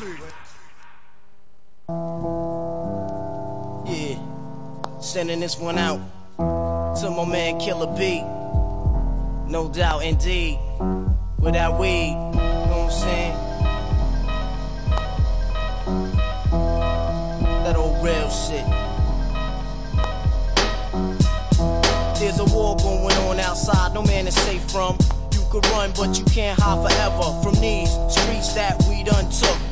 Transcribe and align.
Yeah, 0.00 0.16
sending 4.98 5.40
this 5.40 5.58
one 5.58 5.76
out 5.76 6.00
to 6.38 7.10
my 7.10 7.26
man 7.26 7.60
Killer 7.60 7.94
B. 7.98 8.22
No 9.50 9.70
doubt, 9.70 10.02
indeed. 10.02 10.58
Without 11.38 11.78
weed, 11.78 12.12
you 12.12 12.14
know 12.14 12.76
what 12.78 12.84
I'm 12.84 12.90
saying? 12.90 13.34
That 17.64 17.76
old 17.76 18.02
real 18.02 18.30
shit. 18.30 18.64
There's 22.18 22.38
a 22.38 22.44
war 22.54 22.74
going 22.78 23.16
on 23.16 23.38
outside, 23.38 23.92
no 23.92 24.02
man 24.04 24.26
is 24.26 24.34
safe 24.34 24.62
from. 24.70 24.96
You 25.34 25.42
could 25.50 25.66
run, 25.66 25.92
but 25.94 26.18
you 26.18 26.24
can't 26.24 26.58
hide 26.58 26.88
forever 26.88 27.42
from 27.42 27.60
these 27.60 27.90
streets 28.08 28.54
that 28.54 28.82
we 28.88 29.02
done 29.02 29.28
took. 29.30 29.69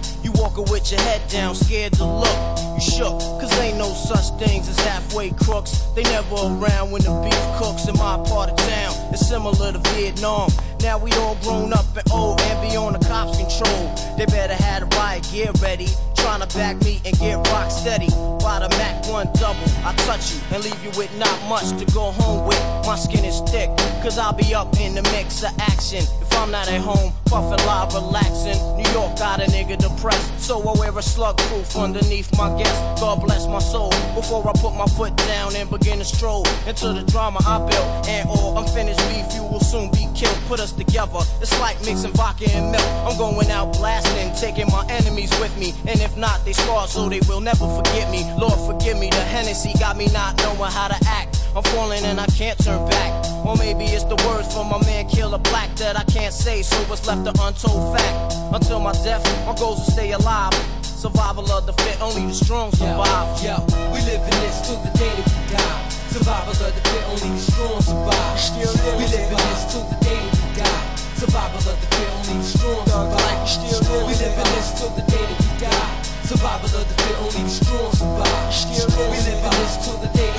Walking 0.59 0.73
with 0.73 0.91
your 0.91 1.01
head 1.03 1.23
down, 1.31 1.55
scared 1.55 1.93
to 1.95 2.05
look. 2.05 2.59
You 2.75 2.81
shook, 2.81 3.21
cause 3.39 3.53
ain't 3.61 3.79
no 3.79 3.93
such 3.93 4.37
things 4.41 4.69
as 4.69 4.77
halfway 4.81 5.31
crooks. 5.31 5.71
They 5.95 6.03
never 6.03 6.35
around 6.35 6.91
when 6.91 7.03
the 7.03 7.15
beef 7.23 7.63
cooks 7.63 7.87
in 7.87 7.95
my 7.95 8.17
part 8.27 8.51
of 8.51 8.57
town. 8.57 8.93
It's 9.13 9.29
similar 9.29 9.73
to 9.73 9.79
Vietnam. 9.95 10.51
Now 10.81 10.99
we 10.99 11.13
all 11.13 11.37
grown 11.43 11.73
up 11.73 11.87
and 11.97 12.11
old 12.11 12.41
and 12.41 12.69
be 12.69 12.77
on 12.77 12.93
the 12.93 12.99
cops' 12.99 13.39
control. 13.39 13.95
They 14.17 14.27
better 14.27 14.55
have 14.55 14.89
the 14.91 14.97
riot 14.97 15.29
gear 15.31 15.53
ready. 15.63 15.89
Trying 16.17 16.41
to 16.41 16.49
back 16.59 16.83
me 16.83 17.01
and 17.05 17.17
get 17.19 17.37
rock 17.49 17.71
steady. 17.71 18.09
By 18.43 18.59
the 18.59 18.69
Mac 18.71 19.07
1 19.07 19.31
double, 19.35 19.69
I 19.87 19.95
touch 20.07 20.35
you 20.35 20.41
and 20.51 20.65
leave 20.65 20.83
you 20.83 20.91
with 20.99 21.17
not 21.19 21.39
much 21.49 21.71
to 21.79 21.85
go 21.95 22.11
home 22.11 22.49
with. 22.49 22.61
My 22.85 22.97
skin 22.97 23.25
is 23.25 23.41
thick, 23.51 23.71
cause 24.03 24.19
I'll 24.19 24.33
be 24.33 24.55
up 24.55 24.77
in 24.81 24.97
the 24.97 25.03
mix 25.15 25.45
of 25.45 25.53
action. 25.61 26.03
I'm 26.39 26.53
not 26.53 26.69
at 26.69 26.81
home, 26.81 27.13
puffin' 27.27 27.67
live, 27.67 27.93
relaxing. 27.95 28.57
New 28.77 28.89
York 28.93 29.19
got 29.19 29.41
a 29.41 29.51
nigga 29.51 29.77
depressed, 29.77 30.41
so 30.41 30.63
I 30.63 30.79
wear 30.79 30.97
a 30.97 31.03
slug 31.03 31.37
proof 31.37 31.77
underneath 31.77 32.31
my 32.39 32.57
guest. 32.57 33.01
God 33.01 33.21
bless 33.21 33.49
my 33.49 33.59
soul 33.59 33.91
before 34.15 34.49
I 34.49 34.53
put 34.53 34.73
my 34.77 34.87
foot 34.87 35.17
down 35.17 35.57
and 35.57 35.69
begin 35.69 35.99
to 35.99 36.05
stroll 36.05 36.47
into 36.67 36.93
the 36.93 37.03
drama 37.11 37.41
I 37.45 37.59
built. 37.59 38.09
And 38.09 38.29
oh, 38.31 38.39
all 38.39 38.59
unfinished 38.59 39.01
beef, 39.11 39.27
you 39.35 39.43
will 39.43 39.59
soon 39.59 39.91
be 39.91 40.07
killed. 40.15 40.39
Put 40.47 40.61
us 40.61 40.71
together, 40.71 41.19
it's 41.43 41.59
like 41.61 41.77
mixing 41.85 42.13
vodka 42.13 42.49
and 42.51 42.71
milk. 42.71 42.87
I'm 43.05 43.19
going 43.19 43.51
out 43.51 43.73
blasting, 43.73 44.33
taking 44.37 44.69
my 44.69 44.87
enemies 44.89 45.31
with 45.41 45.59
me. 45.59 45.75
And 45.89 46.01
if 46.01 46.17
not, 46.17 46.45
they 46.45 46.53
scarred 46.53 46.89
so 46.89 47.09
they 47.09 47.21
will 47.29 47.41
never 47.41 47.67
forget 47.67 48.13
me. 48.13 48.23
Lord, 48.39 48.59
forgive 48.61 48.97
me, 48.97 49.11
the 49.11 49.25
Hennessy 49.27 49.73
got 49.81 49.97
me 49.97 50.07
not 50.13 50.39
knowing 50.39 50.71
how 50.71 50.87
to 50.87 50.99
act. 51.09 51.38
I'm 51.59 51.65
falling 51.75 52.05
and 52.05 52.21
I 52.21 52.27
can't 52.39 52.57
turn 52.63 52.89
back. 52.89 53.11
Or 53.45 53.57
maybe 53.57 53.83
it's 53.91 54.05
the 54.05 54.15
words 54.31 54.47
from 54.55 54.71
my 54.71 54.79
man 54.87 55.09
Killer 55.09 55.43
Black 55.51 55.75
that 55.83 55.99
I 55.99 56.05
can't 56.05 56.33
say, 56.33 56.63
so 56.63 56.79
it's 56.87 57.05
left 57.05 57.27
an 57.27 57.35
untold 57.35 57.99
fact. 57.99 58.35
Until 58.55 58.79
my 58.79 58.93
death, 59.03 59.27
my 59.45 59.57
goals 59.59 59.85
to 59.85 59.91
stay 59.91 60.13
alive. 60.13 60.55
Survival 60.87 61.51
of 61.51 61.67
the 61.67 61.73
fit, 61.83 62.01
only 62.01 62.31
the 62.31 62.35
strong 62.35 62.71
survive. 62.71 63.43
Yo, 63.43 63.59
yo, 63.59 63.91
we 63.91 63.99
live 64.07 64.23
in 64.23 64.39
this 64.39 64.71
till 64.71 64.79
the 64.87 64.93
day 65.03 65.11
that 65.11 65.27
we 65.27 65.43
die. 65.51 65.89
Survival 66.15 66.55
of 66.55 66.71
the 66.79 66.83
fit, 66.87 67.03
only 67.11 67.27
the 67.27 67.43
strong 67.51 67.83
survive. 67.83 68.39
Still 68.39 68.95
we 68.95 69.05
live 69.11 69.27
in 69.27 69.43
this 69.51 69.63
till 69.67 69.83
the 69.91 69.99
day 69.99 70.15
that 70.15 70.39
we 70.39 70.63
die. 70.63 70.95
Survival 71.19 71.59
of 71.59 71.75
the 71.75 71.89
fit, 71.91 72.09
only 72.23 72.35
the 72.39 72.47
strong 72.55 72.87
survive. 72.87 73.49
Still 73.51 74.07
we 74.07 74.15
live 74.15 74.39
in 74.39 74.47
this 74.55 74.79
till 74.79 74.95
the 74.95 75.03
day 75.11 75.27
that 75.27 75.39
we 75.43 75.51
die. 75.59 75.91
Survival 76.23 76.71
of 76.71 76.87
the 76.87 76.95
fit, 77.03 77.17
only 77.19 77.43
the 77.43 77.51
strong 77.51 77.91
survive. 77.99 78.55
Still 78.55 79.11
we 79.11 79.19
live 79.27 79.43
in 79.43 79.51
this 79.59 79.75
till 79.83 79.99
the 79.99 80.11
day 80.15 80.38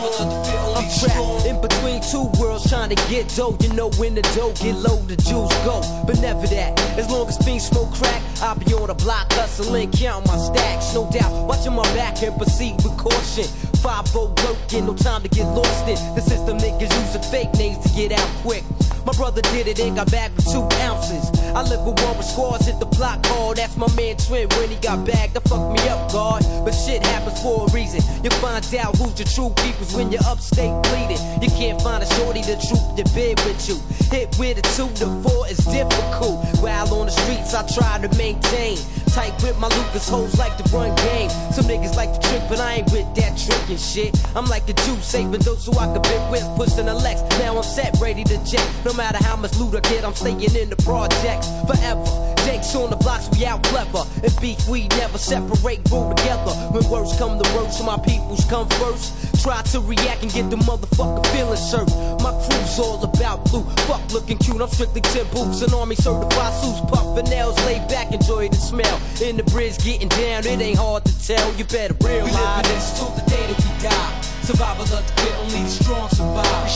I'm 0.00 0.88
trapped 0.98 1.46
in 1.46 1.60
between 1.60 2.00
two 2.00 2.30
worlds 2.40 2.68
trying 2.68 2.88
to 2.88 2.94
get 3.08 3.28
dough. 3.36 3.56
You 3.60 3.72
know 3.74 3.90
when 3.98 4.14
the 4.14 4.22
dough 4.34 4.52
get 4.54 4.76
low, 4.76 4.96
the 4.96 5.16
juice 5.16 5.52
go. 5.64 5.82
But 6.06 6.20
never 6.20 6.46
that. 6.46 6.80
As 6.98 7.10
long 7.10 7.28
as 7.28 7.36
fiends 7.38 7.66
smoke 7.68 7.92
crack, 7.92 8.22
I'll 8.40 8.58
be 8.58 8.72
on 8.72 8.88
the 8.88 8.94
block 8.94 9.30
hustling, 9.32 9.90
count 9.92 10.26
my 10.26 10.38
stacks. 10.38 10.94
No 10.94 11.10
doubt, 11.10 11.46
watching 11.46 11.74
my 11.74 11.84
back 11.94 12.22
and 12.22 12.34
proceed 12.36 12.76
with 12.76 12.96
caution. 12.96 13.44
5 13.44 14.14
working, 14.14 14.86
no 14.86 14.94
time 14.94 15.22
to 15.22 15.28
get 15.28 15.46
lost 15.46 15.86
in. 15.88 15.96
The 16.14 16.20
system 16.20 16.58
niggas 16.58 16.92
using 17.04 17.22
fake 17.30 17.52
names 17.54 17.78
to 17.84 17.88
get 17.94 18.12
out 18.12 18.28
quick. 18.42 18.64
My 19.06 19.12
brother 19.12 19.42
did 19.42 19.66
it 19.66 19.80
and 19.80 19.96
got 19.96 20.10
back 20.10 20.34
with 20.36 20.46
two 20.46 20.62
ounces. 20.82 21.30
I 21.54 21.62
live 21.62 21.84
with 21.86 22.00
one 22.02 22.16
with 22.16 22.26
squads, 22.26 22.66
hit 22.66 22.78
the 22.78 22.86
block 22.86 23.24
hard. 23.26 23.56
That's 23.56 23.76
my 23.76 23.90
man 23.94 24.16
Twin 24.16 24.48
when 24.50 24.68
he 24.68 24.76
got 24.76 25.06
bagged. 25.06 25.34
That 25.34 25.48
fucked 25.48 25.72
me 25.72 25.88
up, 25.88 26.12
God. 26.12 26.42
But 26.64 26.72
shit 26.72 27.02
happens 27.04 27.40
for 27.42 27.66
a 27.66 27.72
reason. 27.72 28.02
You 28.22 28.30
find 28.38 28.64
out 28.76 28.96
who's 28.96 29.18
your 29.18 29.26
true 29.26 29.50
peoples 29.64 29.94
when 29.94 30.12
you're 30.12 30.24
upstate 30.26 30.70
bleeding. 30.84 31.20
You 31.42 31.50
can't 31.50 31.80
find 31.82 32.02
a 32.02 32.06
shorty 32.14 32.42
to 32.42 32.54
troop 32.60 32.84
the 32.96 33.04
bed 33.14 33.40
with 33.44 33.68
you. 33.68 33.76
Hit 34.10 34.36
with 34.38 34.58
a 34.58 34.62
two 34.76 34.88
to 35.00 35.06
four 35.22 35.48
is 35.48 35.58
difficult. 35.58 36.44
While 36.60 36.94
on 36.94 37.06
the 37.06 37.12
streets, 37.12 37.54
I 37.54 37.66
try 37.66 37.98
to 38.06 38.08
maintain. 38.16 38.78
Tight 39.14 39.34
with 39.42 39.58
my 39.58 39.66
Lucas 39.66 40.08
hoes 40.08 40.38
like 40.38 40.56
to 40.56 40.62
run 40.76 40.94
game. 40.94 41.30
Some 41.50 41.64
niggas 41.64 41.96
like 41.96 42.12
to 42.12 42.28
trick, 42.28 42.42
but 42.48 42.60
I 42.60 42.74
ain't 42.74 42.92
with 42.92 43.12
that 43.16 43.36
trickin' 43.36 43.76
shit. 43.76 44.14
I'm 44.36 44.46
like 44.46 44.68
a 44.68 44.72
Jew, 44.72 44.96
saving 45.00 45.40
those 45.40 45.66
who 45.66 45.76
I 45.78 45.92
could 45.92 46.02
bit 46.02 46.30
with, 46.30 46.46
pushing 46.56 46.86
the 46.86 46.94
Lex. 46.94 47.20
Now 47.40 47.56
I'm 47.56 47.64
set, 47.64 47.96
ready 48.00 48.22
to 48.22 48.38
jet. 48.44 48.66
No 48.84 48.92
matter 48.92 49.18
how 49.22 49.34
much 49.34 49.56
loot 49.56 49.74
I 49.74 49.80
get, 49.90 50.04
I'm 50.04 50.14
staying 50.14 50.54
in 50.54 50.70
the 50.70 50.76
projects 50.76 51.48
forever. 51.66 52.30
Jake's 52.44 52.74
on 52.76 52.90
the 52.90 52.96
blocks, 52.96 53.28
we 53.36 53.44
out 53.44 53.62
clever. 53.64 54.04
And 54.22 54.32
beef, 54.40 54.68
we 54.68 54.86
never 54.88 55.18
separate, 55.18 55.80
roll 55.90 56.14
together. 56.14 56.54
When 56.70 56.88
words 56.88 57.16
come 57.18 57.42
to 57.42 57.54
words, 57.54 57.82
my 57.82 57.98
peoples 57.98 58.44
come 58.44 58.68
first. 58.78 59.42
Try 59.42 59.62
to 59.72 59.80
react 59.80 60.22
and 60.22 60.32
get 60.32 60.50
the 60.50 60.56
motherfucker 60.56 61.26
feeling 61.32 61.56
served. 61.56 61.90
My 62.22 62.30
crew's 62.46 62.78
all 62.78 63.02
about 63.02 63.44
blue. 63.50 63.64
Fuck 63.88 64.12
looking 64.12 64.38
cute, 64.38 64.60
I'm 64.60 64.68
strictly 64.68 65.00
10 65.00 65.26
boots. 65.32 65.62
An 65.62 65.74
army 65.74 65.96
certified 65.96 66.54
suits, 66.54 66.80
puffin' 66.90 67.24
nails, 67.26 67.56
lay 67.66 67.78
back, 67.88 68.12
enjoy 68.12 68.48
the 68.48 68.56
smell. 68.56 68.99
In 69.20 69.36
the 69.36 69.44
bridge, 69.52 69.76
getting 69.84 70.08
down, 70.08 70.46
it 70.46 70.60
ain't 70.60 70.78
hard 70.78 71.04
to 71.04 71.12
tell. 71.26 71.52
You 71.54 71.64
better 71.64 71.94
realize. 72.00 72.24
We 72.24 72.36
live 72.36 72.64
this 72.72 72.98
till 72.98 73.12
the 73.12 73.22
day 73.28 73.44
that 73.52 73.58
we 73.60 73.70
die. 73.84 74.20
Survival 74.42 74.84
of 74.84 75.04
the 75.04 75.12
fit, 75.20 75.34
only 75.44 75.62
the 75.62 75.68
strong 75.68 76.08
survive. 76.08 76.66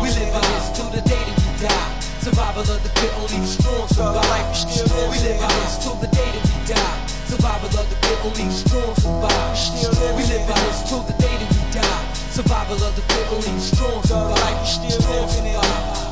We 0.00 0.08
live 0.08 0.32
in 0.32 0.40
this 0.40 0.72
till 0.72 0.88
the 0.88 1.02
day 1.04 1.20
that 1.20 1.36
we 1.36 1.52
die. 1.60 2.00
Survival 2.24 2.62
of 2.62 2.80
the 2.82 2.88
fit, 2.96 3.12
only 3.20 3.38
the 3.44 3.46
strong 3.46 3.86
survive. 3.88 4.56
We 5.12 5.18
live 5.20 5.36
in 5.36 5.48
this 5.60 5.76
till 5.84 5.94
the 6.00 6.08
day 6.08 6.32
that 6.32 6.44
we 6.48 6.56
die. 6.72 6.96
Survival 7.28 7.68
of 7.76 7.84
the 7.88 7.96
fit, 8.00 8.18
only 8.24 8.44
the 8.48 8.56
strong 8.56 8.94
survive. 8.96 9.52
We 10.16 10.24
live 10.32 10.48
in 10.48 10.56
this 10.64 10.80
till 10.88 11.04
the 11.04 11.12
day 11.20 11.36
that 11.36 11.50
we 11.52 11.60
die. 11.76 12.04
Survival 12.32 12.80
of 12.82 12.96
the 12.96 13.02
fit, 13.12 13.26
only 13.30 13.52
the 13.52 13.60
strong 13.60 14.02
survive. 14.02 14.64
Strong 14.64 15.28
survive. 15.28 16.02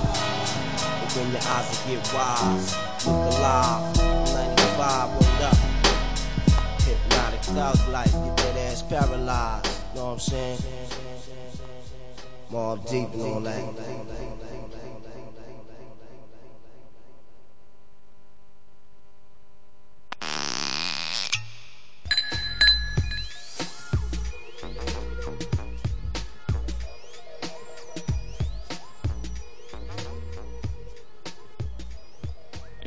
Open 1.09 1.33
your 1.33 1.41
eyes 1.41 1.73
get 1.89 2.05
wise. 2.13 2.77
Look 3.07 3.33
alive. 3.35 3.97
95, 3.97 5.11
word 5.11 5.25
up. 5.25 5.40
Hypnotic 5.40 5.40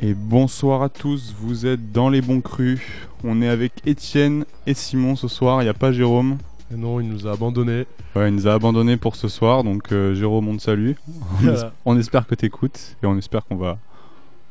Et 0.00 0.12
bonsoir 0.12 0.82
à 0.82 0.90
tous, 0.90 1.34
vous 1.38 1.64
êtes 1.66 1.92
dans 1.92 2.10
les 2.10 2.20
bons 2.20 2.42
crus. 2.42 2.82
On 3.26 3.40
est 3.40 3.48
avec 3.48 3.72
Étienne 3.86 4.44
et 4.66 4.74
Simon 4.74 5.16
ce 5.16 5.28
soir, 5.28 5.62
il 5.62 5.64
n'y 5.64 5.70
a 5.70 5.74
pas 5.74 5.92
Jérôme. 5.92 6.36
Et 6.72 6.76
non, 6.76 7.00
il 7.00 7.08
nous 7.08 7.26
a 7.26 7.32
abandonnés. 7.32 7.86
Ouais, 8.14 8.28
il 8.28 8.34
nous 8.34 8.46
a 8.46 8.52
abandonnés 8.54 8.96
pour 8.96 9.16
ce 9.16 9.28
soir, 9.28 9.64
donc 9.64 9.92
euh, 9.92 10.14
Jérôme, 10.14 10.48
on 10.48 10.56
te 10.56 10.62
salue. 10.62 10.92
On, 11.08 11.12
Voilà. 11.42 11.66
es- 11.68 11.70
on 11.86 11.98
espère 11.98 12.26
que 12.26 12.34
t'écoutes 12.34 12.96
et 13.02 13.06
on 13.06 13.16
espère 13.16 13.44
qu'on 13.46 13.56
va, 13.56 13.78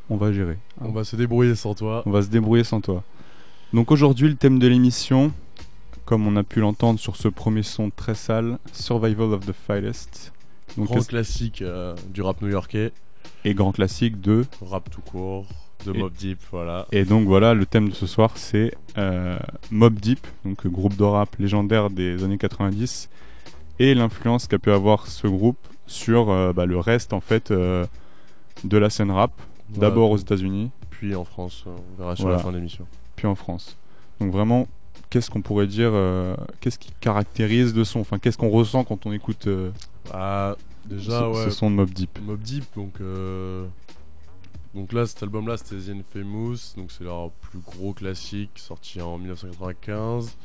on 0.10 0.18
va 0.18 0.32
gérer. 0.34 0.58
On 0.82 0.92
va 0.92 1.04
se 1.04 1.16
débrouiller 1.16 1.56
sans 1.56 1.76
toi. 1.76 2.02
On 2.06 2.12
va 2.12 2.22
se 2.24 2.28
débrouiller 2.30 2.64
sans 2.64 2.82
toi. 2.82 3.04
Donc 3.74 3.92
aujourd'hui, 3.92 4.28
le 4.28 4.36
thème 4.36 4.60
de 4.60 4.68
l'émission, 4.68 5.32
comme 6.06 6.28
on 6.28 6.36
a 6.36 6.44
pu 6.44 6.60
l'entendre 6.60 7.00
sur 7.00 7.16
ce 7.16 7.28
premier 7.28 7.64
son 7.64 7.90
très 7.90 8.16
sale, 8.16 8.58
Survival 8.72 9.34
of 9.34 9.46
the 9.46 9.54
Fittest. 9.54 10.34
Donc, 10.78 10.88
Grand 10.88 11.08
classique 11.08 11.62
euh, 11.62 11.96
du 12.10 12.22
rap 12.24 12.42
new-yorkais. 12.42 12.92
et 13.46 13.54
grand 13.54 13.72
classique 13.72 14.20
de. 14.22 14.46
Rap 14.62 14.90
tout 14.90 15.02
court, 15.02 15.46
de 15.86 15.94
Et- 15.94 15.98
Mob 15.98 16.14
Deep, 16.14 16.40
voilà. 16.52 16.86
Et 16.92 17.06
donc 17.06 17.28
voilà, 17.28 17.54
le 17.54 17.66
thème 17.66 17.90
de 17.90 17.94
ce 17.94 18.06
soir, 18.08 18.32
c'est 18.38 18.74
euh, 18.98 19.38
Mob 19.72 19.96
Deep, 20.00 20.26
donc 20.46 20.66
euh, 20.66 20.70
groupe 20.70 20.96
de 20.96 21.04
rap 21.04 21.36
légendaire 21.40 21.90
des 21.90 22.24
années 22.24 22.38
90, 22.38 23.10
et 23.80 23.94
l'influence 23.96 24.48
qu'a 24.48 24.60
pu 24.60 24.72
avoir 24.72 25.08
ce 25.08 25.28
groupe 25.28 25.58
sur 25.88 26.30
euh, 26.30 26.54
bah, 26.54 26.66
le 26.66 26.78
reste 26.80 27.14
en 27.14 27.20
fait 27.22 27.52
euh, 27.52 27.86
de 28.64 28.78
la 28.78 28.90
scène 28.90 29.12
rap, 29.12 29.32
d'abord 29.70 30.12
aux 30.12 30.18
États-Unis, 30.18 30.70
Puis 30.92 31.16
en 31.16 31.26
France, 31.26 31.66
on 31.68 31.98
verra 32.02 32.16
sur 32.16 32.24
Voilà. 32.26 32.38
la 32.38 32.44
fin 32.44 32.52
de 32.52 32.58
l'émission. 32.58 32.86
puis 33.16 33.28
en 33.28 33.36
France. 33.36 33.78
Donc 34.20 34.32
vraiment, 34.32 34.68
qu'est-ce 35.10 35.30
qu'on 35.32 35.42
pourrait 35.42 35.68
dire, 35.68 35.92
qu'est-ce 36.62 36.78
qui 36.80 36.92
caractérise 37.02 37.76
le 37.76 37.84
son, 37.84 38.00
enfin 38.02 38.20
qu'est-ce 38.20 38.38
qu'on 38.38 38.50
ressent 38.50 38.84
quand 38.84 39.06
on 39.06 39.12
écoute 39.12 39.48
euh, 39.48 39.72
Ah, 40.14 40.56
déjà, 40.86 41.20
ce, 41.22 41.26
ouais. 41.38 41.44
ce 41.46 41.50
son 41.50 41.70
de 41.72 41.76
Mob 41.76 41.90
Deep? 41.90 42.20
Mob 42.26 42.40
Deep, 42.42 42.64
donc 42.76 42.94
Donc 44.76 44.92
là, 44.92 45.06
cet 45.06 45.22
album-là, 45.24 45.58
c'était 45.58 45.76
The 45.76 45.96
Infamous, 45.96 46.58
donc 46.78 46.92
c'est 46.92 47.04
leur 47.04 47.30
plus 47.32 47.60
gros 47.60 47.94
classique, 47.94 48.52
sorti 48.56 49.02
en 49.02 49.18
1995. 49.20 50.36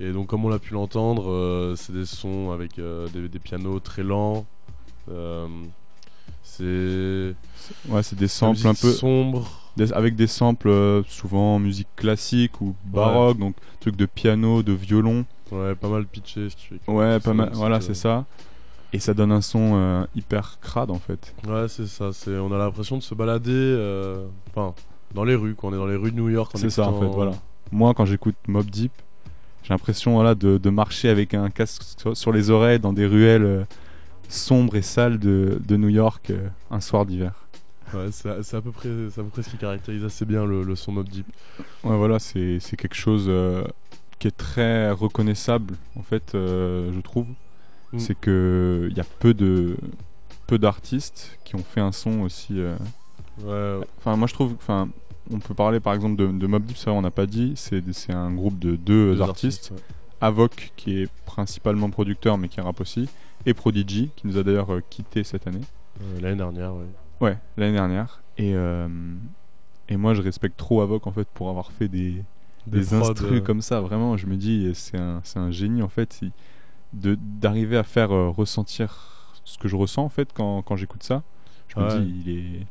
Et 0.00 0.12
donc, 0.12 0.28
comme 0.28 0.44
on 0.44 0.48
l'a 0.48 0.58
pu 0.58 0.74
l'entendre, 0.74 1.30
euh, 1.30 1.76
c'est 1.76 1.92
des 1.92 2.06
sons 2.06 2.50
avec 2.52 2.78
euh, 2.78 3.06
des, 3.08 3.28
des 3.28 3.38
pianos 3.38 3.78
très 3.80 4.02
lents. 4.02 4.44
Euh, 5.10 5.46
c'est 6.42 7.34
Ouais, 7.88 8.02
c'est 8.02 8.16
des 8.18 8.28
samples 8.28 8.66
un 8.66 8.74
peu 8.74 8.92
sombre. 8.92 9.48
des- 9.76 9.92
avec 9.92 10.16
des 10.16 10.26
samples 10.26 11.02
souvent 11.06 11.58
musique 11.58 11.88
classique 11.96 12.60
ou 12.60 12.74
baroque, 12.86 13.38
donc 13.38 13.54
trucs 13.78 13.96
de 13.96 14.06
piano, 14.06 14.62
de 14.62 14.72
violon. 14.72 15.24
Ouais, 15.52 15.74
pas 15.74 15.88
mal 15.88 16.06
pitché, 16.06 16.48
qui 16.56 16.66
fait 16.66 16.78
que 16.84 16.90
Ouais, 16.90 17.20
pas 17.20 17.34
mal. 17.34 17.50
Voilà, 17.52 17.80
c'est 17.80 17.94
ça. 17.94 18.24
Et 18.92 18.98
ça 18.98 19.14
donne 19.14 19.30
un 19.30 19.40
son 19.40 19.72
euh, 19.74 20.04
hyper 20.16 20.58
crade 20.60 20.90
en 20.90 20.98
fait. 20.98 21.34
Ouais, 21.46 21.68
c'est 21.68 21.86
ça. 21.86 22.12
C'est, 22.12 22.36
on 22.38 22.52
a 22.52 22.58
l'impression 22.58 22.96
de 22.98 23.02
se 23.02 23.14
balader, 23.14 23.50
euh, 23.52 24.26
enfin, 24.48 24.74
dans 25.14 25.24
les 25.24 25.34
rues, 25.34 25.54
quand 25.54 25.68
on 25.68 25.74
est 25.74 25.76
dans 25.76 25.86
les 25.86 25.96
rues 25.96 26.10
de 26.10 26.16
New 26.16 26.28
York. 26.28 26.52
C'est 26.56 26.70
ça 26.70 26.88
en 26.88 27.00
fait, 27.00 27.06
voilà. 27.06 27.32
Moi, 27.72 27.94
quand 27.94 28.04
j'écoute 28.04 28.34
Mob 28.48 28.66
Deep, 28.66 28.92
j'ai 29.62 29.72
l'impression 29.74 30.14
voilà, 30.14 30.34
de, 30.34 30.58
de 30.58 30.70
marcher 30.70 31.08
avec 31.08 31.34
un 31.34 31.50
casque 31.50 31.82
sur, 32.14 32.32
les 32.32 32.50
oreilles 32.50 32.80
dans 32.80 32.92
des 32.92 33.06
ruelles 33.06 33.44
euh, 33.44 33.64
sombres 34.28 34.76
et 34.76 34.82
sales 34.82 35.18
de, 35.18 35.60
de 35.64 35.76
New 35.76 35.88
York 35.88 36.30
euh, 36.30 36.48
un 36.70 36.80
soir 36.80 37.06
d'hiver. 37.06 37.32
Ouais, 37.92 38.08
c'est, 38.12 38.42
c'est 38.42 38.56
à 38.56 38.60
peu 38.60 38.70
près, 38.70 38.88
c'est 39.12 39.20
à 39.20 39.24
peu 39.24 39.30
près 39.30 39.42
ce 39.42 39.50
qui 39.50 39.56
caractérise 39.56 40.04
assez 40.04 40.24
bien 40.24 40.44
le, 40.44 40.62
le 40.62 40.76
son 40.76 40.92
Mob 40.92 41.08
Deep. 41.08 41.26
Ouais, 41.84 41.96
voilà, 41.96 42.18
c'est 42.18 42.58
c'est 42.60 42.76
quelque 42.76 42.94
chose 42.94 43.26
euh, 43.28 43.64
qui 44.18 44.28
est 44.28 44.36
très 44.36 44.90
reconnaissable 44.90 45.74
en 45.98 46.02
fait, 46.02 46.34
euh, 46.34 46.92
je 46.94 47.00
trouve. 47.00 47.26
Mm. 47.92 47.98
C'est 47.98 48.14
que 48.14 48.88
il 48.90 48.96
y 48.96 49.00
a 49.00 49.04
peu 49.18 49.34
de 49.34 49.76
peu 50.46 50.58
d'artistes 50.58 51.38
qui 51.44 51.54
ont 51.56 51.62
fait 51.64 51.80
un 51.80 51.92
son 51.92 52.20
aussi. 52.20 52.54
euh, 52.60 52.76
Ouais, 53.44 53.86
Enfin, 53.98 54.16
moi 54.16 54.26
je 54.28 54.34
trouve. 54.34 54.54
Enfin, 54.54 54.88
on 55.30 55.38
peut 55.38 55.54
parler 55.54 55.80
par 55.80 55.94
exemple 55.94 56.16
de, 56.16 56.26
de 56.26 56.46
Mob 56.46 56.64
Deep, 56.64 56.76
ça 56.76 56.92
on 56.92 57.02
n'a 57.02 57.10
pas 57.10 57.26
dit. 57.26 57.52
C'est 57.56 57.82
c'est 57.92 58.12
un 58.12 58.32
groupe 58.32 58.58
de 58.58 58.76
deux, 58.76 59.14
deux 59.14 59.22
artistes. 59.22 59.70
ouais. 59.72 59.80
Avoc 60.20 60.72
qui 60.76 61.00
est 61.00 61.10
principalement 61.24 61.88
producteur 61.88 62.36
mais 62.36 62.48
qui 62.48 62.60
rappe 62.60 62.80
aussi. 62.80 63.08
Et 63.46 63.54
Prodigy 63.54 64.10
qui 64.16 64.26
nous 64.26 64.36
a 64.36 64.42
d'ailleurs 64.42 64.70
euh, 64.74 64.82
quitté 64.90 65.24
cette 65.24 65.46
année. 65.46 65.62
Euh, 66.02 66.20
l'année 66.20 66.36
dernière, 66.36 66.74
ouais. 66.74 66.84
Ouais, 67.22 67.38
l'année 67.56 67.72
dernière. 67.72 68.22
Et, 68.36 68.52
euh, 68.54 68.86
et 69.88 69.96
moi 69.96 70.12
je 70.14 70.20
respecte 70.22 70.56
trop 70.58 70.82
Avoc 70.82 71.06
en 71.06 71.12
fait 71.12 71.26
pour 71.32 71.48
avoir 71.48 71.72
fait 71.72 71.88
des, 71.88 72.22
des, 72.66 72.92
instrus 72.92 73.42
comme 73.42 73.62
ça. 73.62 73.80
Vraiment, 73.80 74.16
je 74.18 74.26
me 74.26 74.36
dis 74.36 74.70
c'est 74.74 74.98
un, 74.98 75.20
c'est 75.24 75.38
un 75.38 75.50
génie 75.50 75.82
en 75.82 75.88
fait. 75.88 76.18
il- 76.22 76.32
D'arriver 76.92 77.76
à 77.76 77.84
faire 77.84 78.10
euh, 78.12 78.30
ressentir 78.30 79.32
ce 79.44 79.58
que 79.58 79.68
je 79.68 79.76
ressens 79.76 80.02
en 80.04 80.08
fait 80.08 80.32
quand, 80.32 80.62
quand 80.62 80.76
j'écoute 80.76 81.02
ça. 81.02 81.22
Je 81.68 81.78
me 81.78 81.84
Ouais. 81.84 82.00
dis 82.04 82.22
il 82.26 82.36
est, 82.38 82.66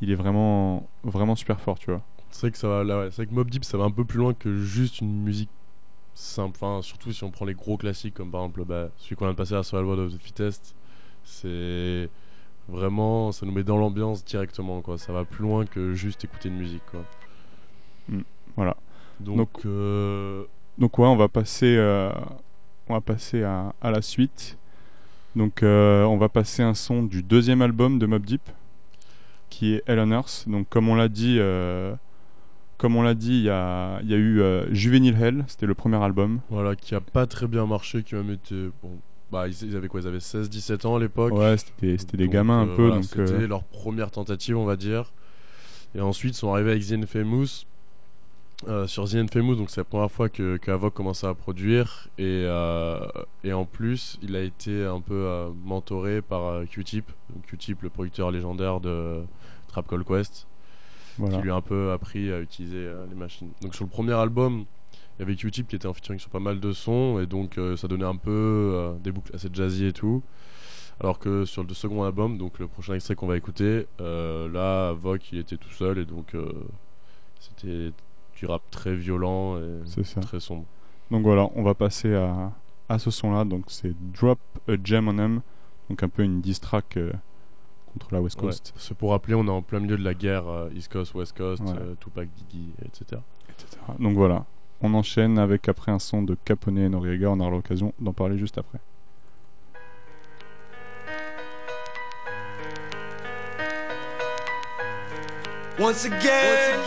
il 0.00 0.10
est 0.10 0.14
vraiment, 0.14 0.86
vraiment 1.02 1.34
super 1.34 1.60
fort, 1.60 1.78
tu 1.78 1.90
vois. 1.90 2.02
C'est 2.30 2.42
vrai 2.42 2.50
que 2.52 2.58
ça 2.58 2.68
va, 2.68 2.84
là, 2.84 2.98
ouais, 3.00 3.06
c'est 3.10 3.16
vrai 3.22 3.26
que 3.26 3.34
Mob 3.34 3.50
Deep, 3.50 3.64
ça 3.64 3.76
va 3.78 3.84
un 3.84 3.90
peu 3.90 4.04
plus 4.04 4.18
loin 4.18 4.32
que 4.34 4.58
juste 4.58 5.00
une 5.00 5.22
musique 5.22 5.50
simple. 6.14 6.56
Enfin, 6.60 6.82
surtout 6.82 7.12
si 7.12 7.24
on 7.24 7.30
prend 7.30 7.44
les 7.46 7.54
gros 7.54 7.76
classiques 7.76 8.14
comme 8.14 8.30
par 8.30 8.42
exemple 8.42 8.64
bah, 8.64 8.90
celui 8.98 9.16
qu'on 9.16 9.24
vient 9.24 9.32
de 9.32 9.36
passer 9.38 9.54
à 9.54 9.62
Survival 9.62 9.98
of 10.00 10.12
the 10.14 10.18
Fittest. 10.20 10.74
C'est 11.24 12.08
vraiment, 12.68 13.32
ça 13.32 13.44
nous 13.44 13.52
met 13.52 13.64
dans 13.64 13.76
l'ambiance 13.76 14.24
directement, 14.24 14.82
quoi. 14.82 14.98
Ça 14.98 15.12
va 15.12 15.24
plus 15.24 15.42
loin 15.42 15.66
que 15.66 15.94
juste 15.94 16.24
écouter 16.24 16.48
une 16.48 16.56
musique, 16.58 16.84
quoi. 16.90 17.00
Mm, 18.08 18.20
voilà. 18.56 18.76
Donc, 19.20 19.36
Donc- 19.36 19.66
euh, 19.66 20.44
Donc 20.78 20.98
ouais, 20.98 21.06
on 21.06 21.16
va 21.16 21.28
passer, 21.28 21.74
euh, 21.76 22.12
on 22.88 22.94
va 22.94 23.00
passer 23.00 23.42
à, 23.42 23.74
à 23.80 23.90
la 23.90 24.02
suite. 24.02 24.58
Donc 25.36 25.62
euh, 25.62 26.02
on 26.04 26.16
va 26.16 26.28
passer 26.28 26.62
un 26.62 26.74
son 26.74 27.02
du 27.02 27.22
deuxième 27.22 27.62
album 27.62 27.98
de 27.98 28.06
Mob 28.06 28.24
Deep, 28.24 28.42
qui 29.50 29.74
est 29.74 29.82
Hell 29.86 30.00
on 30.00 30.10
Earth. 30.10 30.44
Donc 30.48 30.68
comme 30.68 30.88
on 30.88 30.94
l'a 30.94 31.08
dit, 31.08 31.36
euh, 31.38 31.94
comme 32.76 32.96
on 32.96 33.02
l'a 33.02 33.14
dit, 33.14 33.38
il 33.38 33.42
y 33.42 33.50
a, 33.50 34.00
il 34.02 34.10
y 34.10 34.14
a 34.14 34.16
eu 34.16 34.40
euh, 34.40 34.72
Juvenile 34.74 35.16
Hell, 35.20 35.44
c'était 35.46 35.66
le 35.66 35.74
premier 35.74 36.02
album. 36.02 36.40
voilà, 36.50 36.74
qui 36.74 36.94
a 36.94 37.00
pas 37.00 37.26
très 37.26 37.46
bien 37.46 37.66
marché, 37.66 38.02
qui 38.02 38.14
même 38.14 38.30
été. 38.30 38.70
Bon, 38.82 38.90
bah, 39.30 39.46
ils, 39.46 39.76
avaient 39.76 39.88
quoi 39.88 40.00
Ils 40.00 40.06
avaient 40.08 40.18
16-17 40.18 40.86
ans 40.86 40.96
à 40.96 41.00
l'époque. 41.00 41.34
Ouais, 41.34 41.56
c'était 41.56 41.98
c'était 41.98 42.16
des 42.16 42.28
gamins 42.28 42.62
un 42.62 42.66
peu. 42.66 42.88
voilà, 42.88 43.02
C'était 43.02 43.46
leur 43.46 43.62
première 43.62 44.10
tentative, 44.10 44.56
on 44.56 44.64
va 44.64 44.76
dire. 44.76 45.12
Et 45.94 46.00
ensuite, 46.00 46.34
ils 46.34 46.38
sont 46.38 46.52
arrivés 46.52 46.72
avec 46.72 46.86
The 46.86 46.92
Infamous. 46.92 47.64
Euh, 48.66 48.88
sur 48.88 49.08
The 49.08 49.14
Infamous, 49.14 49.54
donc 49.54 49.70
c'est 49.70 49.80
la 49.80 49.84
première 49.84 50.10
fois 50.10 50.28
que, 50.28 50.56
que 50.56 50.70
Avoc 50.72 50.92
commençait 50.92 51.28
à 51.28 51.34
produire. 51.34 52.08
Et, 52.18 52.42
euh, 52.44 52.98
et 53.44 53.52
en 53.52 53.64
plus, 53.64 54.18
il 54.20 54.34
a 54.34 54.42
été 54.42 54.84
un 54.84 55.00
peu 55.00 55.14
euh, 55.14 55.50
mentoré 55.64 56.22
par 56.22 56.64
Q-Tip. 56.66 57.10
Q-Tip, 57.46 57.82
le 57.82 57.90
producteur 57.90 58.32
légendaire 58.32 58.80
de 58.80 59.22
Trap 59.68 59.86
Call 59.86 60.04
Quest, 60.04 60.48
voilà. 61.18 61.36
qui 61.36 61.42
lui 61.42 61.50
a 61.52 61.54
un 61.54 61.60
peu 61.60 61.92
appris 61.92 62.32
à 62.32 62.40
utiliser 62.40 62.90
les 63.08 63.14
machines. 63.14 63.50
Donc 63.62 63.76
sur 63.76 63.84
le 63.84 63.90
premier 63.90 64.14
album, 64.14 64.64
il 64.92 65.20
y 65.20 65.22
avait 65.22 65.36
Q-Tip 65.36 65.68
qui 65.68 65.76
était 65.76 65.86
en 65.86 65.94
featuring 65.94 66.18
sur 66.18 66.30
pas 66.30 66.40
mal 66.40 66.58
de 66.58 66.72
sons. 66.72 67.20
Et 67.20 67.26
donc 67.26 67.60
ça 67.76 67.86
donnait 67.86 68.04
un 68.04 68.16
peu 68.16 68.96
des 69.04 69.12
boucles 69.12 69.36
assez 69.36 69.48
jazzy 69.52 69.86
et 69.86 69.92
tout. 69.92 70.22
Alors 70.98 71.20
que 71.20 71.44
sur 71.44 71.62
le 71.62 71.72
second 71.74 72.02
album, 72.02 72.38
donc 72.38 72.58
le 72.58 72.66
prochain 72.66 72.94
extrait 72.94 73.14
qu'on 73.14 73.28
va 73.28 73.36
écouter, 73.36 73.86
là, 74.00 74.92
Vogue 74.94 75.22
il 75.30 75.38
était 75.38 75.56
tout 75.56 75.70
seul 75.70 75.98
et 75.98 76.04
donc 76.04 76.34
c'était 77.38 77.92
du 78.38 78.46
rap 78.46 78.62
très 78.70 78.94
violent 78.94 79.58
et 79.58 80.04
ça. 80.04 80.20
très 80.20 80.40
sombre. 80.40 80.64
Donc 81.10 81.22
voilà, 81.22 81.48
on 81.54 81.62
va 81.62 81.74
passer 81.74 82.14
à, 82.14 82.52
à 82.88 82.98
ce 82.98 83.10
son-là. 83.10 83.44
Donc 83.44 83.64
c'est 83.68 83.92
Drop 84.12 84.38
a 84.68 84.72
Gem 84.82 85.08
on 85.08 85.18
Em, 85.18 85.40
donc 85.90 86.02
un 86.02 86.08
peu 86.08 86.22
une 86.22 86.40
diss 86.40 86.60
track 86.60 86.96
euh, 86.96 87.12
contre 87.92 88.08
la 88.14 88.20
West 88.20 88.36
Ouais. 88.40 88.46
Coast, 88.46 88.72
C'est 88.76 88.96
pour 88.96 89.10
rappeler, 89.10 89.34
on 89.34 89.46
est 89.46 89.50
en 89.50 89.62
plein 89.62 89.80
milieu 89.80 89.96
de 89.96 90.04
la 90.04 90.14
guerre 90.14 90.46
euh, 90.48 90.68
East 90.74 90.92
Coast, 90.92 91.14
West 91.14 91.36
Coast, 91.36 91.62
Ouais. 91.62 91.70
euh, 91.80 91.94
Tupac, 92.00 92.28
Biggie, 92.36 92.70
etc. 92.84 93.20
etc. 93.48 93.66
Donc 93.98 94.14
voilà, 94.14 94.44
on 94.82 94.94
enchaîne 94.94 95.38
avec 95.38 95.68
après 95.68 95.90
un 95.90 95.98
son 95.98 96.22
de 96.22 96.36
Capone 96.44 96.78
et 96.78 96.88
Noriega. 96.88 97.30
On 97.30 97.40
aura 97.40 97.50
l'occasion 97.50 97.92
d'en 97.98 98.12
parler 98.12 98.38
juste 98.38 98.58
après. 98.58 98.78
Once 105.78 106.04
again, 106.04 106.82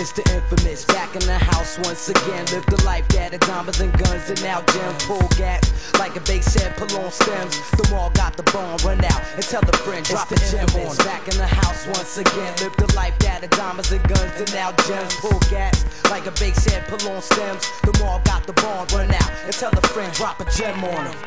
It's 0.00 0.12
the 0.12 0.24
infamous, 0.32 0.86
back 0.86 1.14
in 1.14 1.20
the 1.26 1.36
house 1.36 1.78
once 1.84 2.08
again. 2.08 2.46
Live 2.56 2.64
the 2.72 2.82
life 2.86 3.06
that 3.08 3.32
had 3.32 3.40
diamonds 3.40 3.80
and 3.80 3.92
guns 3.92 4.30
and 4.30 4.42
now 4.42 4.62
gems. 4.72 5.04
Pull 5.04 5.28
gas 5.36 5.60
like 5.98 6.16
a 6.16 6.20
bass 6.20 6.54
head, 6.54 6.74
pull 6.78 6.88
on 7.04 7.12
stems. 7.12 7.60
The 7.72 7.86
mall 7.90 8.08
got 8.16 8.34
the 8.34 8.42
bomb, 8.44 8.78
run 8.80 9.04
out 9.04 9.20
and 9.34 9.44
tell 9.44 9.60
the 9.60 9.76
friend, 9.84 10.02
drop 10.06 10.30
the 10.30 10.40
gem 10.48 10.64
on. 10.88 10.96
Back 11.04 11.28
in 11.28 11.36
the 11.36 11.46
house 11.46 11.84
once 11.84 12.16
again. 12.16 12.48
Live 12.64 12.74
the 12.78 12.90
life 12.96 13.12
that 13.18 13.42
had 13.44 13.50
diamonds 13.50 13.92
and 13.92 14.02
guns 14.08 14.40
and 14.40 14.50
now 14.54 14.72
gems. 14.88 15.14
Pull 15.16 15.38
gas 15.50 15.84
like 16.08 16.24
a 16.24 16.32
bass 16.32 16.64
head, 16.64 16.88
pull 16.88 17.12
on 17.12 17.20
stems. 17.20 17.68
The 17.84 17.92
mall 18.00 18.22
got 18.24 18.46
the 18.46 18.54
bomb, 18.54 18.88
run 18.96 19.12
out 19.12 19.30
and 19.44 19.52
tell 19.52 19.70
the 19.70 19.86
friend, 19.88 20.10
drop 20.14 20.40
a 20.40 20.50
gem 20.50 20.82
on 20.82 21.12
him. 21.12 21.18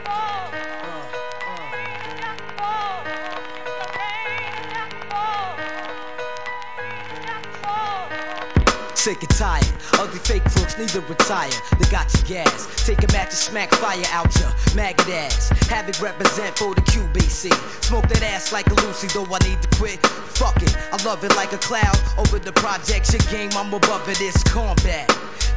Sick 9.04 9.20
and 9.20 9.30
tired, 9.32 9.68
ugly 10.00 10.18
fake 10.20 10.46
crooks 10.46 10.78
need 10.78 10.88
to 10.88 11.02
retire. 11.02 11.52
They 11.78 11.90
got 11.92 12.08
your 12.14 12.24
gas, 12.24 12.86
take 12.86 13.04
a 13.04 13.12
match 13.12 13.32
and 13.32 13.34
smack 13.34 13.76
fire 13.76 14.02
out 14.14 14.34
your 14.40 14.50
maggot 14.78 15.10
ass. 15.10 15.50
Have 15.68 15.90
it 15.90 16.00
represent 16.00 16.58
for 16.58 16.74
the 16.74 16.83
QBC. 16.94 17.50
Smoke 17.84 18.08
that 18.10 18.22
ass 18.22 18.54
like 18.54 18.68
a 18.68 18.76
Lucy, 18.86 19.08
though 19.08 19.26
I 19.26 19.40
need 19.50 19.60
to 19.64 19.70
quit. 19.78 20.00
Fuck 20.38 20.62
it, 20.62 20.78
I 20.94 21.02
love 21.04 21.24
it 21.24 21.36
like 21.36 21.52
a 21.52 21.58
cloud. 21.58 21.98
Over 22.20 22.38
the 22.38 22.52
projection 22.54 23.20
game, 23.32 23.50
I'm 23.58 23.74
above 23.74 24.08
it, 24.10 24.22
it's 24.22 24.44
combat. 24.44 25.10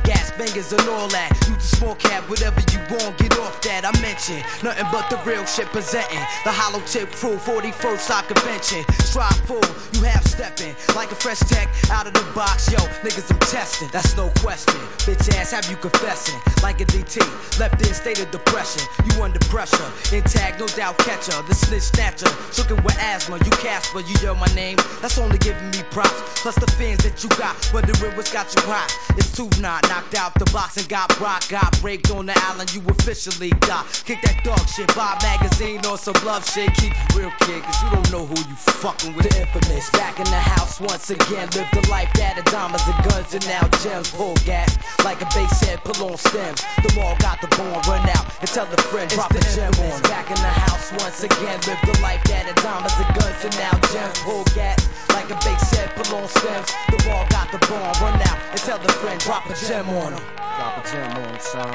Gas 0.04 0.30
bangers 0.38 0.72
and 0.72 0.88
all 0.88 1.08
that. 1.08 1.34
Use 1.48 1.58
a 1.58 1.76
small 1.76 1.94
cab, 1.96 2.24
whatever 2.30 2.60
you 2.72 2.78
want, 2.88 3.18
get 3.18 3.36
off 3.38 3.60
that. 3.62 3.84
I 3.84 3.92
mention 4.00 4.38
nothing 4.62 4.86
but 4.92 5.10
the 5.10 5.18
real 5.28 5.44
shit 5.44 5.66
presenting. 5.74 6.22
The 6.44 6.52
hollow 6.54 6.80
tip 6.86 7.10
crew, 7.12 7.36
41st 7.36 7.98
side 7.98 8.26
convention. 8.28 8.84
Strive 9.04 9.36
full, 9.44 9.66
you 9.92 10.06
half 10.06 10.24
stepping 10.24 10.74
like 10.94 11.10
a 11.10 11.16
fresh 11.16 11.40
tech 11.40 11.68
out 11.90 12.06
of 12.06 12.14
the 12.14 12.24
box. 12.32 12.70
Yo, 12.70 12.78
niggas, 13.04 13.30
I'm 13.30 13.40
testing, 13.40 13.88
that's 13.92 14.16
no 14.16 14.30
question. 14.40 14.78
Bitch 15.04 15.28
ass, 15.36 15.50
have 15.50 15.68
you 15.68 15.76
confessing 15.76 16.38
like 16.62 16.80
a 16.80 16.86
DT? 16.86 17.20
Left 17.58 17.76
in 17.82 17.92
state 17.92 18.20
of 18.20 18.30
depression, 18.30 18.86
you 19.04 19.22
under 19.22 19.40
pressure. 19.50 19.90
Intact, 20.14 20.60
no 20.60 20.66
doubt 20.78 20.98
The 21.26 21.54
snitch 21.54 21.82
snatcher, 21.82 22.30
shookin' 22.54 22.82
with 22.84 22.96
asthma. 23.00 23.38
You 23.38 23.50
Casper, 23.58 23.98
you 23.98 24.14
yell 24.22 24.36
my 24.36 24.46
name. 24.54 24.76
That's 25.02 25.18
only 25.18 25.38
giving 25.38 25.70
me 25.70 25.82
props. 25.90 26.14
Plus 26.40 26.54
the 26.54 26.70
fans 26.78 27.02
that 27.02 27.18
you 27.24 27.28
got, 27.30 27.56
wondering 27.74 28.14
what's 28.14 28.30
got 28.30 28.46
you 28.54 28.62
hot. 28.62 28.94
It's 29.18 29.34
two 29.34 29.50
not 29.60 29.82
knocked 29.88 30.14
out 30.14 30.34
the 30.38 30.44
box 30.52 30.76
and 30.76 30.88
got 30.88 31.10
rock. 31.18 31.42
Got 31.48 31.82
raped 31.82 32.12
on 32.12 32.26
the 32.26 32.38
island, 32.46 32.72
you 32.72 32.80
officially 32.88 33.50
got. 33.66 33.86
Kick 34.06 34.22
that 34.22 34.38
dog 34.44 34.62
shit, 34.68 34.86
buy 34.94 35.18
magazine 35.22 35.84
or 35.86 35.98
some 35.98 36.14
love 36.24 36.46
shit. 36.46 36.72
Keep 36.74 36.92
it 36.94 37.16
real, 37.16 37.32
kid, 37.42 37.62
cause 37.64 37.82
you 37.82 37.90
don't 37.90 38.12
know 38.12 38.24
who 38.24 38.38
you 38.38 38.56
fucking 38.78 39.16
with. 39.16 39.26
The 39.26 39.40
infamous, 39.40 39.90
back 39.90 40.20
in 40.20 40.26
the 40.30 40.38
house 40.38 40.78
once 40.80 41.10
again. 41.10 41.50
Live 41.58 41.66
the 41.74 41.82
life 41.90 42.12
that 42.14 42.38
had 42.38 42.44
diamonds 42.46 42.86
and 42.86 42.98
guns 43.10 43.34
and 43.34 43.44
now 43.50 43.66
gems. 43.82 44.10
Pull 44.12 44.34
gas 44.46 44.78
like 45.02 45.20
a 45.22 45.28
bass 45.34 45.58
head, 45.58 45.82
pull 45.82 46.06
on 46.06 46.16
stems. 46.16 46.62
The 46.86 46.94
mall 46.94 47.16
got 47.18 47.40
the 47.40 47.50
bomb, 47.58 47.82
run 47.90 48.06
out 48.14 48.30
and 48.38 48.48
tell 48.48 48.66
the 48.66 48.78
friend, 48.78 49.10
drop 49.10 49.34
the 49.34 49.42
gem 49.50 49.74
on. 49.90 50.02
Back 50.06 50.30
in 50.30 50.38
the 50.38 50.54
house 50.62 50.92
once 51.02 51.15
once 51.16 51.34
again 51.34 51.58
live 51.66 51.80
the 51.80 51.98
life 52.02 52.22
that 52.24 52.44
had 52.44 52.56
diamonds 52.56 52.92
and 53.00 53.08
guns 53.16 53.44
and 53.44 53.56
now 53.56 53.72
gems 53.88 54.18
pull 54.20 54.44
gas 54.52 54.84
like 55.16 55.30
a 55.30 55.38
big 55.48 55.58
set, 55.60 55.88
pull 55.96 56.16
on 56.16 56.28
stems. 56.28 56.68
The 56.92 57.08
wall 57.08 57.24
got 57.30 57.50
the 57.50 57.58
bomb, 57.68 57.96
run 58.04 58.20
out 58.20 58.38
and 58.50 58.60
tell 58.60 58.78
the 58.78 58.92
friend 58.92 59.18
drop 59.20 59.48
a 59.48 59.54
gem 59.54 59.88
on 59.88 60.12
him. 60.12 60.20
Drop 60.36 60.76
a 60.76 60.90
gem 60.90 61.16
on 61.16 61.24
him, 61.24 61.40
son. 61.40 61.72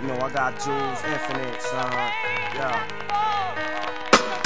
You 0.00 0.06
know 0.06 0.20
I 0.22 0.30
got 0.30 0.54
jewels 0.62 1.02
infinite, 1.02 1.62
son. 1.62 1.90
Yeah. 2.54 2.78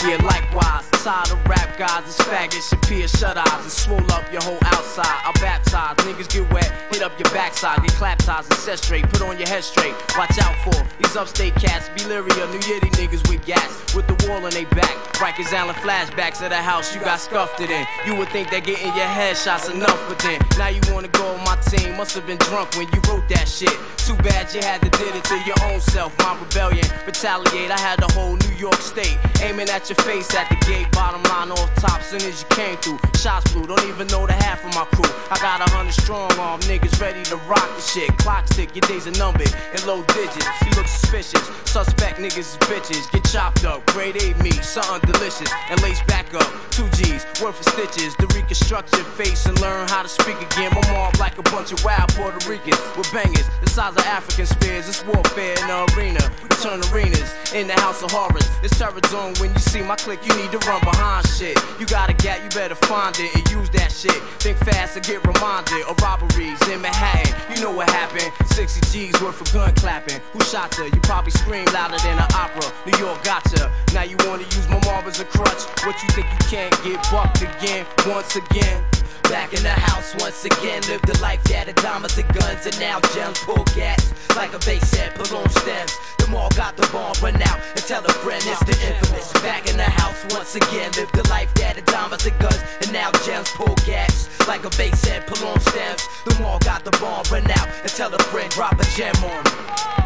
Yeah, 0.08 0.24
likewise, 0.24 0.93
tired 1.04 1.32
of 1.32 1.46
rap 1.46 1.76
guys, 1.76 2.02
it's 2.06 2.16
faggots, 2.22 2.72
peer 2.88 3.06
shut 3.06 3.36
eyes, 3.36 3.62
and 3.62 3.70
swole 3.70 4.12
up 4.12 4.24
your 4.32 4.40
whole 4.40 4.58
outside. 4.64 5.20
I'll 5.24 5.34
baptize, 5.34 5.94
niggas 5.96 6.32
get 6.32 6.50
wet, 6.50 6.72
hit 6.90 7.02
up 7.02 7.12
your 7.20 7.30
backside, 7.30 7.82
get 7.82 7.92
clap 7.92 8.18
ties 8.20 8.46
and 8.48 8.56
set 8.56 8.78
straight, 8.78 9.04
put 9.10 9.20
on 9.20 9.36
your 9.36 9.46
head 9.46 9.64
straight. 9.64 9.92
Watch 10.16 10.38
out 10.38 10.56
for 10.64 10.72
these 10.96 11.14
upstate 11.14 11.54
cats, 11.56 11.90
Beliria, 11.90 12.50
New 12.50 12.58
Yiddy 12.60 12.88
niggas 12.96 13.28
with 13.28 13.44
gas, 13.44 13.94
with 13.94 14.06
the 14.06 14.16
wall 14.26 14.42
on 14.46 14.52
they 14.52 14.64
back. 14.64 14.96
Rikers 15.20 15.52
Allen 15.52 15.74
flashbacks 15.76 16.42
of 16.42 16.48
the 16.48 16.56
house 16.56 16.94
you 16.94 17.00
got 17.02 17.20
scuffed 17.20 17.60
it 17.60 17.70
in. 17.70 17.84
You 18.06 18.16
would 18.16 18.30
think 18.30 18.50
that 18.50 18.64
getting 18.64 18.86
your 18.96 19.06
headshots 19.06 19.70
enough, 19.70 20.00
but 20.08 20.18
then 20.20 20.40
now 20.56 20.68
you 20.68 20.80
wanna 20.90 21.08
go 21.08 21.26
on 21.26 21.44
my 21.44 21.56
team. 21.68 21.98
Must 21.98 22.14
have 22.14 22.26
been 22.26 22.38
drunk 22.38 22.76
when 22.76 22.88
you 22.88 23.00
wrote 23.08 23.28
that 23.28 23.46
shit. 23.46 23.76
Too 23.98 24.16
bad 24.16 24.52
you 24.54 24.60
had 24.60 24.80
to 24.80 24.88
did 24.90 25.14
it 25.14 25.24
to 25.24 25.36
your 25.44 25.56
own 25.64 25.80
self. 25.80 26.16
My 26.18 26.38
rebellion, 26.40 26.86
retaliate. 27.06 27.70
I 27.70 27.78
had 27.78 28.00
the 28.00 28.10
whole 28.14 28.36
New 28.36 28.56
York 28.56 28.80
State 28.80 29.18
aiming 29.42 29.68
at 29.68 29.88
your 29.88 29.96
face 29.96 30.34
at 30.34 30.48
the 30.48 30.56
gate. 30.66 30.93
Bottom 30.94 31.22
line 31.24 31.50
off 31.50 31.74
top, 31.76 32.02
soon 32.02 32.22
as 32.22 32.42
you 32.42 32.48
came 32.50 32.76
through. 32.78 32.98
Shots 33.16 33.52
blew, 33.52 33.66
don't 33.66 33.84
even 33.88 34.06
know 34.08 34.26
the 34.26 34.32
half 34.32 34.64
of 34.64 34.74
my 34.74 34.84
crew. 34.94 35.10
I 35.30 35.36
got 35.40 35.60
a 35.60 35.70
hundred 35.70 35.92
strong 35.92 36.30
arm 36.38 36.60
niggas 36.62 37.00
ready 37.00 37.22
to 37.24 37.36
rock 37.50 37.68
the 37.74 37.82
shit. 37.82 38.16
Clock 38.18 38.46
tick, 38.46 38.74
your 38.74 38.86
days 38.86 39.06
are 39.06 39.18
numbered 39.18 39.52
in 39.74 39.86
low 39.86 40.02
digits. 40.14 40.46
You 40.64 40.70
look 40.76 40.86
suspicious. 40.86 41.42
Suspect 41.64 42.18
niggas 42.18 42.38
is 42.38 42.56
bitches. 42.70 43.10
Get 43.10 43.24
chopped 43.24 43.64
up, 43.64 43.84
grade 43.86 44.16
A 44.22 44.34
meat, 44.42 44.62
something 44.62 45.10
delicious. 45.10 45.50
And 45.68 45.82
lace 45.82 46.02
back 46.04 46.32
up, 46.34 46.46
two 46.70 46.88
G's, 46.90 47.26
worth 47.42 47.58
of 47.58 47.66
stitches. 47.72 48.14
To 48.16 48.26
reconstruct 48.34 48.94
your 48.94 49.04
face 49.18 49.46
and 49.46 49.58
learn 49.60 49.88
how 49.88 50.02
to 50.02 50.08
speak 50.08 50.40
again. 50.40 50.72
My 50.74 50.92
mom 50.92 51.12
like 51.18 51.38
a 51.38 51.42
bunch 51.42 51.72
of 51.72 51.84
wild 51.84 52.08
Puerto 52.14 52.38
Ricans 52.48 52.78
with 52.96 53.10
bangers. 53.12 53.48
The 53.60 53.70
size 53.70 53.96
of 53.96 54.06
African 54.06 54.46
spears. 54.46 54.88
It's 54.88 55.04
warfare 55.04 55.56
in 55.58 55.66
the 55.66 55.78
arena. 55.96 56.53
Turn 56.64 56.80
arenas 56.94 57.28
in 57.52 57.66
the 57.66 57.74
house 57.74 58.02
of 58.02 58.10
horrors. 58.10 58.48
It's 58.62 58.78
terror 58.78 58.96
zone 59.08 59.34
when 59.36 59.52
you 59.52 59.58
see 59.58 59.82
my 59.82 59.96
click. 59.96 60.24
You 60.24 60.34
need 60.40 60.50
to 60.50 60.56
run 60.64 60.80
behind 60.80 61.28
shit. 61.28 61.60
You 61.78 61.84
got 61.84 62.08
a 62.08 62.14
gap, 62.14 62.42
you 62.42 62.48
better 62.56 62.74
find 62.74 63.14
it 63.20 63.36
and 63.36 63.44
use 63.50 63.68
that 63.76 63.92
shit. 63.92 64.16
Think 64.40 64.56
fast 64.64 64.96
and 64.96 65.04
get 65.04 65.20
reminded 65.26 65.84
of 65.84 66.00
robberies 66.00 66.56
in 66.72 66.80
Manhattan. 66.80 67.36
You 67.54 67.60
know 67.60 67.70
what 67.70 67.90
happened? 67.90 68.32
60 68.56 68.80
G's 68.88 69.20
worth 69.20 69.42
of 69.42 69.52
gun 69.52 69.74
clapping. 69.74 70.22
Who 70.32 70.40
shot 70.40 70.74
her? 70.76 70.86
You 70.86 71.00
probably 71.04 71.32
scream 71.32 71.66
louder 71.66 71.98
than 71.98 72.16
an 72.16 72.32
opera. 72.32 72.72
New 72.88 72.96
York 72.96 73.22
gotcha. 73.24 73.70
Now 73.92 74.04
you 74.04 74.16
wanna 74.24 74.44
use 74.44 74.66
my 74.70 74.80
mob 74.88 75.04
as 75.04 75.20
a 75.20 75.26
crutch. 75.26 75.68
What 75.84 76.00
you 76.00 76.08
think 76.16 76.24
you 76.32 76.48
can't 76.48 76.72
get 76.82 76.96
bucked 77.12 77.42
again? 77.42 77.84
Once 78.08 78.36
again. 78.36 78.82
Back 79.28 79.54
in 79.54 79.62
the 79.62 79.70
house 79.70 80.14
once 80.20 80.44
again, 80.44 80.82
live 80.88 81.02
the 81.02 81.18
life 81.20 81.42
that 81.44 81.74
diamonds 81.76 82.16
and 82.18 82.28
guns 82.34 82.66
and 82.66 82.78
now 82.78 83.00
gems 83.14 83.38
pull 83.40 83.64
gas 83.74 84.12
like 84.36 84.52
a 84.52 84.58
bass 84.60 84.88
set, 84.88 85.14
pull 85.14 85.38
on 85.38 85.48
stems. 85.50 85.92
The 86.18 86.26
mall 86.28 86.50
got 86.56 86.76
the 86.76 86.86
bomb, 86.92 87.14
run 87.22 87.40
out 87.42 87.58
and 87.70 87.84
tell 87.84 88.04
a 88.04 88.12
friend 88.12 88.42
it's 88.46 88.60
the 88.60 88.76
infamous. 88.86 89.32
Back 89.42 89.68
in 89.68 89.76
the 89.76 89.84
house 89.84 90.24
once 90.30 90.54
again, 90.54 90.90
live 90.96 91.10
the 91.12 91.26
life 91.28 91.52
that 91.54 91.84
diamonds 91.86 92.26
and 92.26 92.38
guns 92.38 92.60
and 92.82 92.92
now 92.92 93.10
gems 93.24 93.50
pull 93.50 93.74
gas 93.86 94.28
like 94.46 94.64
a 94.64 94.70
bass 94.76 95.00
set, 95.00 95.26
pull 95.26 95.48
on 95.48 95.60
stems. 95.60 96.06
The 96.24 96.38
mall 96.40 96.58
got 96.60 96.84
the 96.84 96.92
bomb, 96.98 97.24
run 97.30 97.50
out 97.50 97.68
and 97.82 97.90
tell 97.90 98.14
a 98.14 98.22
friend 98.24 98.50
drop 98.50 98.78
a 98.78 98.84
gem 98.96 99.14
on 99.24 99.46
'em. 99.46 100.03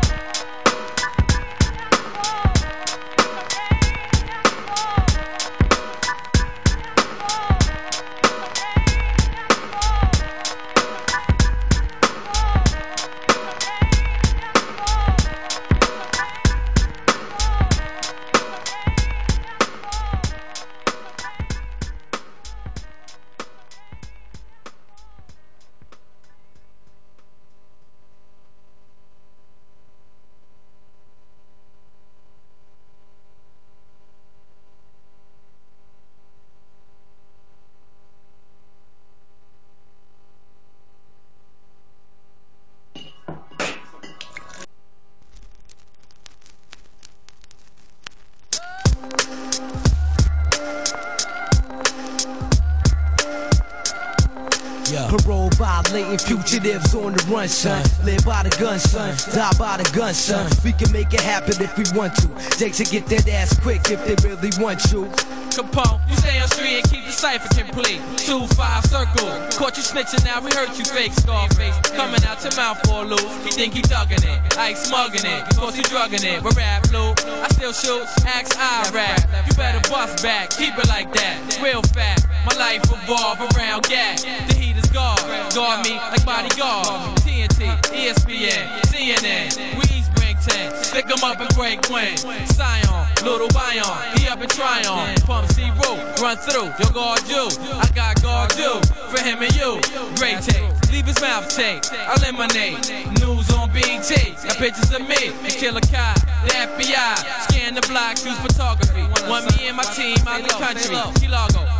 Run, 57.48 57.82
son. 57.82 58.04
Live 58.04 58.24
by 58.24 58.42
the 58.42 58.50
gun, 58.58 58.78
son. 58.78 59.16
Die 59.32 59.58
by 59.58 59.76
the 59.78 59.90
gun, 59.96 60.12
son. 60.12 60.50
We 60.64 60.72
can 60.72 60.92
make 60.92 61.12
it 61.14 61.20
happen 61.20 61.54
if 61.62 61.76
we 61.78 61.84
want 61.96 62.14
to. 62.16 62.28
Take 62.58 62.74
to 62.74 62.84
get 62.84 63.06
that 63.06 63.28
ass 63.28 63.58
quick 63.60 63.90
if 63.90 64.04
they 64.04 64.16
really 64.28 64.50
want 64.60 64.84
you. 64.92 65.08
Capone, 65.56 65.98
you 66.08 66.16
stay 66.16 66.38
on 66.40 66.48
street 66.48 66.76
and 66.78 66.90
keep 66.90 67.04
the 67.04 67.10
cipher 67.10 67.48
complete. 67.48 68.00
Two 68.18 68.46
five 68.54 68.84
circle, 68.84 69.28
caught 69.56 69.76
you 69.76 69.82
snitching 69.82 70.24
now. 70.24 70.40
We 70.40 70.52
hurt 70.52 70.76
you, 70.78 70.84
fake 70.84 71.12
Scarface. 71.12 71.74
Coming 71.96 72.22
out 72.24 72.44
your 72.44 72.54
mouth 72.54 72.78
for 72.86 73.04
loop. 73.04 73.26
He 73.42 73.50
think 73.50 73.74
he 73.74 73.82
thugging 73.82 74.22
it, 74.22 74.58
ain't 74.58 74.78
smugging 74.78 75.24
it. 75.24 75.42
Cause 75.56 75.74
he 75.74 75.82
drugging 75.82 76.22
it. 76.22 76.42
But 76.42 76.54
rap 76.54 76.84
loop, 76.92 77.18
I 77.26 77.48
still 77.50 77.72
shoot. 77.72 78.06
Axe 78.26 78.54
I 78.56 78.90
rap. 78.92 79.24
You 79.48 79.56
better 79.56 79.80
bust 79.90 80.22
back, 80.22 80.50
keep 80.50 80.76
it 80.78 80.88
like 80.88 81.12
that. 81.14 81.58
Real 81.62 81.82
fat, 81.96 82.22
my 82.44 82.54
life 82.56 82.82
revolve 82.92 83.40
around 83.56 83.84
gas. 83.88 84.22
The 84.22 84.54
heat 84.54 84.76
is 84.76 84.86
guard, 84.90 85.18
guard 85.54 85.84
me 85.84 85.96
like 85.96 86.24
bodyguard. 86.26 87.17
TNT, 87.38 87.70
ESPN, 87.94 88.66
CNN. 88.90 89.78
We 89.78 89.84
East 89.96 90.12
Brington, 90.14 90.74
stick 90.82 91.06
'em 91.06 91.22
up 91.22 91.40
in 91.40 91.46
Great 91.54 91.80
Quinn. 91.86 92.16
Scion, 92.16 93.06
little 93.22 93.46
Bion, 93.48 94.18
he 94.18 94.26
up 94.28 94.42
in 94.42 94.48
Tryon. 94.48 95.14
Pump 95.24 95.46
C 95.52 95.70
root, 95.70 96.00
run 96.20 96.36
through, 96.36 96.72
yo 96.80 96.90
guard 96.90 97.22
you. 97.28 97.46
I 97.78 97.86
got 97.94 98.20
guard 98.22 98.52
you, 98.58 98.80
for 99.10 99.20
him 99.22 99.40
and 99.40 99.54
you. 99.54 99.80
Great 100.16 100.42
tape, 100.42 100.66
leave 100.90 101.06
his 101.06 101.20
mouth 101.20 101.48
tape. 101.54 101.84
I 101.92 102.16
lemonade, 102.22 102.78
news 103.20 103.48
on 103.52 103.70
BT. 103.70 104.34
Got 104.42 104.58
pictures 104.58 104.92
of 104.92 105.06
me, 105.06 105.28
and 105.28 105.54
Killer 105.54 105.80
Kai, 105.92 106.14
the 106.44 106.56
FBI. 106.56 107.14
Scan 107.44 107.74
the 107.74 107.82
block, 107.82 108.16
choose 108.16 108.38
photography. 108.38 109.06
Want 109.28 109.46
me 109.56 109.68
and 109.68 109.76
my 109.76 109.84
team 109.94 110.18
out 110.26 110.42
the 110.42 110.54
country. 110.58 110.96
Key 111.20 111.28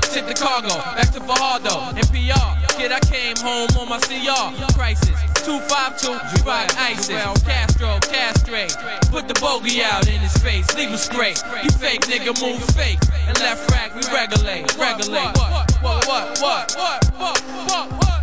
Ship 0.08 0.26
the 0.26 0.32
cargo, 0.32 0.68
back 0.96 1.12
to 1.12 1.20
Fajardo, 1.20 1.92
and 1.94 2.08
PR. 2.08 2.48
Kid, 2.80 2.92
I 2.92 3.00
came 3.00 3.36
home 3.36 3.68
on 3.76 3.90
my 3.90 3.98
CR. 3.98 4.56
Crisis, 4.72 5.12
252, 5.44 6.12
you 6.12 6.44
rock 6.48 6.72
ISIS. 6.78 7.42
Castro, 7.44 7.98
castrate. 8.00 8.74
Put 9.10 9.28
the 9.28 9.38
bogey 9.38 9.82
out 9.82 10.08
in 10.08 10.18
his 10.20 10.34
face, 10.38 10.66
leave 10.74 10.88
him 10.88 10.96
straight. 10.96 11.42
You 11.62 11.70
fake 11.70 12.00
nigga, 12.08 12.32
move 12.40 12.64
fake. 12.74 13.00
And 13.26 13.38
left 13.40 13.70
rack, 13.70 13.94
we 13.94 14.00
regulate, 14.10 14.74
regulate. 14.78 15.36
What, 15.36 15.72
what, 15.82 16.06
what, 16.08 16.40
what, 16.40 16.74
what, 16.74 17.10
what, 17.18 17.42
what, 17.68 17.92
what? 17.92 18.17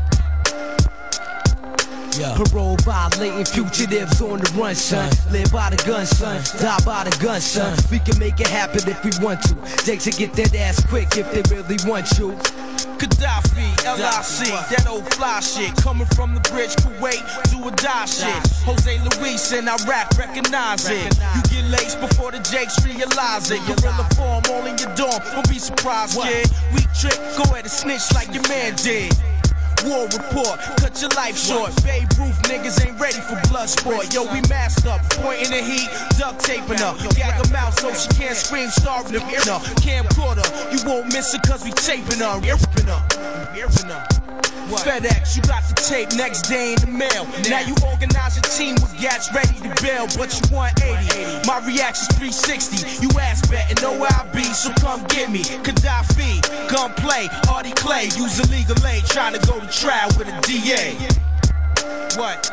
Parole 2.16 2.78
violating 2.78 3.46
fugitives 3.46 4.22
on 4.22 4.40
the 4.40 4.52
run, 4.56 4.76
son. 4.76 5.12
Live 5.32 5.52
by 5.52 5.70
the 5.70 5.78
gun, 5.86 6.06
son. 6.06 6.42
Die 6.60 6.86
by 6.86 7.04
the 7.04 7.16
gun, 7.24 7.42
son. 7.42 7.78
We 7.92 8.00
can 8.00 8.18
make 8.20 8.40
it 8.40 8.48
happen 8.48 8.88
if 8.88 9.04
we 9.04 9.12
want 9.24 9.42
to. 9.44 9.56
Take 9.84 10.00
to 10.02 10.12
get 10.12 10.34
that 10.34 10.56
ass 10.56 10.86
quick 10.86 11.18
if 11.18 11.32
they 11.32 11.44
really 11.54 11.78
want 11.86 12.08
you. 12.18 12.38
Gaddafi, 12.96 13.68
LIC, 13.84 14.48
that 14.72 14.88
old 14.88 15.14
fly 15.14 15.42
shit. 15.42 15.76
Coming 15.76 16.08
from 16.16 16.34
the 16.34 16.40
bridge, 16.52 16.76
Kuwait, 16.78 17.20
do 17.52 17.64
or 17.64 17.72
die 17.72 18.06
shit. 18.06 18.32
Jose 18.64 19.00
Luis 19.20 19.52
in 19.52 19.68
Iraq, 19.68 20.18
recognize 20.18 20.90
it. 20.90 21.12
You 21.36 21.42
get 21.52 21.66
laced 21.70 22.00
before 22.00 22.32
the 22.32 22.40
Jakes 22.40 22.80
realize 22.86 23.52
it. 23.52 23.60
Gorilla 23.68 24.08
form 24.16 24.44
all 24.50 24.66
in 24.66 24.78
your 24.78 24.94
dorm, 24.96 25.20
don't 25.34 25.50
be 25.50 25.60
surprised, 25.60 26.22
kid. 26.22 26.48
We 26.74 26.80
trick, 26.96 27.20
go 27.36 27.44
ahead 27.52 27.68
and 27.68 27.72
snitch 27.72 28.14
like 28.14 28.34
your 28.34 28.48
man 28.48 28.76
did. 28.76 29.12
War 29.86 30.06
report, 30.10 30.58
cut 30.82 31.00
your 31.00 31.12
life 31.12 31.38
short. 31.38 31.72
Babe 31.84 32.10
Ruth 32.18 32.42
niggas 32.50 32.84
ain't 32.86 33.00
ready 33.00 33.22
for 33.22 33.40
blood 33.50 33.70
sport. 33.70 34.12
Yo, 34.14 34.24
we 34.34 34.42
masked 34.50 34.88
up, 34.88 35.02
pointing 35.22 35.52
the 35.52 35.62
heat, 35.62 35.90
duct 36.18 36.40
taping 36.44 36.80
her. 36.80 36.96
Gag 37.14 37.34
her 37.38 37.54
mouth 37.54 37.80
so 37.80 37.94
she 37.94 38.10
can't 38.18 38.36
scream, 38.36 38.70
starving 38.70 39.14
the 39.14 39.22
ear. 39.30 39.46
Camcorder, 39.86 40.46
you 40.74 40.80
won't 40.90 41.14
miss 41.14 41.34
her 41.34 41.40
cause 41.46 41.64
we 41.64 41.72
taping 41.72 42.20
her. 42.20 42.40
Ripping 42.42 42.88
her, 42.88 43.02
her. 43.94 44.08
FedEx, 44.74 45.36
you 45.36 45.42
got 45.44 45.62
the 45.70 45.76
tape 45.78 46.12
next 46.18 46.50
day 46.50 46.74
in 46.74 46.80
the 46.82 46.90
mail. 46.90 47.28
Now 47.50 47.62
you 47.62 47.76
organize 47.86 48.38
a 48.38 48.42
team 48.42 48.76
with 48.82 48.98
gats 48.98 49.30
ready 49.34 49.54
to 49.62 49.70
bail, 49.82 50.10
but 50.18 50.34
you 50.34 50.42
180. 50.50 51.46
My 51.46 51.62
reaction's 51.62 52.10
360. 52.18 53.06
You 53.06 53.10
ass 53.20 53.46
betting, 53.46 53.78
know 53.82 53.94
where 53.94 54.10
I 54.10 54.26
be, 54.34 54.44
so 54.44 54.74
come 54.82 55.06
get 55.06 55.30
me. 55.30 55.44
Gaddafi, 55.62 56.42
gun 56.70 56.94
play, 56.98 57.30
Artie 57.50 57.78
Clay, 57.78 58.10
use 58.18 58.42
illegal 58.42 58.76
aid, 58.86 59.06
trying 59.06 59.38
to 59.38 59.42
go 59.46 59.60
to 59.60 59.70
with 59.84 60.30
a 60.30 60.42
DA. 60.42 60.96
What? 62.18 62.50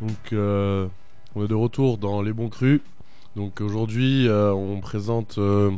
Donc, 0.00 0.10
euh, 0.32 0.88
on 1.36 1.44
est 1.44 1.48
de 1.48 1.54
retour 1.54 1.98
dans 1.98 2.22
Les 2.22 2.32
Bons 2.32 2.48
Crus. 2.48 2.80
Donc, 3.36 3.60
aujourd'hui, 3.60 4.26
euh, 4.26 4.52
on 4.52 4.80
présente, 4.80 5.38
euh, 5.38 5.70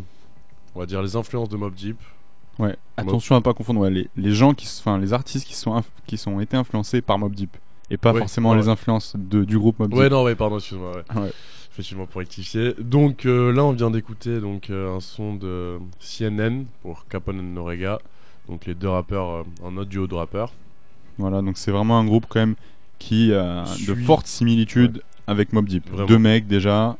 on 0.74 0.80
va 0.80 0.86
dire, 0.86 1.02
les 1.02 1.16
influences 1.16 1.50
de 1.50 1.56
Mob 1.56 1.74
Deep. 1.74 1.98
Ouais, 2.58 2.76
attention 2.96 3.36
à 3.36 3.40
pas 3.40 3.54
confondre 3.54 3.80
ouais, 3.80 3.90
les, 3.90 4.08
les 4.16 4.32
gens 4.32 4.52
qui 4.52 4.66
enfin 4.80 4.98
les 4.98 5.12
artistes 5.12 5.46
qui 5.46 5.54
sont 5.54 5.80
qui 6.06 6.18
sont 6.18 6.40
été 6.40 6.56
influencés 6.56 7.00
par 7.00 7.18
Mob 7.18 7.34
Deep 7.34 7.56
et 7.90 7.96
pas 7.96 8.12
Oui, 8.12 8.18
forcément 8.18 8.50
ouais. 8.50 8.56
les 8.56 8.68
influences 8.68 9.14
de, 9.16 9.44
du 9.44 9.58
groupe 9.58 9.78
Mob 9.78 9.90
Deep. 9.90 9.98
Ouais, 9.98 10.08
non, 10.08 10.22
ouais, 10.24 10.34
pardon, 10.34 10.58
excuse-moi. 10.58 10.92
Ouais. 10.92 11.20
Ouais. 11.20 11.32
Effectivement, 11.72 12.06
pour 12.06 12.18
rectifier. 12.18 12.74
Donc, 12.78 13.24
euh, 13.24 13.52
là, 13.52 13.64
on 13.64 13.72
vient 13.72 13.90
d'écouter 13.90 14.40
donc 14.40 14.68
euh, 14.68 14.96
un 14.96 15.00
son 15.00 15.34
de 15.34 15.78
CNN 16.00 16.64
pour 16.82 17.06
Capone 17.06 17.38
and 17.38 17.54
Norega. 17.54 18.00
Donc, 18.48 18.66
les 18.66 18.74
deux 18.74 18.88
rappeurs, 18.88 19.28
euh, 19.28 19.42
un 19.64 19.76
autre 19.76 19.88
duo 19.88 20.06
de 20.06 20.14
rappeurs. 20.14 20.52
Voilà, 21.18 21.40
donc 21.40 21.56
c'est 21.56 21.70
vraiment 21.70 21.98
un 21.98 22.04
groupe 22.04 22.26
quand 22.28 22.40
même 22.40 22.56
qui 22.98 23.32
a 23.32 23.64
de 23.86 23.94
fortes 23.94 24.26
similitudes 24.26 25.02
avec 25.26 25.52
Mob 25.52 25.66
Deep. 25.68 25.88
Vraiment. 25.88 26.06
Deux 26.06 26.18
mecs 26.18 26.46
déjà 26.46 26.96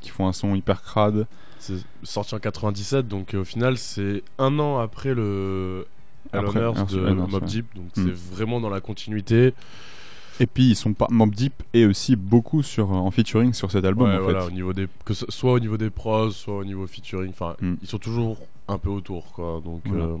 qui 0.00 0.10
font 0.10 0.26
un 0.26 0.32
son 0.32 0.54
hyper 0.54 0.82
crade. 0.82 1.26
C'est 1.60 1.74
sorti 2.02 2.34
en 2.34 2.38
97, 2.38 3.06
donc 3.06 3.34
euh, 3.34 3.42
au 3.42 3.44
final, 3.44 3.76
c'est 3.78 4.22
un 4.38 4.58
an 4.58 4.78
après 4.78 5.14
le 5.14 5.86
Hell 6.32 6.40
de 6.44 7.10
Mob. 7.12 7.44
Deep. 7.44 7.66
Donc, 7.76 7.84
Mm. 7.96 8.04
c'est 8.06 8.34
vraiment 8.34 8.60
dans 8.60 8.70
la 8.70 8.80
continuité. 8.80 9.54
Et 10.42 10.46
puis 10.46 10.70
ils 10.70 10.74
sont 10.76 10.94
pas 10.94 11.06
Mob 11.10 11.34
Deep 11.34 11.52
et 11.74 11.84
aussi 11.84 12.16
beaucoup 12.16 12.62
sur 12.62 12.90
en 12.92 13.10
featuring 13.10 13.52
sur 13.52 13.70
cet 13.70 13.84
album 13.84 14.08
Ouais, 14.08 14.16
en 14.16 14.22
voilà, 14.22 14.40
fait. 14.40 14.46
au 14.46 14.50
niveau 14.50 14.72
des, 14.72 14.88
que 15.04 15.12
ce 15.12 15.26
soit 15.28 15.52
au 15.52 15.60
niveau 15.60 15.76
des 15.76 15.90
pros, 15.90 16.30
soit 16.30 16.56
au 16.56 16.64
niveau 16.64 16.86
featuring. 16.86 17.30
Enfin, 17.30 17.56
Mm. 17.60 17.74
ils 17.82 17.88
sont 17.88 17.98
toujours 17.98 18.38
un 18.66 18.78
peu 18.78 18.88
autour, 18.88 19.32
quoi. 19.32 19.60
Donc, 19.64 19.82
Voilà. 19.84 20.04
euh, 20.04 20.16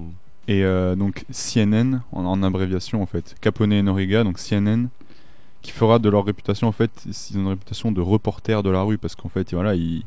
Et 0.48 0.62
euh, 0.64 0.94
donc 0.96 1.24
CNN 1.30 2.00
en, 2.12 2.24
en 2.26 2.42
abréviation 2.42 3.00
en 3.02 3.06
fait, 3.06 3.34
Capone 3.40 3.72
et 3.72 3.82
Noriga, 3.82 4.24
donc 4.24 4.38
CNN 4.38 4.88
qui 5.62 5.70
fera 5.70 5.98
de 5.98 6.08
leur 6.08 6.24
réputation 6.24 6.68
en 6.68 6.72
fait, 6.72 6.90
ils 7.06 7.36
ont 7.38 7.42
une 7.42 7.48
réputation 7.48 7.92
de 7.92 8.00
reporters 8.00 8.62
de 8.62 8.70
la 8.70 8.82
rue 8.82 8.98
parce 8.98 9.14
qu'en 9.14 9.28
fait 9.28 9.52
voilà 9.54 9.74
ils 9.74 10.02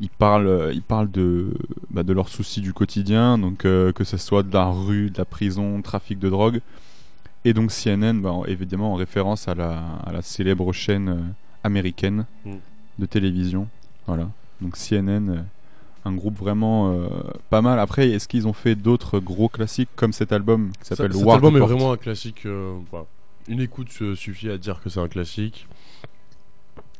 ils 0.00 0.10
parlent, 0.10 0.46
euh, 0.46 0.72
ils 0.72 0.82
parlent 0.82 1.10
de, 1.10 1.52
bah, 1.90 2.02
de 2.02 2.12
leurs 2.12 2.28
soucis 2.28 2.60
du 2.60 2.72
quotidien, 2.72 3.38
donc 3.38 3.64
euh, 3.64 3.92
que 3.92 4.04
ce 4.04 4.16
soit 4.16 4.42
de 4.42 4.52
la 4.52 4.66
rue, 4.66 5.10
de 5.10 5.18
la 5.18 5.24
prison, 5.24 5.80
trafic 5.82 6.18
de 6.18 6.28
drogue. 6.30 6.60
Et 7.44 7.52
donc 7.52 7.70
CNN, 7.70 8.20
bah, 8.20 8.32
en- 8.32 8.44
évidemment 8.46 8.92
en 8.92 8.96
référence 8.96 9.48
à 9.48 9.54
la, 9.54 9.78
à 10.06 10.12
la 10.12 10.22
célèbre 10.22 10.72
chaîne 10.72 11.08
euh, 11.08 11.20
américaine 11.62 12.26
Mm. 12.44 12.54
de 12.98 13.06
télévision. 13.06 13.68
Voilà. 14.06 14.28
Donc 14.60 14.76
CNN, 14.76 15.44
un 16.06 16.12
groupe 16.14 16.38
vraiment 16.38 16.92
euh, 16.92 17.08
pas 17.50 17.62
mal. 17.62 17.78
Après, 17.78 18.08
est-ce 18.10 18.28
qu'ils 18.28 18.46
ont 18.48 18.52
fait 18.52 18.74
d'autres 18.74 19.18
gros 19.20 19.48
classiques 19.48 19.88
comme 19.96 20.12
cet 20.12 20.32
album 20.32 20.70
qui 20.80 20.86
s'appelle 20.88 21.12
cet 21.14 21.24
War 21.24 21.36
album 21.36 21.56
est 21.56 21.60
vraiment 21.60 21.92
un 21.92 21.96
classique. 21.96 22.44
euh, 22.46 22.74
voilà. 22.90 23.06
Une 23.48 23.60
écoute 23.60 23.90
suffit 24.14 24.48
à 24.50 24.56
dire 24.58 24.80
que 24.82 24.88
c'est 24.90 25.00
un 25.00 25.08
classique. 25.08 25.66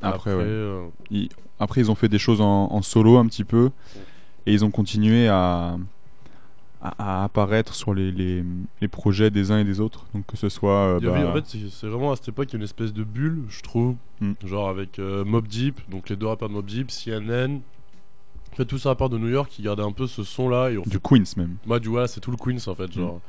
Après, 0.02 0.34
ouais. 0.34 0.42
euh, 0.44 0.86
Ils- 1.10 1.28
Après, 1.60 1.80
ils 1.80 1.90
ont 1.90 1.94
fait 1.94 2.08
des 2.08 2.18
choses 2.18 2.40
en, 2.40 2.68
en 2.72 2.82
solo 2.82 3.16
un 3.18 3.26
petit 3.26 3.44
peu 3.44 3.70
et 4.46 4.52
ils 4.52 4.64
ont 4.64 4.70
continué 4.70 5.28
à, 5.28 5.76
apparaître 6.99 7.75
sur 7.75 7.95
les, 7.95 8.12
les, 8.12 8.45
les 8.82 8.88
projets 8.88 9.30
des 9.30 9.50
uns 9.50 9.58
et 9.58 9.64
des 9.64 9.80
autres. 9.80 10.04
Donc 10.14 10.26
que 10.26 10.36
ce 10.36 10.49
soit 10.50 10.71
euh, 10.73 10.97
avait- 10.97 11.23
bah, 11.25 11.30
en 11.30 11.32
fait, 11.34 11.56
c'est 11.71 11.86
vraiment 11.86 12.12
à 12.12 12.16
cette 12.16 12.28
époque 12.28 12.49
il 12.50 12.52
y 12.52 12.56
a 12.56 12.58
une 12.58 12.64
espèce 12.64 12.92
de 12.92 13.04
bulle, 13.04 13.42
je 13.49 13.62
trouve. 13.62 13.95
Mm. 14.21 14.32
Genre 14.45 14.69
avec 14.69 14.99
euh, 14.99 15.25
Mob 15.25 15.47
Deep, 15.49 15.80
donc 15.90 16.08
les 16.10 16.16
deux 16.16 16.26
rappeurs 16.26 16.49
de 16.49 16.54
Mob 16.54 16.66
Deep, 16.66 16.90
CNN. 16.90 17.60
En 18.52 18.56
fait, 18.56 18.64
tous 18.66 18.78
ces 18.78 18.88
rappeurs 18.88 19.08
de 19.08 19.19
New 19.19 19.28
York 19.30 19.49
qui 19.50 19.62
gardaient 19.62 19.82
un 19.82 19.92
peu 19.92 20.06
ce 20.06 20.23
son 20.23 20.49
là. 20.49 20.71
Et 20.71 20.78
on 20.78 20.82
du 20.82 21.00
Queens 21.00 21.25
même. 21.36 21.56
Moi, 21.66 21.80
du 21.80 21.88
c'est 22.06 22.21
tout 22.21 22.30
le 22.30 22.36
Queens 22.36 22.69
en 22.69 22.75
fait. 22.75 22.88
Mm. 22.88 23.00
Genre, 23.00 23.21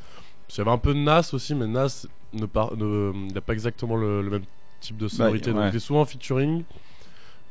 il 0.49 0.57
y 0.57 0.61
avait 0.61 0.71
un 0.71 0.77
peu 0.77 0.93
de 0.93 0.99
Nas 0.99 1.29
aussi, 1.33 1.55
mais 1.55 1.65
Nas 1.67 2.05
ne 2.33 2.45
par- 2.45 2.75
ne- 2.75 3.31
n'a 3.33 3.41
pas 3.41 3.53
exactement 3.53 3.95
le, 3.95 4.21
le 4.21 4.29
même 4.31 4.43
type 4.79 4.97
de 4.97 5.07
sonorité. 5.07 5.51
Bah, 5.51 5.57
ouais. 5.57 5.65
Donc, 5.65 5.73
il 5.73 5.77
est 5.77 5.79
souvent 5.79 6.01
en 6.01 6.05
featuring, 6.05 6.63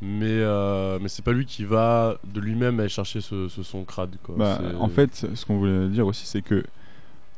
mais 0.00 0.26
euh, 0.28 0.98
mais 1.00 1.08
c'est 1.08 1.24
pas 1.24 1.32
lui 1.32 1.46
qui 1.46 1.64
va 1.64 2.16
de 2.24 2.40
lui-même 2.40 2.80
aller 2.80 2.88
chercher 2.88 3.20
ce, 3.20 3.48
ce 3.48 3.62
son 3.62 3.84
crade. 3.84 4.16
Quoi. 4.22 4.34
Bah, 4.37 4.60
en 4.78 4.88
fait, 4.88 5.26
ce 5.34 5.46
qu'on 5.46 5.58
voulait 5.58 5.88
dire 5.88 6.06
aussi, 6.06 6.26
c'est 6.26 6.42
que, 6.42 6.64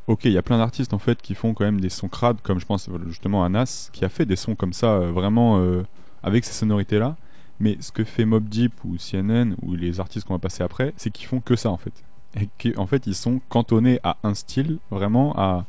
ok, 0.06 0.24
il 0.24 0.32
y 0.32 0.38
a 0.38 0.42
plein 0.42 0.58
d'artistes 0.58 0.94
en 0.94 0.98
fait 0.98 1.20
qui 1.20 1.34
font 1.34 1.54
quand 1.54 1.64
même 1.64 1.80
des 1.80 1.90
sons 1.90 2.08
crades, 2.08 2.40
comme 2.42 2.58
je 2.58 2.66
pense 2.66 2.88
justement 3.08 3.44
à 3.44 3.48
Nas, 3.48 3.90
qui 3.92 4.04
a 4.04 4.08
fait 4.08 4.26
des 4.26 4.36
sons 4.36 4.54
comme 4.54 4.72
ça, 4.72 4.94
euh, 4.94 5.12
vraiment 5.12 5.58
euh, 5.58 5.82
avec 6.22 6.44
ces 6.44 6.52
sonorités-là. 6.52 7.16
Mais 7.58 7.78
ce 7.80 7.90
que 7.90 8.04
fait 8.04 8.26
Mob 8.26 8.48
Deep 8.48 8.72
ou 8.84 8.96
CNN 8.98 9.54
ou 9.62 9.74
les 9.74 9.98
artistes 9.98 10.26
qu'on 10.26 10.34
va 10.34 10.38
passer 10.38 10.62
après, 10.62 10.92
c'est 10.96 11.10
qu'ils 11.10 11.26
font 11.26 11.40
que 11.40 11.56
ça 11.56 11.70
en 11.70 11.78
fait. 11.78 12.04
Et 12.38 12.72
qu'en 12.72 12.86
fait, 12.86 13.06
ils 13.06 13.14
sont 13.14 13.40
cantonnés 13.48 13.98
à 14.02 14.18
un 14.22 14.34
style, 14.34 14.78
vraiment 14.90 15.34
à. 15.38 15.64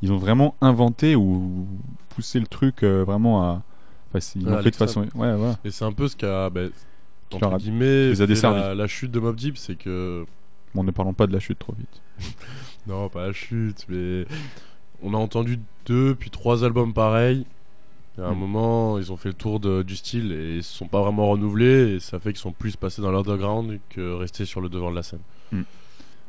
Ils 0.00 0.12
ont 0.12 0.16
vraiment 0.16 0.54
inventé 0.60 1.16
ou 1.16 1.66
poussé 2.18 2.40
le 2.40 2.46
truc 2.48 2.82
euh, 2.82 3.04
vraiment 3.04 3.44
à. 3.44 3.62
Enfin, 4.12 4.18
ils 4.34 4.48
fait 4.62 4.70
de 4.72 4.76
façon. 4.76 5.02
Ouais, 5.14 5.36
voilà. 5.36 5.56
Et 5.64 5.70
c'est 5.70 5.84
un 5.84 5.92
peu 5.92 6.08
ce 6.08 6.16
qu'a 6.16 6.50
bah, 6.50 6.62
entre 7.32 7.52
a- 7.54 7.56
guillemets 7.58 8.08
les 8.08 8.20
a 8.22 8.26
la, 8.56 8.74
la 8.74 8.86
chute 8.88 9.12
de 9.12 9.20
Mob 9.20 9.36
Deep, 9.36 9.56
c'est 9.56 9.76
que 9.76 10.26
Bon, 10.74 10.82
ne 10.82 10.90
parlons 10.90 11.12
pas 11.14 11.26
de 11.28 11.32
la 11.32 11.38
chute 11.38 11.58
trop 11.60 11.74
vite. 11.78 12.02
non, 12.88 13.08
pas 13.08 13.28
la 13.28 13.32
chute, 13.32 13.86
mais 13.88 14.26
on 15.02 15.14
a 15.14 15.16
entendu 15.16 15.60
deux 15.86 16.14
puis 16.16 16.30
trois 16.30 16.64
albums 16.64 16.92
pareils. 16.92 17.46
Et 18.18 18.20
à 18.22 18.26
un 18.26 18.34
Mm. 18.34 18.38
moment, 18.38 18.98
ils 18.98 19.12
ont 19.12 19.16
fait 19.16 19.28
le 19.28 19.34
tour 19.34 19.60
de- 19.60 19.82
du 19.82 19.94
style 19.94 20.32
et 20.32 20.56
ils 20.56 20.64
se 20.64 20.76
sont 20.76 20.88
pas 20.88 21.00
vraiment 21.00 21.28
renouvelés 21.28 21.94
et 21.94 22.00
ça 22.00 22.18
fait 22.18 22.32
qu'ils 22.32 22.40
sont 22.40 22.50
plus 22.52 22.74
passés 22.74 23.00
dans 23.00 23.12
l'underground 23.12 23.78
que 23.90 24.12
restés 24.14 24.44
sur 24.44 24.60
le 24.60 24.68
devant 24.68 24.90
de 24.90 24.96
la 24.96 25.04
scène. 25.04 25.20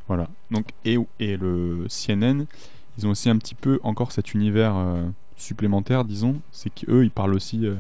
Voilà. 0.08 0.28
Donc, 0.52 0.68
et, 0.86 0.98
et 1.20 1.38
le 1.38 1.86
CNN, 1.88 2.46
ils 2.98 3.08
ont 3.08 3.12
aussi 3.12 3.30
un 3.30 3.38
petit 3.38 3.56
peu 3.56 3.80
encore 3.84 4.12
cet 4.12 4.34
univers 4.34 4.74
euh, 4.76 5.08
supplémentaire, 5.42 6.06
disons. 6.06 6.38
C'est 6.52 6.70
qu'eux, 6.70 7.04
ils 7.04 7.12
parlent 7.12 7.34
aussi 7.34 7.66
euh, 7.66 7.76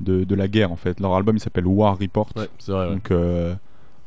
de, 0.00 0.24
de 0.24 0.34
la 0.34 0.48
guerre, 0.48 0.72
en 0.72 0.76
fait. 0.76 1.00
Leur 1.00 1.14
album, 1.14 1.36
il 1.36 1.40
s'appelle 1.40 1.66
War 1.66 1.98
Report. 1.98 2.28
Ouais, 2.36 2.48
c'est 2.58 2.72
vrai. 2.72 2.88
ouais. 2.88 2.94
Donc, 2.94 3.10
euh, 3.10 3.54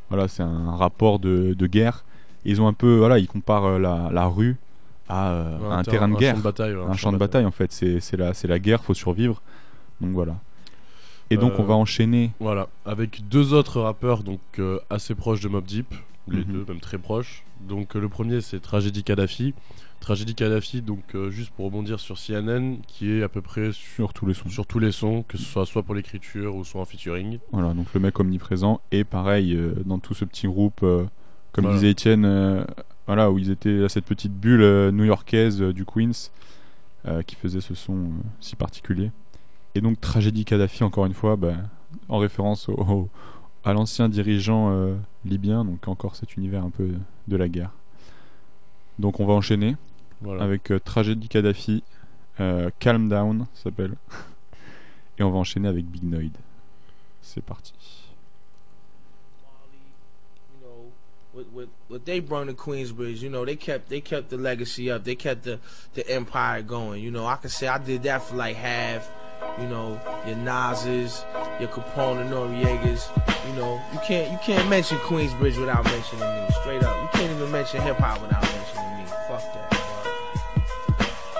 voilà, 0.09 0.27
c'est 0.27 0.43
un 0.43 0.75
rapport 0.75 1.19
de, 1.19 1.53
de 1.53 1.67
guerre. 1.67 2.05
Et 2.45 2.51
ils 2.51 2.61
ont 2.61 2.67
un 2.67 2.73
peu, 2.73 2.97
voilà, 2.97 3.17
ils 3.19 3.27
comparent 3.27 3.65
euh, 3.65 3.79
la, 3.79 4.09
la 4.11 4.27
rue 4.27 4.57
à, 5.09 5.33
Ouais, 5.61 5.71
à 5.71 5.77
un 5.77 5.83
terrain 5.83 6.07
de 6.07 6.13
un 6.15 6.17
guerre. 6.17 6.33
champ 6.35 6.39
de 6.39 6.43
bataille. 6.43 6.75
un 6.87 6.93
champ 6.93 7.11
de 7.11 7.17
bataille, 7.17 7.45
en 7.45 7.51
fait. 7.51 7.71
C'est 7.71 7.99
c'est 7.99 8.17
la, 8.17 8.33
la 8.43 8.59
guerre, 8.59 8.83
faut 8.83 8.93
survivre. 8.93 9.41
Donc, 10.01 10.11
voilà. 10.11 10.35
Et 11.31 11.37
donc, 11.37 11.53
on 11.57 11.63
va 11.63 11.73
enchaîner. 11.73 12.31
Voilà, 12.39 12.67
avec 12.85 13.27
deux 13.27 13.53
autres 13.53 13.81
rappeurs 13.81 14.21
donc 14.21 14.39
assez 14.91 15.15
proches 15.15 15.41
de 15.41 15.47
Mob 15.49 15.65
Deep, 15.65 15.91
les 16.27 16.37
Mhm. 16.39 16.43
deux 16.43 16.65
même 16.67 16.79
très 16.79 16.99
proches. 16.99 17.43
Donc 17.67 17.95
le 17.95 18.07
premier 18.09 18.41
c'est 18.41 18.59
Tragédie 18.59 19.03
Kadhafi. 19.03 19.53
Tragédie 19.99 20.35
Kadhafi, 20.35 20.81
donc 20.83 21.15
euh, 21.15 21.31
juste 21.31 21.51
pour 21.51 21.65
rebondir 21.65 21.99
sur 21.99 22.17
CNN, 22.17 22.77
qui 22.87 23.11
est 23.11 23.23
à 23.23 23.29
peu 23.29 23.41
près 23.41 23.71
sur, 23.71 24.13
tous 24.13 24.25
les 24.27 24.33
sons. 24.35 24.49
sur 24.49 24.67
tous 24.67 24.77
les 24.79 24.91
sons, 24.91 25.23
que 25.27 25.37
ce 25.37 25.43
soit 25.43 25.65
soit 25.65 25.81
pour 25.81 25.95
l'écriture 25.95 26.55
ou 26.55 26.63
soit 26.63 26.81
en 26.81 26.85
featuring. 26.85 27.39
Voilà, 27.51 27.73
donc 27.73 27.91
le 27.93 27.99
mec 27.99 28.19
omniprésent. 28.19 28.81
Et 28.91 29.03
pareil, 29.03 29.55
euh, 29.55 29.73
dans 29.85 29.97
tout 29.97 30.13
ce 30.13 30.23
petit 30.25 30.45
groupe, 30.47 30.81
euh, 30.83 31.05
comme 31.53 31.63
Voilà. 31.65 31.77
disait 31.79 31.89
Étienne, 31.91 32.65
voilà, 33.07 33.31
où 33.31 33.39
ils 33.39 33.49
étaient 33.49 33.83
à 33.83 33.89
cette 33.89 34.05
petite 34.05 34.33
bulle 34.33 34.89
new-yorkaise 34.91 35.59
du 35.61 35.85
Queens, 35.85 36.29
qui 37.25 37.35
faisait 37.35 37.61
ce 37.61 37.73
son 37.75 38.09
si 38.39 38.55
particulier. 38.55 39.11
Et 39.73 39.81
donc, 39.81 40.01
Tragédie 40.01 40.43
Kadhafi, 40.43 40.83
encore 40.83 41.05
une 41.05 41.13
fois, 41.13 41.35
bah, 41.35 41.53
en 42.09 42.17
référence 42.17 42.67
au, 42.67 42.73
au- 42.73 43.09
à 43.63 43.73
l'ancien 43.73 44.09
dirigeant 44.09 44.75
libyen, 45.23 45.63
donc 45.65 45.87
encore 45.87 46.15
cet 46.15 46.35
univers 46.35 46.63
un 46.65 46.69
peu 46.71 46.89
de 47.27 47.37
la 47.37 47.47
guerre. 47.47 47.71
Donc, 48.99 49.19
on 49.19 49.25
va 49.25 49.33
enchaîner 49.33 49.75
Voilà. 50.21 50.43
avec 50.43 50.71
euh, 50.71 50.79
Tragédie 50.79 51.27
Kadhafi, 51.27 51.83
euh, 52.39 52.69
Calm 52.79 53.09
Down, 53.09 53.45
ça 53.53 53.63
s'appelle. 53.63 53.95
Et 55.17 55.23
on 55.23 55.31
va 55.31 55.37
enchaîner 55.39 55.67
avec 55.67 55.85
Big 55.85 56.03
Noid. 56.03 56.31
C'est 57.21 57.43
parti. 57.43 57.73
You 61.33 61.43
know, 61.43 61.67
what, 61.89 62.05
they 62.05 62.19
brought 62.19 62.47
to 62.47 62.53
Queensbridge, 62.53 63.21
you 63.21 63.29
know, 63.29 63.45
they 63.45 63.55
kept 63.55 63.89
they 63.89 63.99
kept 64.01 64.29
the 64.29 64.37
legacy 64.37 64.89
up. 64.91 65.03
They 65.03 65.15
kept 65.15 65.43
the 65.43 65.59
the 65.93 66.07
empire 66.09 66.61
going. 66.61 67.01
You 67.03 67.11
know, 67.11 67.25
I 67.25 67.35
can 67.37 67.49
say 67.49 67.67
I 67.67 67.77
did 67.77 68.03
that 68.03 68.23
for 68.23 68.35
like 68.35 68.55
half. 68.55 69.09
You 69.59 69.67
know, 69.67 69.99
your 70.25 70.37
Nas's, 70.37 71.23
your 71.59 71.69
Capone 71.69 72.21
and 72.21 72.29
Noriegas. 72.31 73.09
You 73.49 73.55
know, 73.55 73.81
you 73.93 73.99
can't 74.07 74.31
you 74.31 74.37
can't 74.43 74.69
mention 74.69 74.97
Queensbridge 74.99 75.57
without 75.59 75.83
mentioning 75.85 76.21
me. 76.21 76.47
Straight 76.61 76.83
up, 76.83 76.95
you 77.03 77.19
can't 77.19 77.31
even 77.31 77.51
mention 77.51 77.81
hip 77.81 77.97
hop 77.97 78.21
without 78.21 78.41
mentioning 78.41 78.61
me. 78.61 78.64
Fuck 79.35 79.53
that. 79.53 79.71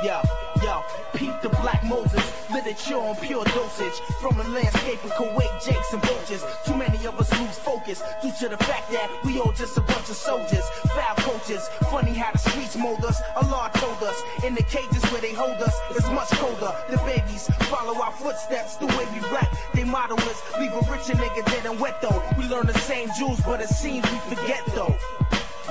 Yo, 0.04 0.22
yo, 0.62 0.84
peep 1.14 1.32
the 1.42 1.48
black 1.48 1.82
Moses, 1.86 2.22
literature 2.52 2.98
on 2.98 3.16
pure 3.16 3.46
dosage. 3.46 4.00
From 4.20 4.38
a 4.40 4.44
landscape 4.50 5.02
of 5.06 5.12
Kuwait, 5.12 5.66
Jakes 5.66 5.94
and 5.94 6.04
vultures. 6.04 6.44
Too 6.66 6.76
many 6.76 7.06
of 7.08 7.18
us 7.18 7.32
lose 7.40 7.58
focus 7.58 8.04
due 8.22 8.34
to 8.42 8.50
the 8.50 8.58
fact 8.58 8.92
that 8.92 9.10
we 9.24 9.40
all 9.40 9.54
just 9.54 9.78
a 9.78 9.82
bunch 9.82 10.10
of 10.10 10.18
soldiers, 10.18 10.68
foul 10.94 11.16
coaches. 11.20 11.70
Funny 11.90 12.14
how 12.14 12.34
the 12.34 12.38
streets 12.38 12.76
mold 12.76 13.06
us. 13.06 13.22
Allah 13.38 13.72
told 13.76 14.04
us 14.04 14.22
in 14.44 14.56
the 14.56 14.64
cages 14.64 15.04
where 15.12 15.22
they 15.22 15.34
hold 15.34 15.62
us, 15.62 15.80
it's 15.92 16.10
much 16.10 16.30
colder. 16.32 16.76
The 16.90 16.98
babies 16.98 17.48
follow 17.72 17.96
our 18.02 18.12
footsteps 18.12 18.76
the 18.76 18.88
way 18.88 19.08
we 19.14 19.20
rap. 19.32 19.56
They 19.74 19.86
motto 19.86 20.16
is 20.18 20.42
leave 20.60 20.74
a 20.74 20.82
richer 20.92 21.14
nigga 21.14 21.46
dead 21.46 21.66
and 21.66 21.80
wet 21.80 22.02
though. 22.02 22.22
We 22.38 22.44
learn 22.50 22.68
the 22.68 22.78
same 22.80 23.10
jewels, 23.18 23.40
but 23.46 23.62
it 23.62 23.70
seems 23.70 24.04
we 24.12 24.36
forget 24.36 24.66
though. 24.76 24.94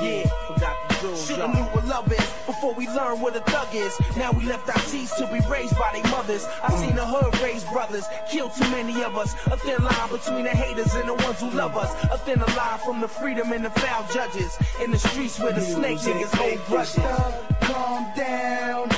Yeah, 0.01 0.27
Forgot 0.49 0.77
the 0.89 0.95
jewels. 1.01 1.27
Shoulda 1.27 1.49
knew 1.49 1.63
what 1.73 1.85
love 1.87 2.11
is 2.13 2.31
before 2.47 2.75
we 2.75 2.89
learned 2.89 3.23
what 3.23 3.37
a 3.37 3.41
thug 3.41 3.69
is. 3.75 3.95
Now 4.17 4.33
we 4.33 4.45
left 4.45 4.69
our 4.69 4.79
seeds 4.81 5.13
to 5.17 5.27
be 5.29 5.41
raised 5.49 5.77
by 5.79 5.91
their 5.93 6.11
mothers. 6.11 6.47
I 6.63 6.75
seen 6.77 6.97
the 6.97 7.07
hood 7.07 7.39
raise 7.41 7.65
brothers, 7.65 8.05
kill 8.29 8.49
too 8.51 8.69
many 8.71 9.03
of 9.05 9.17
us. 9.17 9.35
A 9.47 9.57
thin 9.57 9.83
line 9.83 10.09
between 10.11 10.45
the 10.45 10.51
haters 10.51 10.95
and 10.95 11.09
the 11.09 11.15
ones 11.15 11.41
who 11.41 11.51
love 11.51 11.77
us. 11.77 11.93
A 12.13 12.19
thin 12.19 12.41
line 12.41 12.79
from 12.85 13.01
the 13.01 13.09
freedom 13.09 13.53
and 13.53 13.65
the 13.65 13.71
foul 13.71 14.05
judges. 14.13 14.59
In 14.83 14.91
the 14.91 14.99
streets 14.99 15.39
where 15.39 15.53
the 15.53 15.61
snake 15.61 15.99
niggas 15.99 16.35
hold 16.35 16.65
grudges. 16.67 16.95
Calm 17.63 18.07
down. 18.17 18.89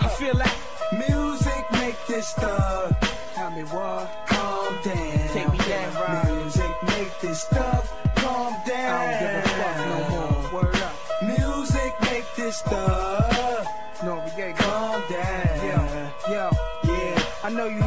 I 0.00 0.08
feel 0.18 0.34
like 0.34 0.56
Music 0.92 1.64
make 1.72 1.96
this 2.08 2.32
thug. 2.32 2.94
tell 3.34 3.50
me 3.52 3.62
what. 3.62 4.10
Calm 4.26 4.74
down. 4.82 5.28
Take 5.28 5.50
me 5.52 5.58
down, 5.58 5.94
right? 5.94 6.34
Music 6.34 6.70
make 6.88 7.20
this 7.20 7.44
thug. 7.44 7.84
sister. 12.50 13.66
No, 14.02 14.24
yeah, 14.36 14.52
calm 14.52 15.02
down. 15.10 15.56
Yeah, 15.66 16.10
yeah, 16.28 16.50
yeah. 16.84 17.22
I 17.44 17.50
know 17.50 17.66
you 17.66 17.79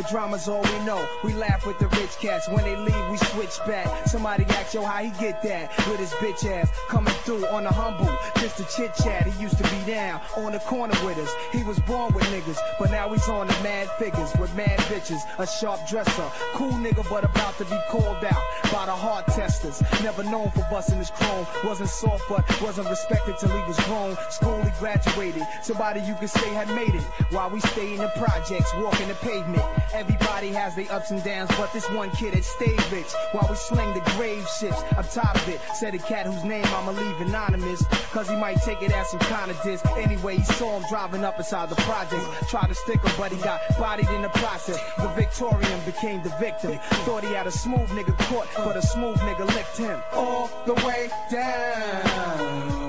but 0.00 0.10
drama's 0.10 0.48
all 0.48 0.62
we 0.62 0.78
know. 0.84 1.06
We 1.22 1.34
laugh 1.34 1.66
with 1.66 1.78
the 1.78 1.88
rich 1.88 2.16
cats. 2.20 2.48
When 2.48 2.64
they 2.64 2.76
leave, 2.76 3.10
we 3.10 3.18
switch 3.18 3.58
back. 3.66 4.06
Somebody 4.06 4.44
ask 4.44 4.72
yo 4.72 4.82
how 4.82 5.02
he 5.02 5.10
get 5.20 5.42
that 5.42 5.76
with 5.88 5.98
his 5.98 6.10
bitch 6.12 6.50
ass 6.50 6.70
coming 6.88 7.12
through 7.24 7.46
on 7.48 7.64
the 7.64 7.70
humble. 7.70 8.10
Just 8.40 8.60
a 8.60 8.76
chit 8.76 8.94
chat. 8.94 9.26
He 9.26 9.42
used 9.42 9.58
to 9.58 9.64
be 9.64 9.92
down 9.92 10.20
on 10.36 10.52
the 10.52 10.58
corner 10.60 10.94
with 11.04 11.18
us. 11.18 11.30
He 11.52 11.62
was 11.64 11.78
born 11.80 12.14
with 12.14 12.24
niggas, 12.24 12.58
but 12.78 12.90
now 12.90 13.12
he's 13.12 13.28
on 13.28 13.46
the 13.46 13.52
mad 13.62 13.90
figures 13.98 14.32
with 14.40 14.54
mad 14.54 14.78
bitches. 14.90 15.20
A 15.38 15.46
sharp 15.46 15.86
dresser, 15.86 16.30
cool 16.54 16.72
nigga, 16.72 17.06
but 17.10 17.24
about 17.24 17.58
to 17.58 17.64
be 17.64 17.78
called 17.90 18.24
out 18.24 18.42
by 18.72 18.86
the 18.86 18.92
hard 18.92 19.26
testers. 19.26 19.82
Never 20.02 20.22
known 20.22 20.50
for 20.52 20.66
busting 20.70 20.98
his 20.98 21.10
chrome. 21.10 21.46
Wasn't 21.64 21.90
soft, 21.90 22.24
but 22.28 22.44
wasn't 22.62 22.88
respected 22.88 23.36
till 23.38 23.50
he 23.50 23.62
was 23.68 23.78
grown. 23.80 24.16
School 24.30 24.62
he 24.62 24.70
graduated. 24.78 25.42
Somebody 25.62 26.00
you 26.00 26.14
could 26.14 26.30
say 26.30 26.48
had 26.54 26.68
made 26.68 26.94
it. 26.94 27.02
While 27.30 27.50
we 27.50 27.60
stay 27.60 27.92
in 27.92 27.98
the 27.98 28.10
projects, 28.16 28.72
walking 28.76 29.08
the 29.08 29.14
pavement. 29.14 29.62
Everybody 29.92 30.48
has 30.48 30.74
their 30.74 30.90
ups 30.92 31.10
and 31.10 31.22
downs, 31.24 31.50
but 31.56 31.72
this 31.72 31.88
one 31.90 32.10
kid 32.10 32.34
had 32.34 32.44
stayed 32.44 32.80
rich. 32.92 33.12
While 33.32 33.46
we 33.48 33.56
sling 33.56 33.92
the 33.94 34.00
grave 34.16 34.46
ships, 34.58 34.82
I'm 34.96 35.04
tired 35.04 35.36
of 35.36 35.48
it. 35.48 35.60
Said 35.74 35.94
a 35.94 35.98
cat 35.98 36.26
whose 36.26 36.44
name 36.44 36.64
I'ma 36.66 36.92
leave 36.92 37.20
anonymous. 37.20 37.84
Cause 38.12 38.28
he 38.28 38.36
might 38.36 38.56
take 38.62 38.82
it 38.82 38.92
as 38.92 39.10
some 39.10 39.20
kind 39.20 39.50
of 39.50 39.60
diss. 39.62 39.84
Anyway, 39.96 40.36
he 40.36 40.44
saw 40.44 40.78
him 40.78 40.84
driving 40.88 41.24
up 41.24 41.38
inside 41.38 41.68
the 41.68 41.76
project. 41.76 42.24
Tried 42.48 42.68
to 42.68 42.74
stick 42.74 43.00
him, 43.00 43.12
but 43.16 43.32
he 43.32 43.38
got 43.42 43.60
bodied 43.78 44.08
in 44.10 44.22
the 44.22 44.28
process. 44.30 44.78
The 44.98 45.08
Victorian 45.08 45.80
became 45.84 46.22
the 46.22 46.34
victim. 46.40 46.78
Thought 47.04 47.24
he 47.24 47.34
had 47.34 47.46
a 47.46 47.52
smooth 47.52 47.88
nigga 47.90 48.16
caught, 48.28 48.48
but 48.56 48.76
a 48.76 48.82
smooth 48.82 49.18
nigga 49.18 49.46
licked 49.54 49.76
him. 49.76 50.00
all 50.12 50.50
the 50.66 50.74
way 50.86 51.08
down. 51.30 52.79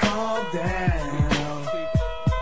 Calm 0.00 0.46
down. 0.52 1.14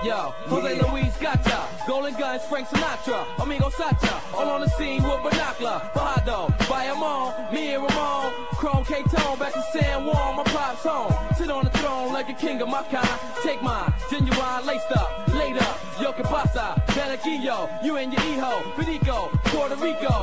Yo, 0.05 0.35
Jose 0.49 0.77
Yeah. 0.77 0.93
Luis 0.93 1.17
Gotcha, 1.19 1.69
Golden 1.87 2.15
Guns, 2.15 2.43
Frank 2.47 2.67
Sinatra, 2.67 3.25
Amigo 3.39 3.71
Sacha, 3.71 4.21
all 4.35 4.49
on 4.51 4.61
the 4.63 4.69
scene 4.71 5.01
with 5.01 5.23
binocular, 5.23 5.81
Bajado, 5.95 6.49
Bayamon, 6.67 7.53
me 7.53 7.75
and 7.75 7.85
Ramon, 7.85 8.33
Chrome 8.59 8.85
K-Tone, 8.85 9.39
back 9.39 9.53
to 9.53 9.63
San 9.73 10.05
Juan, 10.05 10.37
my 10.37 10.43
pops 10.43 10.83
home, 10.83 11.15
sit 11.37 11.51
on 11.53 11.65
the 11.65 11.71
throne 11.79 12.13
like 12.13 12.29
a 12.29 12.35
king 12.35 12.61
of 12.61 12.69
my 12.69 12.83
kind, 12.91 13.21
take 13.45 13.63
mine, 13.63 13.95
genuine, 14.11 14.67
laced 14.67 14.91
up, 14.91 15.29
laid 15.35 15.57
up, 15.59 15.79
yo 16.01 16.13
que 16.13 16.25
pasa, 16.25 16.83
Benaquillo, 16.89 17.69
you 17.85 17.97
and 17.97 18.13
your 18.13 18.23
hijo, 18.23 18.73
Perico, 18.75 19.29
Puerto 19.45 19.77
Rico, 19.77 20.22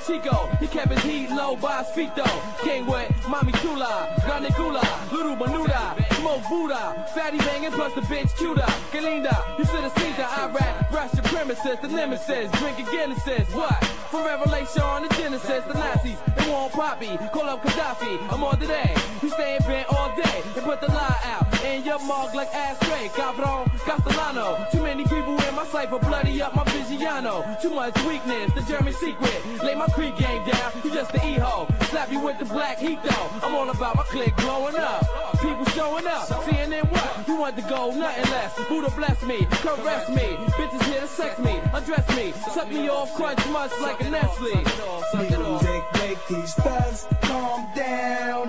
Chico, 0.00 0.48
he 0.60 0.66
kept 0.66 0.92
his 0.92 1.02
heat 1.02 1.30
low 1.30 1.56
by 1.56 1.82
his 1.82 1.88
feet 1.94 2.10
though, 2.14 2.42
came 2.62 2.86
with 2.86 3.08
Mami 3.22 3.54
Chula, 3.62 4.14
Grande 4.24 4.54
Gula, 4.56 4.82
Little 5.12 5.36
Manuda, 5.36 6.15
Smoke 6.16 6.42
Buddha, 6.48 7.06
Fatty 7.14 7.38
banging 7.38 7.72
plus 7.72 7.92
the 7.94 8.00
bitch 8.02 8.34
cuter, 8.36 8.66
que 8.90 9.00
linda, 9.00 9.36
you 9.58 9.64
should 9.66 9.80
have 9.80 9.92
seen 9.98 10.12
that 10.16 10.30
I 10.38 10.50
rap, 10.50 10.90
rush 10.90 11.14
your 11.14 11.22
premises, 11.24 11.78
the 11.82 11.88
nemesis, 11.88 12.50
drinking 12.52 12.86
Guinnesses, 12.86 13.54
what? 13.54 13.84
From 14.10 14.24
Revelation 14.24 15.02
to 15.02 15.08
Genesis, 15.16 15.64
the 15.64 15.74
Nazis, 15.74 16.18
they 16.36 16.50
want 16.50 16.72
Poppy, 16.72 17.16
call 17.32 17.48
up 17.48 17.62
Gaddafi, 17.62 18.32
I'm 18.32 18.42
on 18.42 18.58
today, 18.58 18.94
you 19.22 19.28
stay 19.30 19.56
in 19.56 19.62
bed 19.64 19.86
all 19.90 20.14
day, 20.16 20.42
and 20.56 20.64
put 20.64 20.80
the 20.80 20.88
lie 20.88 21.20
out, 21.24 21.64
in 21.64 21.84
your 21.84 21.98
mug 22.00 22.34
like 22.34 22.48
ashtray, 22.54 23.10
cabron, 23.14 23.70
Castellano, 23.84 24.66
too 24.72 24.82
many 24.82 25.04
people 25.04 25.36
in 25.42 25.54
my 25.54 25.66
cipher, 25.66 25.98
bloody 25.98 26.40
up 26.40 26.54
my 26.56 26.64
Vigiano, 26.64 27.60
too 27.60 27.70
much 27.70 27.94
weakness, 28.04 28.52
the 28.54 28.62
German 28.62 28.94
secret, 28.94 29.62
lay 29.62 29.74
my 29.74 29.86
creek 29.88 30.16
game 30.16 30.44
down, 30.46 30.72
you 30.82 30.90
just 30.90 31.12
the 31.12 31.24
e-ho, 31.26 31.68
slap 31.90 32.10
you 32.10 32.20
with 32.20 32.38
the 32.38 32.46
black 32.46 32.78
heat 32.78 32.98
though, 33.02 33.30
I'm 33.42 33.54
all 33.54 33.68
about 33.68 33.96
my 33.96 34.04
clique 34.04 34.36
blowing 34.36 34.76
up, 34.76 35.04
people 35.40 35.64
showing 35.66 36.06
up, 36.06 36.15
seeing 36.24 36.72
in 36.72 36.86
what, 36.86 37.28
you 37.28 37.36
want 37.36 37.56
to 37.56 37.62
go, 37.62 37.90
nothing 37.92 38.30
less, 38.30 38.54
Buddha 38.68 38.90
bless 38.96 39.22
me, 39.22 39.46
caress 39.50 40.08
me, 40.08 40.36
bitches 40.56 40.82
here 40.84 41.00
to 41.00 41.06
sex 41.06 41.38
me, 41.38 41.60
undress 41.72 42.08
me, 42.16 42.32
suck 42.52 42.68
me 42.70 42.88
off, 42.88 43.14
crunch 43.14 43.44
much 43.48 43.72
like 43.80 44.00
a 44.00 44.10
Nestle, 44.10 44.64
suck 45.12 45.30
it 45.30 45.38
off. 45.38 45.62
Music 45.62 45.84
make 45.94 46.26
these 46.28 46.54
thugs 46.54 47.06
calm 47.22 47.68
down. 47.74 48.48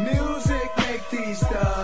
Music 0.00 0.70
make 0.78 1.10
these 1.10 1.40
thugs 1.40 1.77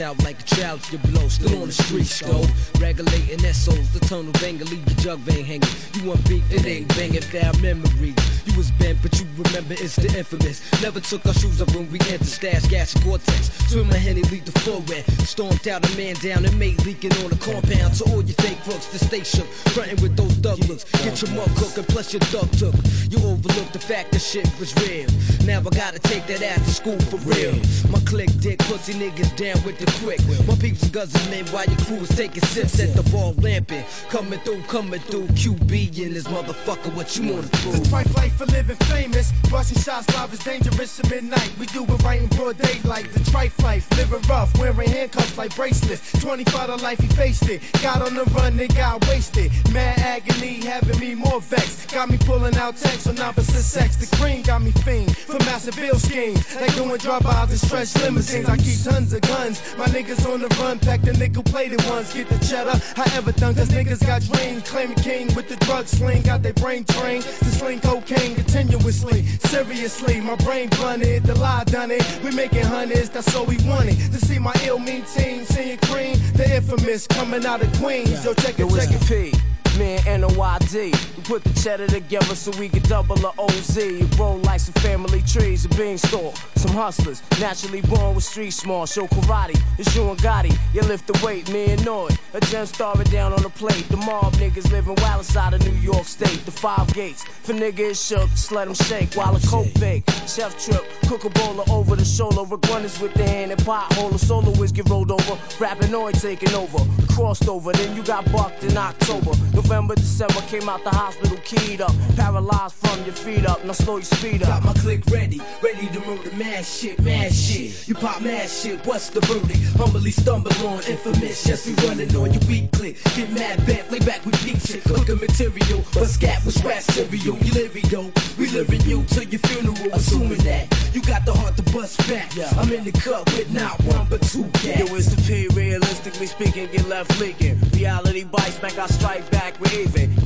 Out 0.00 0.22
like 0.22 0.38
a 0.38 0.44
child 0.44 0.80
you 0.92 0.98
blow. 1.10 1.26
Still 1.26 1.60
on 1.62 1.66
the 1.66 1.72
streets, 1.72 2.20
though. 2.20 2.46
Regulating 2.78 3.40
SOs, 3.40 3.90
the 3.90 3.98
tunnel 4.06 4.30
banger, 4.34 4.64
leave 4.66 4.86
your 4.86 4.98
jug 4.98 5.18
vein 5.20 5.44
hanging. 5.44 5.68
You 5.94 6.10
want 6.10 6.22
beef, 6.28 6.44
it 6.52 6.64
ain't 6.66 6.86
banging, 6.94 7.22
foul 7.22 7.52
memories. 7.60 8.14
You 8.46 8.56
was 8.56 8.70
bent, 8.78 9.02
but 9.02 9.18
you 9.18 9.26
remember 9.36 9.74
it's 9.74 9.96
the 9.96 10.06
infamous. 10.16 10.62
Never 10.80 11.00
took 11.00 11.26
our 11.26 11.34
shoes 11.34 11.60
off 11.60 11.74
when 11.74 11.90
we 11.90 11.98
entered 12.10 12.26
stash, 12.26 12.66
gas, 12.68 12.94
Cortex. 13.02 13.50
Swim 13.66 13.88
my 13.88 13.96
henny, 13.96 14.22
lead 14.30 14.46
the 14.46 14.52
floor 14.60 14.80
wet. 14.86 15.04
Stormed 15.26 15.66
out 15.66 15.82
a 15.82 15.96
man 15.96 16.14
down 16.22 16.46
and 16.46 16.56
made 16.56 16.78
leaking 16.86 17.12
on 17.24 17.30
the 17.30 17.38
compound. 17.42 17.94
To 17.98 18.04
all 18.14 18.22
your 18.22 18.38
fake 18.38 18.62
crooks, 18.62 18.86
to 18.94 18.98
stay 19.02 19.24
shook. 19.24 19.48
Frontin' 19.74 20.00
with 20.00 20.16
those 20.16 20.34
thug 20.38 20.62
looks. 20.68 20.84
Get 21.02 21.20
your 21.22 21.32
mug 21.32 21.50
cooking, 21.56 21.84
plus 21.90 22.12
your 22.12 22.22
thug 22.30 22.46
took. 22.54 22.74
You 23.10 23.18
overlooked 23.26 23.72
the 23.72 23.82
fact 23.82 24.12
that 24.12 24.22
shit 24.22 24.46
was 24.60 24.70
real. 24.86 25.10
Now 25.42 25.58
I 25.58 25.70
gotta 25.74 25.98
take 25.98 26.26
that 26.28 26.38
to 26.38 26.70
school 26.70 27.00
for 27.10 27.18
real. 27.26 27.58
My 27.90 27.98
click 28.06 28.30
dick, 28.38 28.60
pussy 28.70 28.94
niggas 28.94 29.34
down 29.34 29.58
with 29.66 29.78
the 29.78 29.87
quick. 30.02 30.20
My 30.46 30.54
people's 30.56 30.90
guzzling 30.90 31.46
while 31.46 31.64
your 31.64 31.78
crew 31.78 31.98
is 31.98 32.08
taking 32.10 32.42
sips 32.42 32.80
at 32.80 32.94
the 32.94 33.02
ball 33.10 33.34
lamping. 33.38 33.84
Coming 34.08 34.40
through, 34.40 34.62
coming 34.62 35.00
through. 35.00 35.26
QB 35.28 35.98
in 35.98 36.14
this 36.14 36.24
motherfucker, 36.24 36.94
what 36.94 37.16
you 37.16 37.32
wanna 37.32 37.48
do? 37.48 37.72
The 37.72 37.78
trife 37.88 38.14
life 38.16 38.34
for 38.36 38.46
living 38.46 38.76
famous. 38.86 39.32
Rushing 39.50 39.78
shots 39.78 40.06
live 40.14 40.32
is 40.32 40.40
dangerous 40.40 41.00
at 41.00 41.10
midnight. 41.10 41.50
We 41.58 41.66
do 41.66 41.84
it 41.84 42.02
right 42.02 42.20
in 42.20 42.28
broad 42.28 42.58
daylight. 42.58 43.12
The 43.12 43.20
trife 43.20 43.60
life, 43.62 43.86
living 43.96 44.22
rough, 44.28 44.56
wearing 44.58 44.90
handcuffs 44.90 45.36
like 45.38 45.54
bracelets. 45.56 46.12
25 46.20 46.66
to 46.66 46.76
life, 46.76 46.98
he 46.98 47.08
faced 47.08 47.48
it. 47.48 47.62
Got 47.82 48.02
on 48.02 48.14
the 48.14 48.24
run, 48.36 48.56
they 48.56 48.68
got 48.68 49.06
wasted. 49.08 49.52
Mad 49.72 49.98
agony, 49.98 50.64
having 50.64 50.98
me 50.98 51.14
more 51.14 51.40
vexed. 51.40 51.92
Got 51.92 52.10
me 52.10 52.18
pulling 52.18 52.56
out 52.56 52.76
texts 52.76 53.06
on 53.06 53.18
opposite 53.20 53.62
sex. 53.62 53.96
The 53.96 54.16
cream 54.16 54.42
got 54.42 54.62
me 54.62 54.70
fiend 54.70 55.16
for 55.16 55.38
massive 55.44 55.76
bill 55.76 55.98
schemes. 55.98 56.44
Like 56.56 56.74
doing 56.74 56.96
drop-outs 56.98 57.50
and 57.50 57.60
stretch 57.60 57.94
limousines. 58.02 58.48
I 58.48 58.56
keep 58.56 58.82
tons 58.82 59.12
of 59.12 59.20
guns. 59.22 59.60
My 59.78 59.86
niggas 59.86 60.28
on 60.28 60.40
the 60.40 60.48
run, 60.60 60.80
pack 60.80 61.02
the 61.02 61.12
nickel 61.12 61.44
plated 61.44 61.84
ones. 61.84 62.12
Get 62.12 62.28
the 62.28 62.38
cheddar, 62.44 62.76
however 62.96 63.30
done, 63.30 63.54
cause 63.54 63.68
niggas 63.68 64.04
got 64.04 64.22
dreams. 64.22 64.68
Claiming 64.68 64.96
king 64.96 65.32
with 65.36 65.48
the 65.48 65.54
drug 65.64 65.86
sling. 65.86 66.22
Got 66.22 66.42
their 66.42 66.52
brain 66.54 66.84
trained 66.84 67.22
to 67.22 67.44
sling 67.44 67.78
cocaine 67.78 68.34
continuously. 68.34 69.24
Seriously, 69.46 70.20
my 70.20 70.34
brain 70.34 70.68
blunted, 70.70 71.22
the 71.22 71.36
lie 71.36 71.62
done 71.62 71.92
it. 71.92 72.02
We 72.24 72.32
making 72.32 72.64
hundreds, 72.64 73.10
that's 73.10 73.32
all 73.36 73.46
we 73.46 73.56
wanted. 73.68 73.96
To 74.12 74.18
see 74.18 74.40
my 74.40 74.54
ill 74.64 74.80
mean 74.80 75.04
team, 75.04 75.44
seeing 75.44 75.78
cream, 75.78 76.16
the 76.34 76.56
infamous 76.56 77.06
coming 77.06 77.46
out 77.46 77.62
of 77.62 77.72
Queens. 77.78 78.24
Yo, 78.24 78.34
check 78.34 78.58
it, 78.58 78.68
check 78.68 78.90
it. 78.90 79.32
P. 79.32 79.57
Me 79.78 79.98
and 80.08 80.24
NOYD. 80.24 80.90
We 81.16 81.22
put 81.22 81.44
the 81.44 81.52
cheddar 81.60 81.86
together 81.86 82.34
so 82.34 82.50
we 82.58 82.68
can 82.68 82.82
double 82.82 83.14
the 83.14 83.32
OZ. 83.38 84.18
Roll 84.18 84.38
like 84.38 84.58
some 84.58 84.74
family 84.82 85.22
trees, 85.22 85.64
a 85.66 85.68
beanstalk. 85.68 86.34
Some 86.56 86.72
hustlers, 86.72 87.22
naturally 87.38 87.82
born 87.82 88.16
with 88.16 88.24
street 88.24 88.50
smart. 88.50 88.88
Show 88.88 89.06
karate, 89.06 89.60
it's 89.78 89.94
you 89.94 90.10
and 90.10 90.18
Gotti. 90.18 90.58
You 90.74 90.80
lift 90.82 91.06
the 91.06 91.24
weight, 91.24 91.48
me 91.52 91.70
and 91.70 91.80
Noid. 91.82 92.18
A 92.34 92.40
gem 92.40 92.66
starring 92.66 93.04
down 93.04 93.32
on 93.32 93.42
the 93.42 93.50
plate. 93.50 93.88
The 93.88 93.98
mob 93.98 94.32
niggas 94.34 94.70
living 94.72 94.96
wild 94.98 95.20
inside 95.20 95.54
of 95.54 95.64
New 95.64 95.78
York 95.78 96.06
State. 96.06 96.44
The 96.44 96.50
five 96.50 96.92
gates. 96.92 97.22
For 97.24 97.52
niggas 97.52 98.04
shook, 98.04 98.28
just 98.30 98.50
let 98.50 98.64
them 98.64 98.74
shake 98.74 99.14
while 99.14 99.36
a 99.36 99.40
coke 99.40 99.72
bake. 99.78 100.10
Chef 100.26 100.58
trip, 100.58 100.84
cook 101.06 101.24
a 101.24 101.30
bowler 101.30 101.64
over 101.70 101.94
the 101.94 102.04
shoulder. 102.04 102.42
Rick 102.42 102.68
runners 102.68 103.00
with 103.00 103.14
the 103.14 103.22
hand 103.22 103.52
and 103.52 103.60
pothole. 103.60 104.12
A 104.12 104.18
soloist 104.18 104.74
get 104.74 104.88
rolled 104.88 105.12
over. 105.12 105.38
Rapping 105.60 105.90
Noid 105.90 106.20
taking 106.20 106.52
over. 106.54 106.78
Crossed 107.14 107.48
over, 107.48 107.72
then 107.72 107.96
you 107.96 108.02
got 108.02 108.30
bucked 108.32 108.64
in 108.64 108.76
October. 108.76 109.32
November, 109.68 109.96
December 109.96 110.40
came 110.48 110.66
out 110.66 110.82
the 110.82 110.88
hospital 110.88 111.36
keyed 111.44 111.82
up. 111.82 111.92
Paralyzed 112.16 112.74
from 112.76 113.04
your 113.04 113.12
feet 113.12 113.44
up. 113.44 113.62
Now 113.66 113.72
slow 113.72 113.96
your 113.96 114.04
speed 114.04 114.42
up. 114.42 114.48
Got 114.48 114.64
my 114.64 114.72
click 114.80 115.04
ready, 115.10 115.42
ready 115.62 115.86
to 115.88 116.00
murder 116.06 116.34
mad 116.36 116.64
shit, 116.64 116.98
mad 117.02 117.30
shit. 117.34 117.86
You 117.86 117.94
pop 117.94 118.22
mad 118.22 118.48
shit, 118.48 118.80
what's 118.86 119.10
the 119.10 119.20
verdict? 119.20 119.60
Humbly 119.76 120.10
stumble 120.10 120.52
on 120.66 120.82
infamous, 120.84 121.44
just 121.44 121.66
be 121.66 121.74
running 121.86 122.08
on 122.16 122.32
your 122.32 122.42
weak 122.48 122.72
click. 122.72 122.96
Get 123.14 123.30
mad 123.32 123.66
bent, 123.66 123.92
lay 123.92 123.98
back 123.98 124.24
with 124.24 124.42
peep 124.42 124.58
shit. 124.58 124.84
Cooking 124.84 125.20
material, 125.20 125.84
but 125.92 126.06
scat 126.06 126.42
with 126.46 126.56
scratch 126.56 126.84
cereal. 126.84 127.36
You 127.36 127.52
living 127.52 127.84
yo, 127.90 128.10
we 128.38 128.48
living 128.48 128.80
you 128.88 129.04
till 129.08 129.24
your 129.24 129.40
funeral. 129.40 129.92
Assuming 129.92 130.38
that 130.48 130.64
you 130.94 131.02
got 131.02 131.26
the 131.26 131.34
heart 131.34 131.58
to 131.58 131.62
bust 131.74 131.98
back. 132.08 132.32
I'm 132.56 132.72
in 132.72 132.84
the 132.84 132.92
cup 132.92 133.26
with 133.36 133.52
not 133.52 133.78
one 133.84 134.06
but 134.08 134.22
two 134.22 134.44
cats. 134.64 134.80
Yo, 134.80 134.96
it's 134.96 135.14
the 135.14 135.20
P, 135.28 135.46
realistically 135.54 136.26
speaking, 136.26 136.68
get 136.72 136.88
left 136.88 137.20
leaking. 137.20 137.60
Reality 137.72 138.07
bites 138.30 138.58
back, 138.58 138.78
I 138.78 138.86
strike 138.86 139.30
back, 139.30 139.58
we're 139.60 139.80
even. 139.80 140.17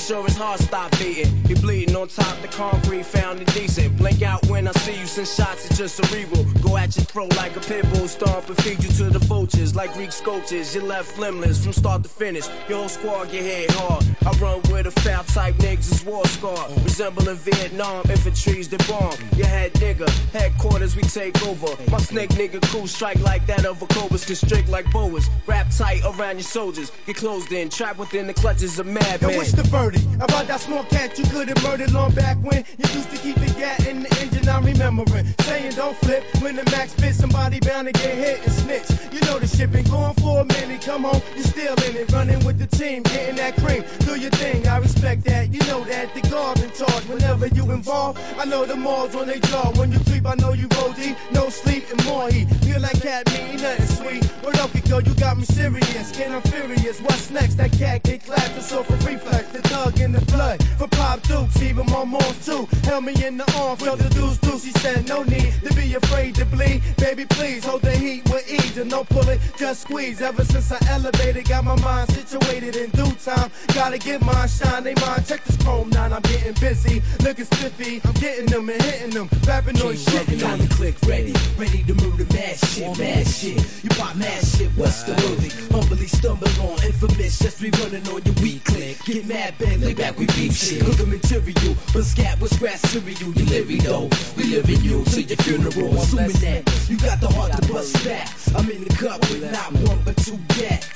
Make 0.00 0.06
sure 0.06 0.24
his 0.24 0.36
heart 0.38 0.60
stop 0.60 0.90
beating. 0.98 1.44
He 1.44 1.52
bleeding 1.52 1.94
on 1.94 2.08
top 2.08 2.40
the 2.40 2.48
concrete, 2.48 3.04
found 3.04 3.38
indecent. 3.40 3.98
Blink 3.98 4.22
out 4.22 4.42
when 4.46 4.66
I 4.66 4.72
see 4.72 4.98
you, 4.98 5.06
send 5.06 5.28
shots, 5.28 5.66
it's 5.66 5.76
just 5.76 5.96
cerebral. 5.96 6.42
Go 6.62 6.78
at 6.78 6.96
your 6.96 7.04
throat 7.04 7.36
like 7.36 7.54
a 7.54 7.60
pit 7.60 7.84
bull, 7.92 8.08
stomp 8.08 8.48
and 8.48 8.56
feed 8.62 8.82
you 8.82 8.88
to 8.88 9.10
the 9.10 9.18
vultures 9.18 9.76
like 9.76 9.92
Greek 9.92 10.10
sculptures. 10.10 10.74
You're 10.74 10.84
left 10.84 11.18
limbless 11.18 11.62
from 11.62 11.74
start 11.74 12.02
to 12.04 12.08
finish. 12.08 12.48
Your 12.66 12.78
whole 12.78 12.88
squad 12.88 13.30
get 13.30 13.42
hit 13.42 13.70
hard. 13.72 14.02
I 14.24 14.30
run 14.38 14.62
with 14.70 14.86
a 14.86 14.90
foul 15.02 15.22
type 15.24 15.56
niggas, 15.56 15.92
is 15.92 16.02
war 16.02 16.24
scar. 16.28 16.70
Resembling 16.82 17.36
Vietnam 17.36 18.02
infantry's 18.08 18.70
the 18.70 18.78
bomb. 18.88 19.12
Your 19.36 19.48
head 19.48 19.74
nigga, 19.74 20.08
headquarters 20.32 20.96
we 20.96 21.02
take 21.02 21.46
over. 21.46 21.76
My 21.90 21.98
snake 21.98 22.30
nigga 22.30 22.62
crew 22.68 22.86
strike 22.86 23.20
like 23.20 23.46
that 23.48 23.66
of 23.66 23.82
a 23.82 23.86
cobras, 23.88 24.24
constrict 24.24 24.70
like 24.70 24.90
boas. 24.92 25.28
Wrap 25.46 25.66
tight 25.76 26.00
around 26.06 26.36
your 26.36 26.44
soldiers, 26.44 26.90
get 27.04 27.16
closed 27.16 27.52
in, 27.52 27.68
trapped 27.68 27.98
within 27.98 28.26
the 28.26 28.34
clutches 28.34 28.78
of 28.78 28.86
Yo, 28.86 28.94
madmen. 28.94 29.36
what's 29.36 29.52
the 29.52 29.62
verdict? 29.64 29.90
About 30.20 30.46
that 30.48 30.60
small 30.60 30.84
cat 30.84 31.18
you 31.18 31.24
could 31.24 31.48
have 31.48 31.62
murdered 31.62 31.92
long 31.92 32.12
back 32.12 32.36
when 32.42 32.64
you 32.78 32.86
used 32.92 33.10
to 33.10 33.18
keep 33.18 33.36
the 33.36 33.46
gat 33.58 33.86
in 33.86 34.02
the 34.02 34.10
engine. 34.20 34.48
I'm 34.48 34.64
remembering 34.64 35.26
saying 35.40 35.72
don't 35.76 35.96
flip 35.98 36.24
when 36.42 36.56
the 36.56 36.64
max 36.64 36.92
spit. 36.92 37.14
Somebody 37.14 37.60
bound 37.60 37.86
to 37.86 37.92
get 37.92 38.14
hit 38.14 38.42
and 38.44 38.52
snitch. 38.52 38.88
You 39.12 39.20
know 39.26 39.38
the 39.38 39.46
shit 39.46 39.72
been 39.72 39.84
going 39.84 40.14
for 40.14 40.40
a 40.40 40.44
minute. 40.44 40.82
Come 40.82 41.04
home, 41.04 41.22
you 41.36 41.42
still 41.42 41.74
in 41.84 41.96
it, 41.96 42.10
running 42.12 42.44
with 42.44 42.58
the 42.58 42.66
team, 42.66 43.02
getting 43.02 43.36
that 43.36 43.56
cream. 43.56 43.84
Do 44.00 44.18
your 44.18 44.30
thing, 44.30 44.66
I 44.66 44.78
respect 44.78 45.24
that. 45.24 45.52
You 45.52 45.60
know 45.70 45.84
that 45.84 46.14
the 46.14 46.22
guard 46.28 46.58
in 46.60 46.70
charge 46.72 47.04
whenever 47.04 47.46
you 47.48 47.70
involved. 47.70 48.20
I 48.38 48.44
know 48.44 48.64
the 48.64 48.76
malls 48.76 49.14
on 49.14 49.26
they 49.26 49.40
jaw. 49.40 49.72
When 49.78 49.92
you 49.92 50.00
creep, 50.00 50.26
I 50.26 50.34
know 50.34 50.52
you 50.52 50.68
roll 50.76 50.92
deep. 50.92 51.16
No 51.32 51.48
sleep 51.48 51.84
and 51.90 52.04
more 52.06 52.28
heat. 52.28 52.46
Feel 52.64 52.80
like 52.80 53.00
cat 53.00 53.30
me, 53.32 53.56
nothing 53.56 53.86
sweet. 53.86 54.32
But 54.42 54.60
okay, 54.60 54.80
girl, 54.88 55.00
you 55.00 55.14
got 55.14 55.36
me 55.36 55.44
serious. 55.44 56.12
Get 56.16 56.30
I'm 56.30 56.42
furious. 56.42 57.00
What's 57.00 57.30
next? 57.30 57.54
That 57.56 57.72
cat 57.72 58.02
get 58.02 58.24
clapped. 58.24 58.56
It's 58.56 58.72
over 58.72 58.94
reflex. 59.06 59.48
The 59.52 59.62
thug 59.84 60.00
in 60.00 60.12
the 60.12 60.20
blood. 60.32 60.62
For 60.78 60.88
Pop 60.88 61.22
Dukes, 61.22 61.62
even 61.62 61.86
my 61.86 62.04
moms 62.04 62.44
too. 62.44 62.68
Held 62.84 63.04
me 63.04 63.14
in 63.24 63.36
the 63.36 63.46
arm, 63.58 63.76
felt 63.76 63.98
the 63.98 64.08
deuce 64.10 64.38
deuce. 64.38 64.64
He 64.64 64.72
said, 64.72 65.08
No 65.08 65.22
need 65.22 65.52
to 65.64 65.74
be 65.74 65.94
afraid 65.94 66.34
to 66.36 66.44
bleed. 66.46 66.82
Baby, 66.96 67.24
please 67.24 67.64
hold 67.64 67.82
the 67.82 67.92
heat 67.92 68.28
with 68.30 68.50
ease 68.50 68.76
and 68.78 68.90
don't 68.90 69.08
pull 69.08 69.28
it, 69.28 69.40
just 69.56 69.82
squeeze. 69.82 70.20
Ever 70.20 70.44
since 70.44 70.72
I 70.72 70.78
elevated, 70.88 71.48
got 71.48 71.64
my 71.64 71.78
mind 71.80 72.10
situated 72.12 72.76
in 72.76 72.90
due 72.90 73.12
time. 73.12 73.50
Gotta 73.74 73.98
get 73.98 74.22
mine 74.22 74.48
shine, 74.48 74.84
they 74.84 74.94
mind. 74.94 75.26
Check 75.26 75.44
this 75.44 75.56
chrome 75.62 75.90
nine, 75.90 76.12
I'm 76.12 76.22
getting 76.22 76.54
busy. 76.54 77.02
Looking 77.22 77.44
spiffy, 77.46 78.00
I'm 78.04 78.14
getting 78.14 78.46
them 78.46 78.68
and 78.68 78.82
hitting 78.82 79.10
them. 79.10 79.28
Rapping 79.46 79.76
on 79.82 79.94
King 79.94 80.26
shit. 80.26 80.42
On 80.44 80.58
the 80.58 80.68
click, 80.68 80.96
ready, 81.06 81.34
ready 81.56 81.82
to 81.84 81.94
murder 81.94 82.26
mad 82.32 82.56
shit, 82.58 82.98
mad 82.98 83.26
shit. 83.26 83.84
You 83.84 83.90
pop 83.90 84.16
mad 84.16 84.44
shit, 84.44 84.70
what's 84.76 85.02
the 85.04 85.14
verdict? 85.14 85.56
Humbly 85.72 86.06
stumble 86.06 86.48
on 86.60 86.76
infamous, 86.84 87.38
just 87.38 87.60
be 87.60 87.70
running 87.82 88.06
on 88.08 88.22
your 88.24 88.34
weak 88.42 88.64
click. 88.64 88.96
Get 89.04 89.26
mad 89.26 89.54
bent, 89.70 89.82
lay 89.82 89.94
back 89.94 90.18
with 90.18 90.34
beef 90.36 90.54
shit. 90.54 90.84
Cooking 90.84 91.10
material, 91.10 91.76
but 91.92 92.04
scat 92.04 92.40
with 92.40 92.52
scratch 92.54 92.80
cereal. 92.80 93.32
You 93.32 93.44
live 93.46 93.84
though, 93.84 94.08
we 94.36 94.44
live 94.44 94.68
in 94.68 94.82
you 94.82 95.04
till 95.04 95.22
your 95.22 95.36
funeral. 95.38 95.98
Assuming 95.98 96.28
that 96.28 96.88
you 96.88 96.96
got 96.98 97.20
the 97.20 97.28
heart 97.28 97.52
to 97.52 97.72
bust 97.72 98.04
back. 98.04 98.28
I'm 98.54 98.70
in 98.70 98.84
the 98.84 98.94
cup 98.94 99.20
with 99.30 99.50
not 99.52 99.72
one 99.88 100.00
but 100.04 100.16
two 100.18 100.38
gats. 100.58 100.89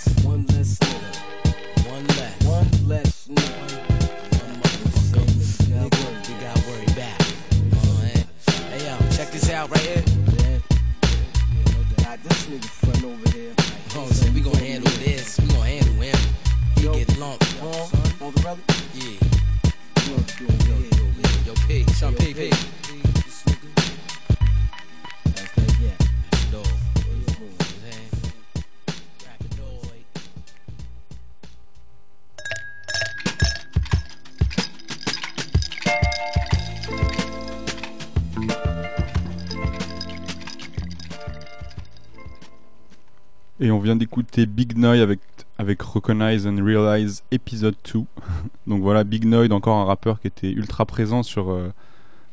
Vient 43.84 43.96
d'écouter 43.96 44.46
Big 44.46 44.76
Noy 44.76 45.00
avec, 45.00 45.20
avec 45.58 45.80
Recognize 45.82 46.46
and 46.46 46.56
Realize 46.64 47.22
épisode 47.30 47.76
2. 47.92 48.00
Donc 48.66 48.82
voilà, 48.82 49.04
Big 49.04 49.24
Noy, 49.24 49.50
encore 49.52 49.76
un 49.78 49.84
rappeur 49.84 50.20
qui 50.20 50.26
était 50.26 50.50
ultra 50.50 50.84
présent 50.86 51.22
sur, 51.22 51.50
euh, 51.50 51.72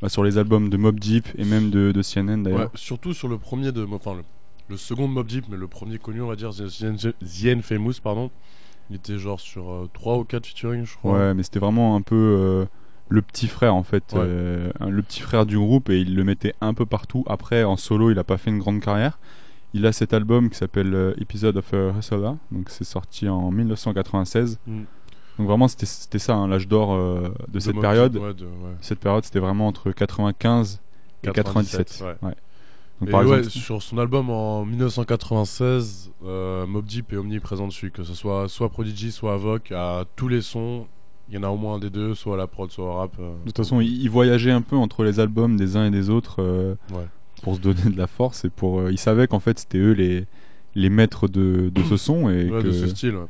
bah, 0.01 0.09
sur 0.09 0.23
les 0.23 0.37
albums 0.37 0.69
de 0.69 0.77
Mob 0.77 0.99
Deep 0.99 1.27
et 1.37 1.45
même 1.45 1.69
de, 1.69 1.91
de 1.91 2.01
CNN 2.01 2.37
Ouais, 2.45 2.51
d'ailleurs. 2.51 2.71
surtout 2.75 3.13
sur 3.13 3.27
le 3.27 3.37
premier 3.37 3.71
de. 3.71 3.85
Enfin, 3.91 4.15
le, 4.15 4.23
le 4.69 4.77
second 4.77 5.07
de 5.07 5.13
Mob 5.13 5.27
Deep, 5.27 5.45
mais 5.49 5.57
le 5.57 5.67
premier 5.67 5.97
connu, 5.97 6.21
on 6.21 6.27
va 6.27 6.35
dire, 6.35 6.51
The 6.51 7.61
Famous, 7.61 7.93
pardon. 8.03 8.31
Il 8.89 8.95
était 8.97 9.17
genre 9.17 9.39
sur 9.39 9.87
3 9.93 10.17
ou 10.17 10.23
4 10.25 10.45
featuring, 10.45 10.85
je 10.85 10.95
crois. 10.95 11.17
Ouais, 11.17 11.33
mais 11.33 11.43
c'était 11.43 11.59
vraiment 11.59 11.95
un 11.95 12.01
peu 12.01 12.15
euh, 12.15 12.65
le 13.07 13.21
petit 13.21 13.47
frère 13.47 13.73
en 13.75 13.83
fait, 13.83 14.03
Ouais. 14.13 14.19
euh, 14.21 14.71
le 14.89 15.01
petit 15.01 15.21
frère 15.21 15.45
du 15.45 15.57
groupe 15.57 15.89
et 15.89 15.99
il 15.99 16.13
le 16.15 16.23
mettait 16.25 16.55
un 16.59 16.73
peu 16.73 16.85
partout. 16.85 17.23
Après, 17.27 17.63
en 17.63 17.77
solo, 17.77 18.11
il 18.11 18.19
a 18.19 18.23
pas 18.25 18.37
fait 18.37 18.49
une 18.49 18.59
grande 18.59 18.81
carrière. 18.81 19.17
Il 19.73 19.85
a 19.85 19.91
cet 19.93 20.13
album 20.13 20.49
qui 20.49 20.57
s'appelle 20.57 20.93
euh, 20.93 21.13
Episode 21.17 21.57
of 21.57 21.73
a 21.73 21.91
Hustler, 21.97 22.31
donc 22.51 22.69
c'est 22.69 22.83
sorti 22.83 23.29
en 23.29 23.51
1996. 23.51 24.59
Mm. 24.67 24.81
Donc 25.39 25.47
vraiment, 25.47 25.67
c'était 25.67 26.19
ça, 26.19 26.35
hein, 26.35 26.47
l'âge 26.47 26.67
d'or 26.67 26.93
euh, 26.93 27.29
de, 27.47 27.59
cette 27.59 27.79
période. 27.79 28.11
Deep, 28.11 28.21
ouais, 28.21 28.33
de- 28.33 28.45
ouais. 28.45 28.75
Cette 28.81 28.99
période, 28.99 29.23
c'était 29.23 29.39
vraiment 29.39 29.67
entre 29.67 29.91
95 29.91 30.81
et 31.23 31.31
97. 31.31 31.87
97, 31.87 32.23
ouais. 32.23 32.35
Donc, 32.99 33.09
Et 33.09 33.11
par 33.11 33.21
exemple, 33.21 33.43
sur 33.49 33.81
son 33.81 33.97
album 33.97 34.29
en 34.29 34.65
1996, 34.65 36.11
euh, 36.25 36.67
Mob 36.67 36.85
Deep 36.85 37.13
est 37.13 37.17
omniprésent 37.17 37.67
dessus, 37.67 37.91
que 37.91 38.03
ce 38.03 38.13
soit 38.13 38.47
soit 38.47 38.69
Prodigy, 38.69 39.11
soit 39.11 39.33
Avoc, 39.33 39.71
à 39.71 40.03
tous 40.15 40.27
les 40.27 40.41
sons, 40.41 40.85
il 41.29 41.35
y 41.35 41.37
en 41.37 41.43
a 41.43 41.47
au 41.49 41.57
moins 41.57 41.75
un 41.75 41.79
des 41.79 41.89
deux, 41.89 42.13
soit 42.13 42.35
à 42.35 42.37
la 42.37 42.47
prod, 42.47 42.69
soit 42.69 42.85
au 42.85 42.93
rap. 42.97 43.13
euh. 43.19 43.31
de 43.39 43.45
toute 43.45 43.57
façon, 43.57 43.79
il, 43.81 44.01
il 44.01 44.09
voyageait 44.09 44.51
un 44.51 44.61
peu 44.61 44.75
entre 44.75 45.03
les 45.03 45.19
albums 45.19 45.55
des 45.57 45.77
uns 45.77 45.85
et 45.85 45.91
des 45.91 46.09
autres 46.09 46.41
euh, 46.43 46.75
Ouais. 46.91 47.07
Pour 47.43 47.55
se 47.55 47.59
donner 47.61 47.83
de 47.91 47.97
la 47.97 48.07
force 48.07 48.45
et 48.45 48.49
pour. 48.49 48.79
euh, 48.79 48.91
il 48.91 48.97
savait 48.97 49.27
qu'en 49.27 49.39
fait 49.39 49.59
c'était 49.59 49.77
eux 49.79 49.91
les 49.93 50.25
les 50.75 50.89
maîtres 50.89 51.27
de, 51.27 51.69
de 51.73 51.83
ce 51.83 51.97
son 51.97 52.29
et 52.29 52.49
Ouais, 52.49 52.61
que 52.61 52.67
de 52.67 52.71
ce 52.71 52.87
style. 52.87 53.15
ouais. 53.17 53.25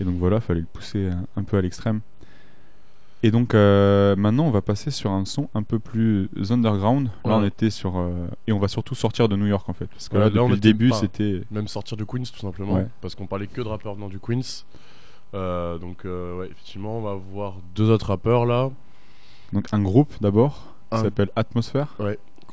et 0.00 0.04
donc 0.04 0.16
voilà, 0.18 0.40
fallait 0.40 0.60
le 0.60 0.66
pousser 0.66 1.08
un, 1.08 1.24
un 1.36 1.42
peu 1.44 1.56
à 1.56 1.62
l'extrême. 1.62 2.00
Et 3.22 3.30
donc 3.30 3.54
euh, 3.54 4.14
maintenant, 4.16 4.44
on 4.44 4.50
va 4.50 4.60
passer 4.60 4.90
sur 4.90 5.10
un 5.10 5.24
son 5.24 5.48
un 5.54 5.62
peu 5.62 5.78
plus 5.78 6.28
underground. 6.50 7.06
Là, 7.24 7.38
on 7.38 7.40
Ouais. 7.40 7.48
était 7.48 7.70
sur 7.70 7.96
euh, 7.96 8.26
et 8.46 8.52
on 8.52 8.58
va 8.58 8.68
surtout 8.68 8.94
sortir 8.94 9.30
de 9.30 9.36
New 9.36 9.46
York 9.46 9.66
en 9.66 9.72
fait, 9.72 9.86
parce 9.86 10.10
que 10.10 10.16
Ouais, 10.18 10.28
là, 10.28 10.42
on 10.42 10.48
depuis 10.50 10.54
le 10.56 10.60
début, 10.60 10.90
c'était 10.92 11.40
Même 11.50 11.68
sortir 11.68 11.96
du 11.96 12.04
Queens 12.04 12.24
tout 12.30 12.40
simplement, 12.40 12.74
Ouais. 12.74 12.86
parce 13.00 13.14
qu'on 13.14 13.26
parlait 13.26 13.46
que 13.46 13.62
de 13.62 13.68
rappeurs 13.68 13.94
venant 13.94 14.08
du 14.08 14.18
Queens. 14.18 14.64
Euh, 15.32 15.78
donc 15.78 16.02
ouais, 16.04 16.48
effectivement, 16.50 16.98
on 16.98 17.02
va 17.02 17.14
voir 17.14 17.56
deux 17.74 17.88
autres 17.88 18.08
rappeurs 18.08 18.44
là, 18.44 18.70
donc 19.54 19.66
un 19.72 19.80
groupe 19.80 20.12
d'abord 20.20 20.74
qui 20.92 20.98
s'appelle 21.00 21.30
Atmosphere. 21.34 21.96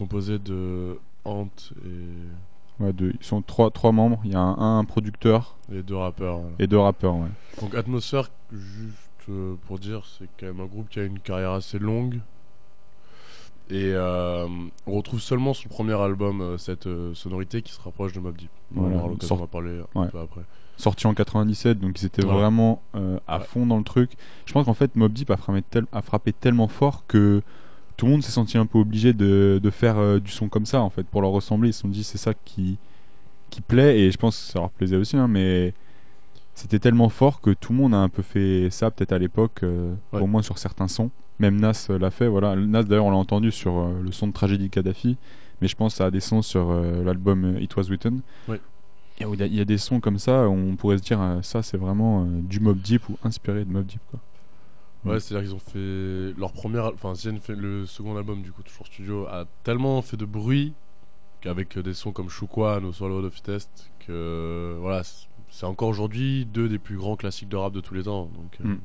Composés 0.02 0.40
de 0.40 0.98
Ant 1.26 1.48
et, 1.86 2.84
Ouais, 2.84 2.94
de- 2.94 3.14
ils 3.20 3.24
sont 3.26 3.44
trois 3.44 3.70
trois 3.70 3.92
membres. 3.92 4.20
Il 4.24 4.32
y 4.32 4.36
a 4.36 4.40
un, 4.40 4.80
un 4.80 4.84
producteur 4.86 5.56
et 5.72 5.84
deux 5.84 5.96
rappeurs. 5.96 6.40
voilà. 6.40 6.56
et 6.58 6.66
deux 6.68 6.80
rappeurs. 6.80 7.16
Ouais. 7.16 7.28
Donc 7.62 7.76
Atmosphère, 7.76 8.30
juste 8.52 8.96
euh, 9.30 9.54
pour 9.68 9.78
dire, 9.78 10.02
c'est 10.18 10.28
quand 10.40 10.48
même 10.48 10.60
un 10.62 10.66
groupe 10.66 10.90
qui 10.90 11.00
a 11.00 11.04
une 11.04 11.20
carrière 11.20 11.52
assez 11.52 11.78
longue. 11.78 12.20
Et 13.70 13.92
euh, 13.94 14.48
on 14.88 14.92
retrouve 14.94 15.22
seulement 15.22 15.54
sur 15.54 15.70
le 15.70 15.74
premier 15.74 15.94
album 15.94 16.42
euh, 16.42 16.58
cette 16.58 16.90
sonorité 17.14 17.62
qui 17.62 17.72
se 17.72 17.80
rapproche 17.80 18.12
de 18.14 18.20
Mob 18.20 18.36
Deep. 18.36 18.50
On 18.76 18.82
Voilà, 18.82 18.98
aura 18.98 19.08
l'occasion 19.10 19.28
sort- 19.36 19.38
d'en 19.46 19.48
parler 19.48 19.80
un 19.96 20.02
Ouais. 20.02 20.10
peu 20.10 20.20
après. 20.20 20.42
sorti 20.78 21.06
en 21.08 21.14
97, 21.14 21.80
donc 21.80 22.02
ils 22.02 22.06
étaient 22.08 22.26
Ouais. 22.26 22.34
vraiment 22.34 22.82
euh, 22.96 23.20
à 23.28 23.38
Ouais. 23.38 23.44
fond 23.46 23.66
dans 23.68 23.78
le 23.78 23.84
truc. 23.84 24.12
Je 24.48 24.54
pense 24.54 24.66
qu'en 24.66 24.74
fait, 24.74 24.96
Mob 24.96 25.14
Deep 25.14 25.30
a 25.30 25.38
frappé, 25.38 25.62
tel- 25.62 25.86
a 25.92 26.02
frappé 26.02 26.34
tellement 26.34 26.68
fort 26.68 27.06
que 27.08 27.44
tout 28.02 28.08
le 28.08 28.14
monde 28.14 28.24
s'est 28.24 28.32
senti 28.32 28.58
un 28.58 28.66
peu 28.66 28.80
obligé 28.80 29.14
de, 29.14 29.60
de 29.62 29.70
faire 29.70 30.00
euh, 30.00 30.18
du 30.20 30.32
son 30.32 30.50
comme 30.50 30.66
ça, 30.66 30.82
en 30.82 30.90
fait, 30.90 31.04
pour 31.06 31.22
leur 31.22 31.30
ressembler. 31.30 31.70
Ils 31.70 31.74
se 31.74 31.82
sont 31.82 31.88
dit, 31.88 32.04
c'est 32.04 32.18
ça 32.18 32.34
qui, 32.34 32.80
qui 33.52 33.62
plaît, 33.62 34.00
et 34.00 34.10
je 34.10 34.18
pense 34.18 34.36
que 34.40 34.52
ça 34.54 34.60
leur 34.60 34.72
plaisait 34.72 34.96
aussi, 34.96 35.18
hein, 35.18 35.28
mais 35.28 35.76
c'était 36.56 36.80
tellement 36.80 37.10
fort 37.10 37.42
que 37.42 37.52
tout 37.52 37.74
le 37.74 37.78
monde 37.78 37.94
a 37.94 37.98
un 38.00 38.10
peu 38.10 38.24
fait 38.24 38.70
ça, 38.72 38.90
peut-être 38.90 39.12
à 39.12 39.20
l'époque, 39.20 39.60
euh, 39.62 39.94
Ouais. 40.14 40.20
au 40.20 40.26
moins 40.26 40.42
sur 40.42 40.58
certains 40.58 40.88
sons. 40.88 41.12
Même 41.38 41.60
Nas 41.60 41.90
l'a 41.90 42.10
fait, 42.10 42.28
voilà. 42.28 42.56
Nas, 42.56 42.82
d'ailleurs, 42.82 43.06
on 43.06 43.12
l'a 43.12 43.18
entendu 43.18 43.52
sur 43.52 43.78
euh, 43.78 44.02
le 44.02 44.12
son 44.12 44.26
de 44.26 44.34
Tragédie 44.34 44.72
Kadhafi, 44.72 45.16
mais 45.62 45.68
je 45.68 45.76
pense 45.76 46.02
a 46.02 46.10
des 46.10 46.22
sons 46.22 46.42
sur 46.42 46.74
l'album 46.74 47.56
It 47.60 47.76
Was 47.76 47.84
Written. 47.84 48.22
Ouais. 48.48 48.60
Il 49.20 49.28
y, 49.40 49.44
a- 49.44 49.46
il 49.46 49.54
y 49.56 49.62
a 49.62 49.66
des 49.66 49.78
sons 49.78 50.00
comme 50.00 50.18
ça, 50.18 50.50
où 50.50 50.54
on 50.54 50.76
pourrait 50.76 50.98
se 50.98 51.04
dire, 51.04 51.20
ça 51.44 51.62
c'est 51.62 51.78
vraiment 51.78 52.26
du 52.26 52.60
Mob 52.60 52.80
Deep 52.82 53.08
ou 53.10 53.18
inspiré 53.24 53.64
de 53.64 53.70
Mob 53.72 53.86
Deep. 53.86 54.02
Quoi. 54.10 54.20
Ouais, 55.04 55.16
Mm. 55.16 55.20
c'est-à-dire 55.20 55.48
qu'ils 55.50 55.56
ont 55.56 55.60
fait 55.60 56.40
leur 56.40 56.52
premier, 56.54 56.78
al- 56.80 56.94
enfin 56.94 57.14
fait 57.40 57.56
le 57.56 57.86
second 57.88 58.16
album 58.18 58.42
du 58.44 58.52
coup 58.52 58.62
toujours 58.64 58.86
studio 58.86 59.26
a 59.28 59.46
tellement 59.64 60.02
fait 60.04 60.18
de 60.18 60.26
bruit 60.26 60.74
qu'avec 61.42 61.76
euh, 61.78 61.82
des 61.84 61.94
sons 61.96 62.12
comme 62.12 62.30
Shukwan 62.30 62.86
ou 62.86 62.94
Swallow 62.94 63.26
of 63.26 63.42
Test 63.42 63.92
que 64.06 64.78
voilà 64.80 65.02
c'est 65.50 65.66
encore 65.66 65.90
aujourd'hui 65.90 66.46
deux 66.46 66.70
des 66.70 66.78
plus 66.78 66.98
grands 66.98 67.16
classiques 67.16 67.50
de 67.50 67.58
rap 67.58 67.74
de 67.74 67.82
tous 67.82 67.94
les 67.96 68.04
temps. 68.04 68.30
Donc 68.36 68.58
euh, 68.64 68.68
Mm. 68.76 68.80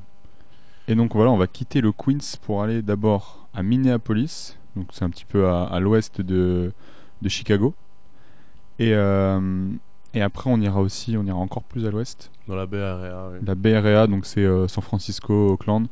Et 0.89 0.95
donc 0.95 1.13
voilà, 1.15 1.31
on 1.31 1.37
va 1.37 1.47
quitter 1.47 1.81
le 1.81 1.91
Queens 1.91 2.37
pour 2.41 2.63
aller 2.63 2.81
d'abord 2.81 3.47
à 3.53 3.61
Minneapolis, 3.61 4.57
donc 4.77 4.87
c'est 4.93 5.03
un 5.03 5.09
petit 5.09 5.25
peu 5.25 5.47
à, 5.49 5.65
à 5.65 5.79
l'ouest 5.81 6.21
de, 6.21 6.71
de 7.21 7.29
Chicago. 7.29 7.75
Et, 8.79 8.93
euh, 8.93 9.67
et 10.13 10.21
après, 10.21 10.49
on 10.49 10.61
ira 10.61 10.79
aussi, 10.81 11.17
on 11.17 11.25
ira 11.25 11.37
encore 11.37 11.63
plus 11.63 11.85
à 11.85 11.91
l'ouest. 11.91 12.31
dans 12.47 12.55
la 12.55 12.65
Bay 12.65 12.81
Area. 12.81 13.31
La 13.45 13.55
Bay 13.55 13.75
Area, 13.75 14.07
donc 14.07 14.25
c'est 14.25 14.45
euh, 14.45 14.67
San 14.69 14.81
Francisco, 14.81 15.49
Oakland. 15.51 15.87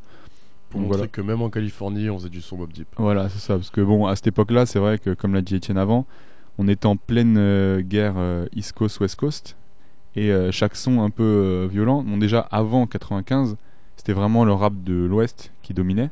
Pour 0.76 0.82
montrer 0.82 0.98
voilà. 0.98 1.08
que 1.08 1.22
même 1.22 1.42
en 1.42 1.50
Californie 1.50 2.10
on 2.10 2.18
faisait 2.18 2.30
du 2.30 2.42
son 2.42 2.58
Mob 2.58 2.72
Deep. 2.72 2.88
Voilà, 2.98 3.30
c'est 3.30 3.40
ça. 3.40 3.56
Parce 3.56 3.70
que 3.70 3.82
bon, 3.82 4.06
à 4.06 4.16
cette 4.16 4.28
époque-là, 4.28 4.66
c'est 4.66 4.80
vrai 4.80 5.00
que, 5.00 5.14
comme 5.14 5.34
l'a 5.34 5.42
dit 5.42 5.56
Étienne 5.56 5.78
avant, 5.78 6.06
on 6.58 6.68
était 6.68 6.86
en 6.86 6.98
pleine 6.98 7.36
euh, 7.38 7.82
guerre 7.82 8.16
euh, 8.18 8.46
East 8.56 8.74
Coast, 8.74 9.00
West 9.00 9.16
Coast. 9.16 9.56
Et 10.16 10.32
euh, 10.32 10.52
chaque 10.52 10.76
son 10.76 11.02
un 11.02 11.10
peu 11.10 11.68
violent. 11.72 12.04
Bon, 12.04 12.18
déjà, 12.18 12.40
avant 12.52 12.88
95, 12.88 13.58
c'était 13.98 14.14
vraiment 14.14 14.46
le 14.46 14.54
rap 14.54 14.74
de 14.84 14.94
l'Ouest 14.94 15.52
qui 15.62 15.74
dominait. 15.74 16.10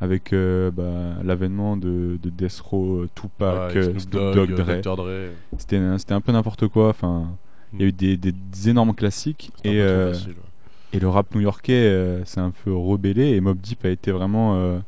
Avec 0.00 0.34
bah, 0.34 1.14
l'avènement 1.22 1.76
de, 1.76 2.18
de 2.20 2.28
Death 2.28 2.58
Row, 2.58 3.06
Tupac, 3.14 3.72
Ouais, 3.72 4.00
Snoop 4.00 4.10
Dogg, 4.10 4.52
Dre. 4.52 4.80
Dr. 4.80 4.96
Dre. 4.96 5.30
C'était 5.58 5.76
un, 5.76 5.96
c'était 5.96 6.14
un 6.14 6.20
peu 6.20 6.32
n'importe 6.32 6.66
quoi. 6.66 6.88
Enfin, 6.88 7.28
il 7.72 7.80
y 7.80 7.84
a 7.84 7.86
eu 7.86 7.92
des, 7.92 8.16
des 8.16 8.34
énormes 8.68 8.96
classiques. 8.96 9.52
Et, 9.62 9.78
facile, 9.80 10.30
ouais. 10.30 10.51
Et 10.92 11.00
le 11.00 11.08
rap 11.08 11.34
new-yorkais 11.34 11.72
euh, 11.86 12.24
s'est 12.24 12.40
un 12.40 12.50
peu 12.50 12.74
rebellé 12.74 13.30
et 13.30 13.40
Mob 13.40 13.58
Deep 13.60 13.84
a 13.84 13.88
été 13.90 14.12
vraiment 14.12 14.56
euh, 14.56 14.78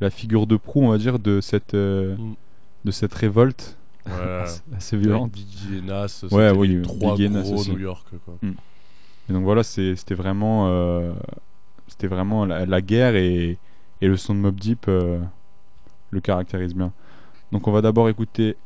la 0.00 0.10
figure 0.10 0.46
de 0.46 0.56
proue, 0.56 0.82
on 0.84 0.88
va 0.90 0.98
dire, 0.98 1.18
de 1.18 1.40
cette, 1.40 1.74
euh, 1.74 2.16
Mm. 2.16 2.34
de 2.84 2.90
cette 2.90 3.14
révolte 3.14 3.76
Ouais. 4.06 4.44
assez, 4.76 4.96
violente. 4.96 5.32
Biggie 5.32 5.78
et 5.78 5.82
Nas, 5.82 6.24
Ouais, 6.30 6.50
oui, 6.50 6.68
les 6.68 6.82
trois 6.82 7.16
Nas 7.18 7.42
gros. 7.42 7.64
New 7.64 7.78
York 7.78 8.06
quoi. 8.24 8.34
Et 9.28 9.32
donc 9.32 9.42
voilà, 9.42 9.62
c'était 9.64 10.14
vraiment, 10.14 10.66
euh, 10.68 11.12
c'était 11.88 12.06
vraiment 12.06 12.44
la, 12.44 12.64
la 12.66 12.80
guerre 12.80 13.16
et, 13.16 13.58
et 14.00 14.06
le 14.06 14.16
son 14.16 14.34
de 14.34 14.38
Mob 14.40 14.54
Deep 14.60 14.86
euh, 14.88 15.18
le 16.10 16.20
caractérise 16.20 16.74
bien. 16.74 16.92
Donc 17.50 17.66
on 17.66 17.72
va 17.72 17.80
d'abord 17.80 18.08
écouter 18.08 18.56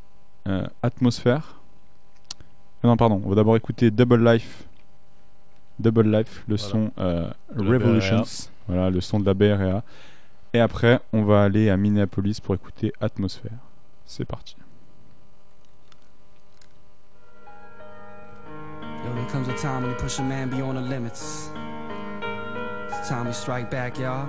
euh, 0.49 0.67
Atmosphère. 0.83 1.61
Ah 2.83 2.89
non, 2.89 2.97
pardon, 2.99 3.23
on 3.25 3.29
va 3.31 3.35
d'abord 3.37 3.57
écouter 3.57 3.91
Double 3.91 4.23
Life. 4.23 4.65
Double 5.81 6.11
Life, 6.11 6.45
le 6.49 6.57
Voilà. 6.57 6.71
son 6.71 6.91
euh, 6.99 7.31
De 7.55 7.63
la 7.63 7.79
Bay 7.79 7.85
Revolutions. 7.85 8.25
Voilà, 8.69 8.91
le 8.91 9.01
son 9.01 9.19
de 9.21 9.31
la 9.31 9.55
Area. 9.55 9.83
Et 10.53 10.61
après, 10.61 11.01
on 11.13 11.23
va 11.23 11.45
aller 11.45 11.71
à 11.71 11.77
Minneapolis 11.77 12.41
pour 12.41 12.55
écouter 12.55 12.93
Atmosphère. 13.01 13.59
C'est 14.05 14.25
parti. 14.25 14.57
Yo, 19.05 19.15
there 19.15 19.27
comes 19.31 19.49
a 19.49 19.55
time 19.55 19.83
when 19.83 19.91
you 19.93 19.97
push 19.97 20.19
a 20.19 20.23
man 20.23 20.51
beyond 20.51 20.75
the 20.77 20.83
limits. 20.83 21.51
It's 22.91 23.09
time 23.09 23.27
we 23.27 23.33
strike 23.33 23.71
back, 23.71 23.99
y'all. 23.99 24.29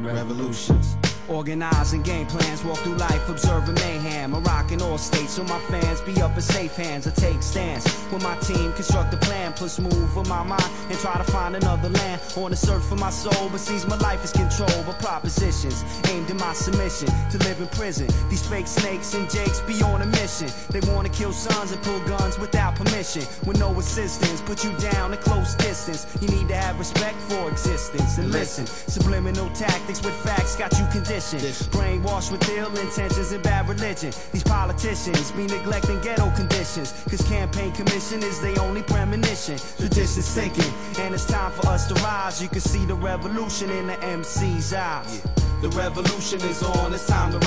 Revolutions. 0.00 0.96
Organizing 1.28 2.00
game 2.00 2.26
plans, 2.26 2.64
walk 2.64 2.78
through 2.78 2.94
life 2.94 3.28
observing 3.28 3.74
mayhem. 3.74 4.34
I'm 4.34 4.42
rocking 4.44 4.80
all 4.80 4.96
states, 4.96 5.34
so 5.34 5.44
my 5.44 5.58
fans 5.68 6.00
be 6.00 6.22
up 6.22 6.34
in 6.34 6.40
safe 6.40 6.74
hands. 6.74 7.06
I 7.06 7.10
take 7.10 7.42
stance 7.42 7.84
with 8.10 8.22
my 8.22 8.34
team, 8.38 8.72
construct 8.72 9.12
a 9.12 9.18
plan, 9.18 9.52
plus 9.52 9.78
move 9.78 10.16
with 10.16 10.26
my 10.26 10.42
mind 10.42 10.64
and 10.88 10.98
try 10.98 11.18
to 11.18 11.24
find 11.30 11.54
another 11.54 11.90
land. 11.90 12.22
On 12.36 12.50
the 12.50 12.56
search 12.56 12.82
for 12.82 12.96
my 12.96 13.10
soul, 13.10 13.50
but 13.50 13.60
sees 13.60 13.86
my 13.86 13.98
life 13.98 14.24
is 14.24 14.32
controlled 14.32 14.86
by 14.86 14.92
propositions 14.94 15.84
aimed 16.08 16.30
at 16.30 16.36
my 16.36 16.54
submission 16.54 17.08
to 17.30 17.36
live 17.44 17.60
in 17.60 17.68
prison. 17.68 18.08
These 18.30 18.48
fake 18.48 18.66
snakes 18.66 19.12
and 19.12 19.28
jakes 19.28 19.60
be 19.60 19.82
on 19.82 20.00
a 20.00 20.06
mission. 20.06 20.48
They 20.70 20.80
wanna 20.90 21.10
kill 21.10 21.32
sons 21.32 21.72
and 21.72 21.82
pull 21.82 22.00
guns 22.06 22.38
without 22.38 22.74
permission, 22.74 23.22
with 23.44 23.58
no 23.58 23.78
assistance. 23.78 24.40
Put 24.40 24.64
you 24.64 24.72
down 24.78 25.12
a 25.12 25.18
close 25.18 25.54
distance. 25.56 26.06
You 26.22 26.28
need 26.28 26.48
to 26.48 26.56
have 26.56 26.78
respect 26.78 27.20
for 27.28 27.50
existence 27.50 28.16
and 28.16 28.30
listen. 28.32 28.66
Subliminal 28.66 29.50
tactics 29.50 30.02
with 30.02 30.14
facts 30.24 30.56
got 30.56 30.72
you 30.78 30.86
conditioned. 30.86 31.17
Brainwashed 31.18 32.30
with 32.30 32.48
ill 32.50 32.70
intentions 32.78 33.32
and 33.32 33.42
bad 33.42 33.68
religion. 33.68 34.12
These 34.32 34.44
politicians 34.44 35.32
be 35.32 35.46
neglecting 35.46 36.00
ghetto 36.00 36.30
conditions. 36.36 36.92
Cause 37.10 37.22
campaign 37.28 37.72
commission 37.72 38.22
is 38.22 38.40
their 38.40 38.60
only 38.60 38.82
premonition. 38.84 39.58
Tradition 39.78 40.22
sinking, 40.22 40.72
and 41.00 41.12
it's 41.12 41.26
time 41.26 41.50
for 41.50 41.66
us 41.68 41.88
to 41.88 41.94
rise. 41.94 42.40
You 42.40 42.48
can 42.48 42.60
see 42.60 42.84
the 42.84 42.94
revolution 42.94 43.68
in 43.68 43.88
the 43.88 43.96
MC's 44.04 44.72
eyes. 44.72 45.22
The 45.60 45.70
revolution 45.70 46.40
is 46.42 46.62
on, 46.62 46.94
it's 46.94 47.08
time 47.08 47.32
to 47.32 47.38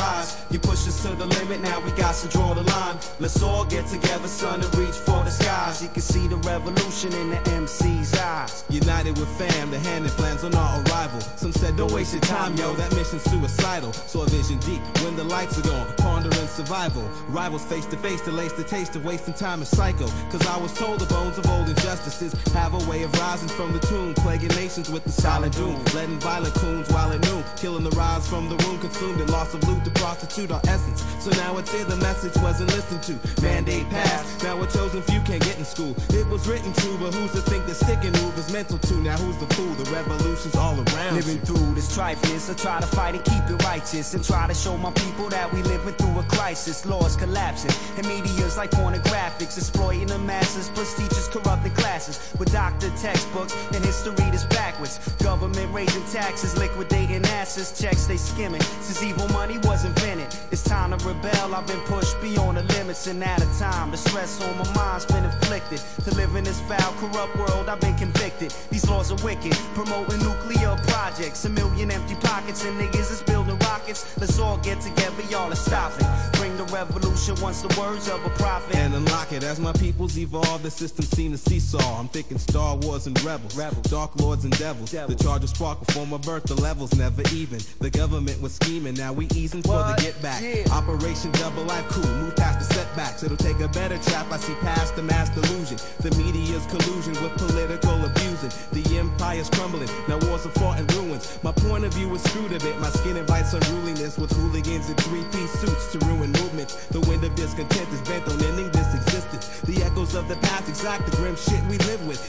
to 1.01 1.15
the 1.15 1.25
limit, 1.25 1.61
now 1.61 1.79
we 1.79 1.89
got 1.91 2.13
to 2.13 2.27
draw 2.27 2.53
the 2.53 2.61
line. 2.61 2.95
Let's 3.19 3.41
all 3.41 3.65
get 3.65 3.87
together, 3.87 4.27
son, 4.27 4.61
and 4.61 4.75
reach 4.75 4.93
for 4.93 5.23
the 5.23 5.31
skies. 5.31 5.81
You 5.81 5.89
can 5.89 6.01
see 6.01 6.27
the 6.27 6.37
revolution 6.37 7.11
in 7.13 7.31
the 7.31 7.37
MC's 7.49 8.13
eyes. 8.13 8.63
United 8.69 9.17
with 9.17 9.29
fam, 9.37 9.71
the 9.71 9.79
hand 9.79 10.05
that 10.05 10.11
plans 10.11 10.43
on 10.43 10.53
our 10.53 10.83
arrival. 10.83 11.19
Some 11.21 11.53
said, 11.53 11.75
don't 11.75 11.91
waste 11.91 12.13
your 12.13 12.21
time, 12.21 12.55
yo, 12.55 12.73
that 12.75 12.93
mission's 12.93 13.23
suicidal. 13.23 13.93
So 13.93 14.21
a 14.21 14.25
vision 14.27 14.59
deep 14.59 14.81
when 15.03 15.15
the 15.15 15.23
lights 15.23 15.57
are 15.57 15.63
gone, 15.63 15.87
pondering 15.97 16.47
survival. 16.47 17.03
Rivals 17.29 17.65
face 17.65 17.87
to 17.87 17.97
face 17.97 18.21
lace 18.27 18.53
the 18.53 18.63
taste 18.63 18.95
of 18.95 19.03
wasting 19.03 19.33
time 19.33 19.63
is 19.63 19.69
psycho. 19.69 20.07
Cause 20.29 20.45
I 20.45 20.57
was 20.57 20.71
told 20.73 20.99
the 20.99 21.07
bones 21.07 21.37
of 21.39 21.47
old 21.49 21.67
injustices 21.67 22.33
have 22.53 22.75
a 22.75 22.89
way 22.89 23.01
of 23.01 23.11
rising 23.19 23.49
from 23.49 23.73
the 23.73 23.79
tomb, 23.79 24.13
plaguing 24.13 24.55
nations 24.55 24.91
with 24.91 25.03
the 25.03 25.11
solid 25.11 25.51
doom. 25.53 25.83
Letting 25.95 26.19
violent 26.19 26.53
coons 26.55 26.89
while 26.91 27.11
at 27.11 27.21
noon, 27.23 27.43
killing 27.57 27.83
the 27.83 27.91
rise 27.91 28.27
from 28.27 28.49
the 28.49 28.57
room, 28.63 28.79
consumed 28.79 29.19
in 29.19 29.27
loss 29.27 29.55
of 29.55 29.67
loot 29.67 29.83
to 29.85 29.91
prostitute 29.91 30.51
our 30.51 30.61
essence. 30.67 30.90
So 31.19 31.29
now 31.41 31.57
it's 31.57 31.71
here 31.71 31.85
the 31.85 31.97
message 31.97 32.35
wasn't 32.41 32.71
listened 32.71 33.03
to. 33.03 33.41
Mandate 33.41 33.89
passed, 33.89 34.43
now 34.43 34.61
a 34.61 34.67
chosen 34.67 35.01
few 35.03 35.21
can't 35.21 35.43
get 35.43 35.57
in 35.57 35.65
school. 35.65 35.95
It 36.09 36.27
was 36.27 36.47
written 36.47 36.73
true, 36.73 36.97
but 36.97 37.13
who's 37.13 37.31
to 37.33 37.41
think 37.41 37.65
that 37.67 37.75
stick 37.75 37.99
and 38.03 38.13
move 38.21 38.37
is 38.37 38.51
mental 38.51 38.79
too? 38.79 38.99
Now 39.01 39.17
who's 39.17 39.37
the 39.37 39.47
fool? 39.53 39.73
The 39.75 39.89
revolution's 39.91 40.55
all 40.55 40.75
around. 40.75 41.15
Living 41.15 41.37
you. 41.37 41.45
through 41.45 41.75
this 41.75 41.95
trifleness, 41.95 42.49
I 42.49 42.55
try 42.55 42.79
to 42.81 42.87
fight 42.87 43.15
and 43.15 43.23
keep 43.23 43.43
it 43.49 43.63
righteous 43.63 44.13
and 44.13 44.23
try 44.23 44.47
to 44.47 44.53
show 44.53 44.77
my 44.77 44.91
people 44.91 45.29
that 45.29 45.51
we 45.53 45.61
living 45.63 45.93
through 45.93 46.19
a 46.19 46.23
crisis. 46.23 46.85
Laws 46.85 47.15
collapsing 47.15 47.71
and 47.97 48.07
media's 48.07 48.57
like 48.57 48.71
pornographics, 48.71 49.57
exploiting 49.57 50.07
the 50.07 50.17
masses, 50.17 50.69
plus 50.73 50.95
teachers 50.95 51.27
corrupting 51.27 51.73
classes 51.73 52.33
with 52.39 52.51
doctor 52.51 52.89
textbooks 52.97 53.53
and 53.73 53.85
history 53.85 54.15
that's 54.31 54.45
backwards. 54.45 54.97
Government 55.21 55.71
raising 55.71 56.03
taxes, 56.05 56.57
liquidating 56.57 57.23
assets, 57.25 57.79
checks 57.79 58.05
they 58.07 58.17
skimming. 58.17 58.61
Since 58.81 59.03
evil 59.03 59.27
money 59.29 59.59
was 59.59 59.85
invented, 59.85 60.27
it's 60.51 60.63
time 60.63 60.80
to 60.89 60.97
rebel. 61.07 61.53
I've 61.53 61.67
been 61.67 61.79
pushed 61.81 62.19
beyond 62.21 62.57
the 62.57 62.63
limits 62.73 63.07
and 63.07 63.21
out 63.23 63.41
of 63.41 63.51
time. 63.57 63.91
The 63.91 63.97
stress 63.97 64.41
on 64.41 64.57
my 64.57 64.73
mind's 64.73 65.05
been 65.05 65.23
inflicted. 65.23 65.79
To 66.05 66.15
live 66.15 66.35
in 66.35 66.43
this 66.43 66.59
foul, 66.61 66.93
corrupt 66.99 67.35
world, 67.37 67.69
I've 67.69 67.79
been 67.79 67.95
convicted. 67.95 68.53
These 68.69 68.89
laws 68.89 69.11
are 69.11 69.23
wicked, 69.23 69.53
promoting 69.75 70.19
nuclear 70.19 70.75
projects. 70.87 71.45
A 71.45 71.49
million 71.49 71.91
empty 71.91 72.15
pockets 72.15 72.65
and 72.65 72.79
niggas 72.79 73.11
is 73.11 73.21
building 73.23 73.57
rockets. 73.71 74.17
Let's 74.17 74.37
all 74.39 74.57
get 74.57 74.81
together, 74.81 75.23
y'all, 75.29 75.49
and 75.49 75.57
stop 75.57 75.91
it. 75.99 76.07
Bring 76.33 76.55
the 76.57 76.65
revolution 76.65 77.35
once 77.41 77.61
the 77.61 77.71
words 77.79 78.09
of 78.09 78.23
a 78.25 78.29
prophet. 78.31 78.75
And 78.75 78.93
unlock 78.93 79.31
it 79.31 79.43
as 79.43 79.59
my 79.59 79.71
peoples 79.73 80.17
evolve. 80.17 80.63
The 80.63 80.71
system 80.71 81.05
seen 81.05 81.33
a 81.33 81.37
seesaw. 81.37 81.99
I'm 81.99 82.09
thinking 82.09 82.37
Star 82.37 82.75
Wars 82.77 83.07
and 83.07 83.15
Rebels, 83.23 83.55
Rebels. 83.55 83.87
Dark 83.89 84.19
Lords 84.19 84.43
and 84.43 84.57
Devils. 84.57 84.91
Devils. 84.91 85.15
The 85.15 85.23
charges 85.23 85.51
spark 85.51 85.85
before 85.85 86.05
my 86.05 86.17
birth. 86.17 86.43
The 86.43 86.55
levels 86.55 86.93
never 86.95 87.23
even. 87.33 87.59
The 87.79 87.89
government 87.89 88.41
was 88.41 88.53
scheming. 88.55 88.95
Now 88.95 89.13
we 89.13 89.27
easing 89.35 89.61
for 89.61 89.79
the 89.83 89.95
get 90.01 90.21
back. 90.21 90.41
Yeah. 90.41 90.71
Operation 90.71 91.31
Double 91.33 91.63
Life 91.63 91.87
Cool. 91.89 92.11
Move 92.21 92.35
past 92.35 92.59
the 92.59 92.73
setbacks. 92.73 93.23
It'll 93.23 93.37
take 93.37 93.59
a 93.59 93.69
better 93.69 93.97
trap. 93.99 94.31
I 94.31 94.37
see 94.37 94.53
past 94.55 94.95
the 94.95 95.03
mass 95.03 95.29
delusion. 95.29 95.77
The 95.99 96.11
media's 96.17 96.65
collusion 96.67 97.13
with 97.23 97.37
political 97.37 98.03
abusing. 98.03 98.51
The 98.73 98.83
empire's 98.97 99.49
crumbling. 99.49 99.89
Now 100.07 100.19
wars 100.27 100.45
are 100.45 100.55
fought 100.59 100.79
in 100.79 100.87
ruins. 100.97 101.39
My 101.43 101.51
point 101.51 101.85
of 101.85 101.93
view 101.93 102.13
is 102.15 102.21
screwed 102.23 102.51
a 102.51 102.59
bit. 102.59 102.77
My 102.79 102.89
skin 102.89 103.15
invites 103.17 103.53
unruliness 103.61 104.17
with 104.17 104.31
hooligans 104.31 104.89
in 104.89 104.95
three-piece 104.97 105.51
suits 105.59 105.91
to 105.91 105.99
ruin 106.05 106.31
movements. 106.33 106.87
The 106.87 107.01
wind 107.01 107.23
of 107.23 107.35
discontent 107.35 107.89
is 107.89 108.01
bent 108.01 108.27
on 108.27 108.41
ending 108.43 108.71
this 108.71 108.93
existence. 108.95 109.61
The 109.61 109.83
echoes 109.83 110.15
of 110.15 110.27
the 110.27 110.35
past 110.37 110.69
exact 110.69 111.09
the 111.09 111.17
grim 111.17 111.35
shit 111.35 111.63
we 111.65 111.77
live 111.89 112.05
with. 112.07 112.20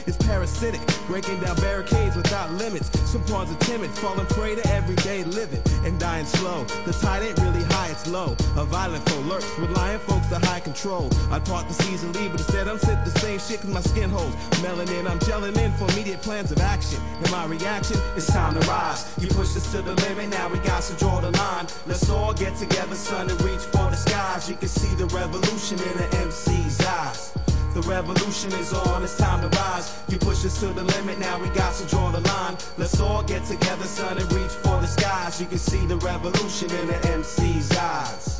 Parasitic, 0.63 1.07
breaking 1.07 1.39
down 1.41 1.55
barricades 1.57 2.15
without 2.15 2.49
limits. 2.53 2.89
Some 3.09 3.21
pawns 3.25 3.51
are 3.51 3.59
timid, 3.65 3.89
falling 3.91 4.25
prey 4.27 4.55
to 4.55 4.65
everyday 4.69 5.25
living 5.25 5.61
and 5.83 5.99
dying 5.99 6.25
slow. 6.25 6.63
The 6.85 6.93
tide 6.93 7.23
ain't 7.23 7.37
really 7.39 7.63
high, 7.65 7.89
it's 7.89 8.07
low. 8.07 8.35
A 8.55 8.63
violent 8.63 9.07
foe 9.09 9.19
lurks, 9.21 9.47
relying 9.59 9.99
folks 9.99 10.27
to 10.27 10.39
high 10.39 10.61
control. 10.61 11.09
I'd 11.31 11.43
part 11.45 11.67
the 11.67 11.73
seas 11.73 12.03
and 12.03 12.15
leave, 12.15 12.31
but 12.31 12.39
instead 12.39 12.69
I'm 12.69 12.79
sitting 12.79 13.03
the 13.03 13.19
same 13.19 13.39
shit 13.39 13.59
cause 13.59 13.71
my 13.71 13.81
skin 13.81 14.09
holds 14.09 14.35
melanin. 14.63 15.05
I'm 15.09 15.19
gelling 15.19 15.57
in 15.57 15.73
for 15.73 15.91
immediate 15.91 16.21
plans 16.21 16.51
of 16.51 16.59
action. 16.59 16.99
And 17.19 17.29
my 17.31 17.45
reaction, 17.45 17.97
it's 18.15 18.27
time 18.27 18.53
to 18.53 18.65
rise. 18.67 19.13
You 19.19 19.27
push 19.27 19.57
us 19.57 19.69
to 19.73 19.81
the 19.81 19.95
limit, 20.07 20.29
now 20.29 20.47
we 20.47 20.59
got 20.59 20.83
to 20.83 20.93
draw 20.95 21.19
the 21.19 21.31
line. 21.31 21.67
Let's 21.87 22.09
all 22.09 22.33
get 22.33 22.55
together, 22.55 22.95
son, 22.95 23.29
and 23.29 23.41
reach 23.41 23.63
for 23.73 23.91
the 23.91 23.95
skies. 23.95 24.49
You 24.49 24.55
can 24.55 24.69
see 24.69 24.95
the 24.95 25.07
revolution 25.07 25.77
in 25.79 25.97
the 25.97 26.07
MC's 26.23 26.79
eyes. 26.85 27.33
The 27.73 27.81
revolution 27.81 28.51
is 28.53 28.71
on, 28.71 29.01
it's 29.01 29.17
time 29.17 29.41
to 29.41 29.57
rise. 29.57 29.97
You 30.07 30.19
push 30.19 30.45
us 30.45 30.59
to 30.59 30.67
the 30.67 30.83
limit, 30.83 31.17
now 31.17 31.41
we 31.41 31.49
got 31.49 31.73
to 31.73 31.87
draw 31.87 32.11
the 32.11 32.19
line. 32.19 32.55
Let's 32.77 32.99
all 32.99 33.23
get 33.23 33.45
together, 33.45 33.85
son, 33.85 34.19
and 34.19 34.31
reach 34.31 34.51
for 34.51 34.79
the 34.79 34.85
skies. 34.85 35.41
You 35.41 35.47
can 35.47 35.57
see 35.57 35.87
the 35.87 35.97
revolution 35.97 36.69
in 36.69 36.85
the 36.85 36.93
MC's 37.07 37.75
eyes. 37.75 38.37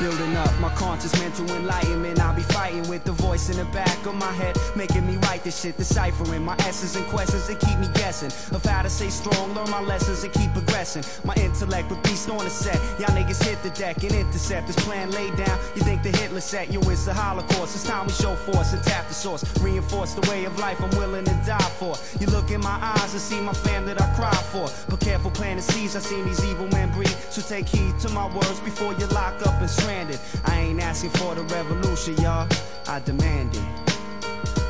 Building 0.00 0.36
up 0.36 0.58
my 0.60 0.72
conscious 0.76 1.12
mental 1.20 1.44
enlightenment. 1.56 2.20
I'll 2.20 2.34
be 2.34 2.42
with 2.68 3.04
the 3.04 3.12
voice 3.12 3.48
in 3.48 3.56
the 3.56 3.64
back 3.72 4.04
of 4.04 4.14
my 4.14 4.30
head, 4.32 4.54
making 4.76 5.06
me 5.06 5.16
write 5.22 5.42
this 5.42 5.62
shit, 5.62 5.76
deciphering 5.78 6.44
my 6.44 6.54
essence 6.60 6.96
and 6.96 7.06
questions 7.06 7.46
that 7.48 7.58
keep 7.60 7.78
me 7.78 7.88
guessing 7.94 8.30
of 8.54 8.62
how 8.64 8.82
to 8.82 8.90
stay 8.90 9.08
strong, 9.08 9.54
learn 9.54 9.70
my 9.70 9.80
lessons 9.80 10.22
and 10.22 10.32
keep 10.34 10.52
progressing. 10.52 11.02
My 11.24 11.34
intellect 11.36 11.88
with 11.88 12.02
beast 12.02 12.28
on 12.28 12.44
the 12.44 12.50
set. 12.50 12.76
Y'all 13.00 13.16
niggas 13.16 13.42
hit 13.42 13.62
the 13.62 13.70
deck 13.70 14.02
and 14.04 14.12
intercept 14.12 14.66
this 14.66 14.76
plan 14.84 15.10
laid 15.12 15.34
down. 15.36 15.58
You 15.74 15.82
think 15.82 16.02
the 16.02 16.10
Hitler 16.10 16.42
set 16.42 16.70
you 16.70 16.80
it's 16.90 17.06
the 17.06 17.14
Holocaust? 17.14 17.74
It's 17.74 17.84
time 17.84 18.06
we 18.06 18.12
show 18.12 18.34
force 18.36 18.74
and 18.74 18.82
tap 18.84 19.08
the 19.08 19.14
source, 19.14 19.44
reinforce 19.60 20.12
the 20.12 20.28
way 20.30 20.44
of 20.44 20.58
life 20.58 20.80
I'm 20.82 20.90
willing 20.98 21.24
to 21.24 21.42
die 21.46 21.70
for. 21.80 21.94
You 22.20 22.26
look 22.26 22.50
in 22.50 22.60
my 22.60 22.78
eyes 22.82 23.12
and 23.12 23.22
see 23.22 23.40
my 23.40 23.54
fam 23.54 23.86
that 23.86 24.00
I 24.00 24.12
cry 24.14 24.34
for. 24.52 24.68
But 24.90 25.00
careful 25.00 25.30
planting 25.30 25.62
seeds, 25.62 25.96
I 25.96 26.00
seen 26.00 26.26
these 26.26 26.44
evil 26.44 26.68
men 26.68 26.92
breed. 26.92 27.14
So 27.30 27.40
take 27.40 27.66
heed 27.66 27.98
to 28.00 28.10
my 28.10 28.26
words 28.34 28.60
before 28.60 28.92
you 28.94 29.06
lock 29.06 29.46
up 29.46 29.58
and 29.60 29.70
stranded. 29.70 30.20
I 30.44 30.60
ain't 30.60 30.80
asking 30.80 31.10
for 31.10 31.34
the 31.34 31.42
revolution, 31.44 32.14
y'all. 32.18 32.46
I 32.86 33.00
demand 33.00 33.56
it. 33.56 33.88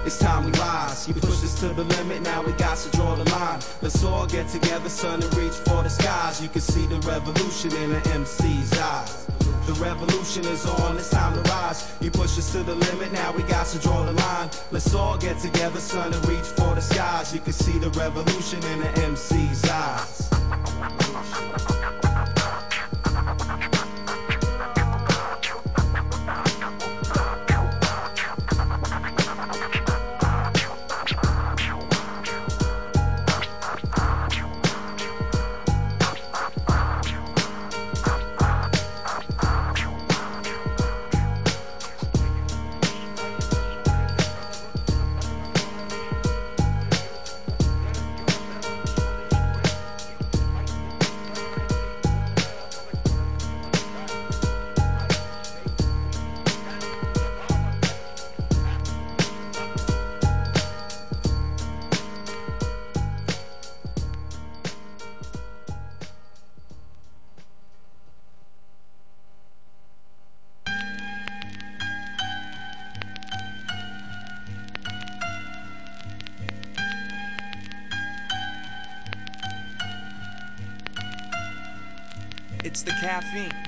It's 0.04 0.18
time 0.18 0.44
we 0.44 0.52
rise. 0.52 1.06
You 1.06 1.14
push 1.14 1.44
us 1.44 1.60
to 1.60 1.68
the 1.68 1.84
limit, 1.84 2.22
now 2.22 2.42
we 2.42 2.52
got 2.52 2.78
to 2.78 2.90
draw 2.96 3.14
the 3.14 3.28
line. 3.30 3.60
Let's 3.82 4.02
all 4.04 4.26
get 4.26 4.48
together, 4.48 4.88
son, 4.88 5.22
and 5.22 5.36
reach 5.36 5.52
for 5.52 5.82
the 5.82 5.90
skies. 5.90 6.40
You 6.42 6.48
can 6.48 6.62
see 6.62 6.86
the 6.86 6.98
revolution 7.00 7.74
in 7.76 7.90
the 7.90 8.00
MC's 8.10 8.72
eyes. 8.78 9.26
The 9.66 9.74
revolution 9.74 10.46
is 10.46 10.64
on, 10.64 10.96
it's 10.96 11.10
time 11.10 11.34
to 11.34 11.42
rise. 11.50 11.94
You 12.00 12.10
push 12.10 12.38
us 12.38 12.52
to 12.52 12.62
the 12.62 12.74
limit, 12.74 13.12
now 13.12 13.32
we 13.32 13.42
got 13.42 13.66
to 13.66 13.78
draw 13.78 14.02
the 14.02 14.12
line. 14.12 14.48
Let's 14.70 14.94
all 14.94 15.18
get 15.18 15.38
together, 15.40 15.78
son, 15.78 16.14
and 16.14 16.26
reach 16.26 16.46
for 16.56 16.74
the 16.74 16.80
skies. 16.80 17.34
You 17.34 17.40
can 17.40 17.52
see 17.52 17.78
the 17.78 17.90
revolution 17.90 18.64
in 18.64 18.80
the 18.80 18.88
MC's 19.02 19.68
eyes. 19.68 20.28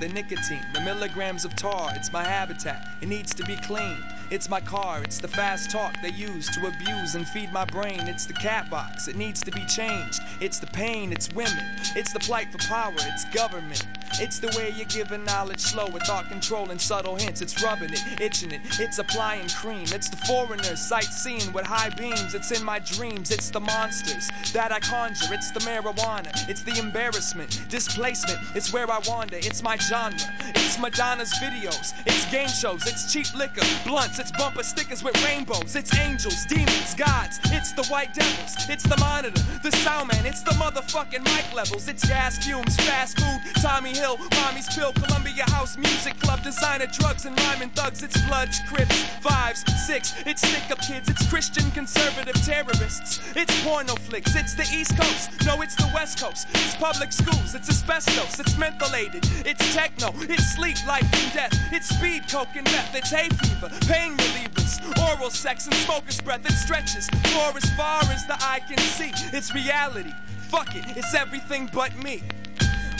The 0.01 0.09
nicotine, 0.09 0.65
the 0.73 0.81
milligrams 0.81 1.45
of 1.45 1.55
tar. 1.55 1.91
It's 1.93 2.11
my 2.11 2.23
habitat. 2.23 2.87
It 3.01 3.07
needs 3.07 3.35
to 3.35 3.43
be 3.43 3.55
clean. 3.57 4.03
It's 4.31 4.49
my 4.49 4.59
car. 4.59 5.03
It's 5.03 5.19
the 5.19 5.27
fast 5.27 5.69
talk 5.69 5.93
they 6.01 6.09
use 6.09 6.49
to 6.55 6.67
abuse 6.67 7.13
and 7.13 7.27
feed 7.27 7.53
my 7.53 7.65
brain. 7.65 8.07
It's 8.07 8.25
the 8.25 8.33
cat 8.33 8.67
box. 8.71 9.07
It 9.07 9.15
needs 9.15 9.41
to 9.41 9.51
be 9.51 9.63
changed. 9.65 10.19
It's 10.41 10.57
the 10.57 10.65
pain. 10.65 11.11
It's 11.11 11.31
women. 11.33 11.63
It's 11.95 12.13
the 12.13 12.19
plight 12.19 12.51
for 12.51 12.57
power. 12.57 12.95
It's 12.97 13.25
government. 13.25 13.85
It's 14.19 14.39
the 14.39 14.47
way 14.57 14.73
you're 14.75 14.85
giving 14.85 15.23
knowledge 15.23 15.59
slow 15.59 15.87
with 15.87 16.03
thought 16.03 16.27
control 16.29 16.69
and 16.71 16.79
subtle 16.79 17.15
hints. 17.15 17.41
It's 17.41 17.61
rubbing 17.63 17.93
it, 17.93 18.21
itching 18.21 18.51
it. 18.51 18.61
It's 18.79 18.99
applying 18.99 19.47
cream. 19.49 19.85
It's 19.91 20.09
the 20.09 20.17
foreigner 20.17 20.75
sightseeing 20.75 21.53
with 21.53 21.65
high 21.65 21.89
beams. 21.89 22.33
It's 22.33 22.51
in 22.51 22.63
my 22.63 22.79
dreams. 22.79 23.31
It's 23.31 23.49
the 23.49 23.59
monsters 23.59 24.29
that 24.53 24.71
I 24.71 24.79
conjure. 24.79 25.33
It's 25.33 25.51
the 25.51 25.59
marijuana. 25.61 26.31
It's 26.49 26.63
the 26.63 26.77
embarrassment, 26.77 27.61
displacement. 27.69 28.39
It's 28.55 28.73
where 28.73 28.89
I 28.89 28.99
wander. 29.07 29.37
It's 29.37 29.63
my 29.63 29.77
genre. 29.77 30.19
It's 30.55 30.77
Madonna's 30.77 31.33
videos. 31.35 31.93
It's 32.05 32.25
game 32.31 32.47
shows. 32.47 32.85
It's 32.87 33.11
cheap 33.11 33.33
liquor, 33.35 33.61
blunts. 33.85 34.19
it's 34.19 34.31
bumper 34.31 34.63
stickers 34.63 35.03
with 35.03 35.21
rainbows. 35.23 35.75
It's 35.75 35.95
angels, 35.97 36.45
demons, 36.45 36.93
gods. 36.95 37.39
It's 37.45 37.71
the 37.73 37.85
white 37.85 38.13
devils. 38.13 38.55
It's 38.69 38.83
the 38.83 38.97
monitor, 38.97 39.41
the 39.63 39.71
sound 39.71 40.09
man. 40.09 40.25
It's 40.25 40.41
the 40.43 40.51
motherfucking 40.51 41.23
mic 41.23 41.53
levels. 41.53 41.87
It's 41.87 42.07
gas 42.07 42.37
fumes, 42.43 42.75
fast 42.77 43.19
food, 43.19 43.41
Tommy 43.61 43.93
Hill, 44.01 44.17
Mommy's 44.41 44.67
Pill, 44.73 44.91
Columbia 44.93 45.43
House, 45.51 45.77
Music 45.77 46.19
Club, 46.19 46.41
designer 46.41 46.87
drugs 46.87 47.25
and 47.25 47.39
rhyming 47.41 47.69
thugs. 47.69 48.01
It's 48.01 48.19
Bloods, 48.25 48.59
Crips, 48.67 49.03
Fives, 49.21 49.63
Six. 49.85 50.15
It's 50.25 50.41
stick 50.41 50.71
up 50.71 50.81
kids. 50.81 51.07
It's 51.07 51.29
Christian 51.29 51.69
conservative 51.69 52.33
terrorists. 52.43 53.21
It's 53.35 53.53
porno 53.63 53.93
flicks. 54.09 54.35
It's 54.35 54.55
the 54.55 54.65
East 54.73 54.97
Coast. 54.97 55.29
No, 55.45 55.61
it's 55.61 55.75
the 55.75 55.87
West 55.93 56.19
Coast. 56.19 56.47
It's 56.49 56.75
public 56.77 57.11
schools. 57.11 57.53
It's 57.53 57.69
asbestos. 57.69 58.39
It's 58.39 58.55
mentholated. 58.55 59.23
It's 59.45 59.71
techno. 59.75 60.09
It's 60.21 60.55
sleep, 60.55 60.77
life, 60.87 61.03
and 61.03 61.33
death. 61.33 61.53
It's 61.71 61.89
speed, 61.89 62.23
coke, 62.27 62.55
and 62.55 62.65
meth. 62.65 62.95
It's 62.95 63.11
hay 63.11 63.29
fever, 63.29 63.69
pain 63.85 64.17
relievers, 64.17 64.81
oral 64.97 65.29
sex, 65.29 65.67
and 65.67 65.75
smoker's 65.75 66.19
breath. 66.19 66.43
It 66.43 66.53
stretches 66.53 67.07
for 67.29 67.55
as 67.55 67.69
far 67.77 68.01
as 68.05 68.25
the 68.25 68.37
eye 68.39 68.61
can 68.67 68.79
see. 68.79 69.11
It's 69.31 69.53
reality. 69.53 70.13
Fuck 70.49 70.75
it. 70.75 70.85
It's 70.97 71.13
everything 71.13 71.69
but 71.71 71.95
me. 72.03 72.23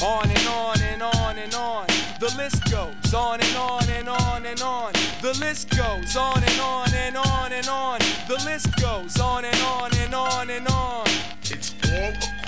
On 0.03 0.27
and 0.27 0.47
on 0.47 0.81
and 0.81 1.03
on 1.03 1.37
and 1.37 1.53
on. 1.53 1.85
The 2.19 2.33
list 2.35 2.63
goes 2.71 3.13
on 3.13 3.39
and 3.39 3.55
on 3.55 3.87
and 3.87 4.09
on 4.09 4.45
and 4.47 4.59
on. 4.61 4.93
The 5.21 5.37
list 5.39 5.69
goes 5.77 6.15
on 6.15 6.43
and 6.43 6.59
on 6.59 6.91
and 6.91 7.17
on 7.17 7.51
and 7.51 7.67
on. 7.67 7.99
The 8.27 8.41
list 8.43 8.75
goes 8.81 9.19
on 9.19 9.45
and 9.45 9.57
on 9.61 9.95
and 9.97 10.15
on 10.15 10.49
and 10.49 10.67
on. 10.67 11.05
It's 11.43 11.75
all 11.85 12.40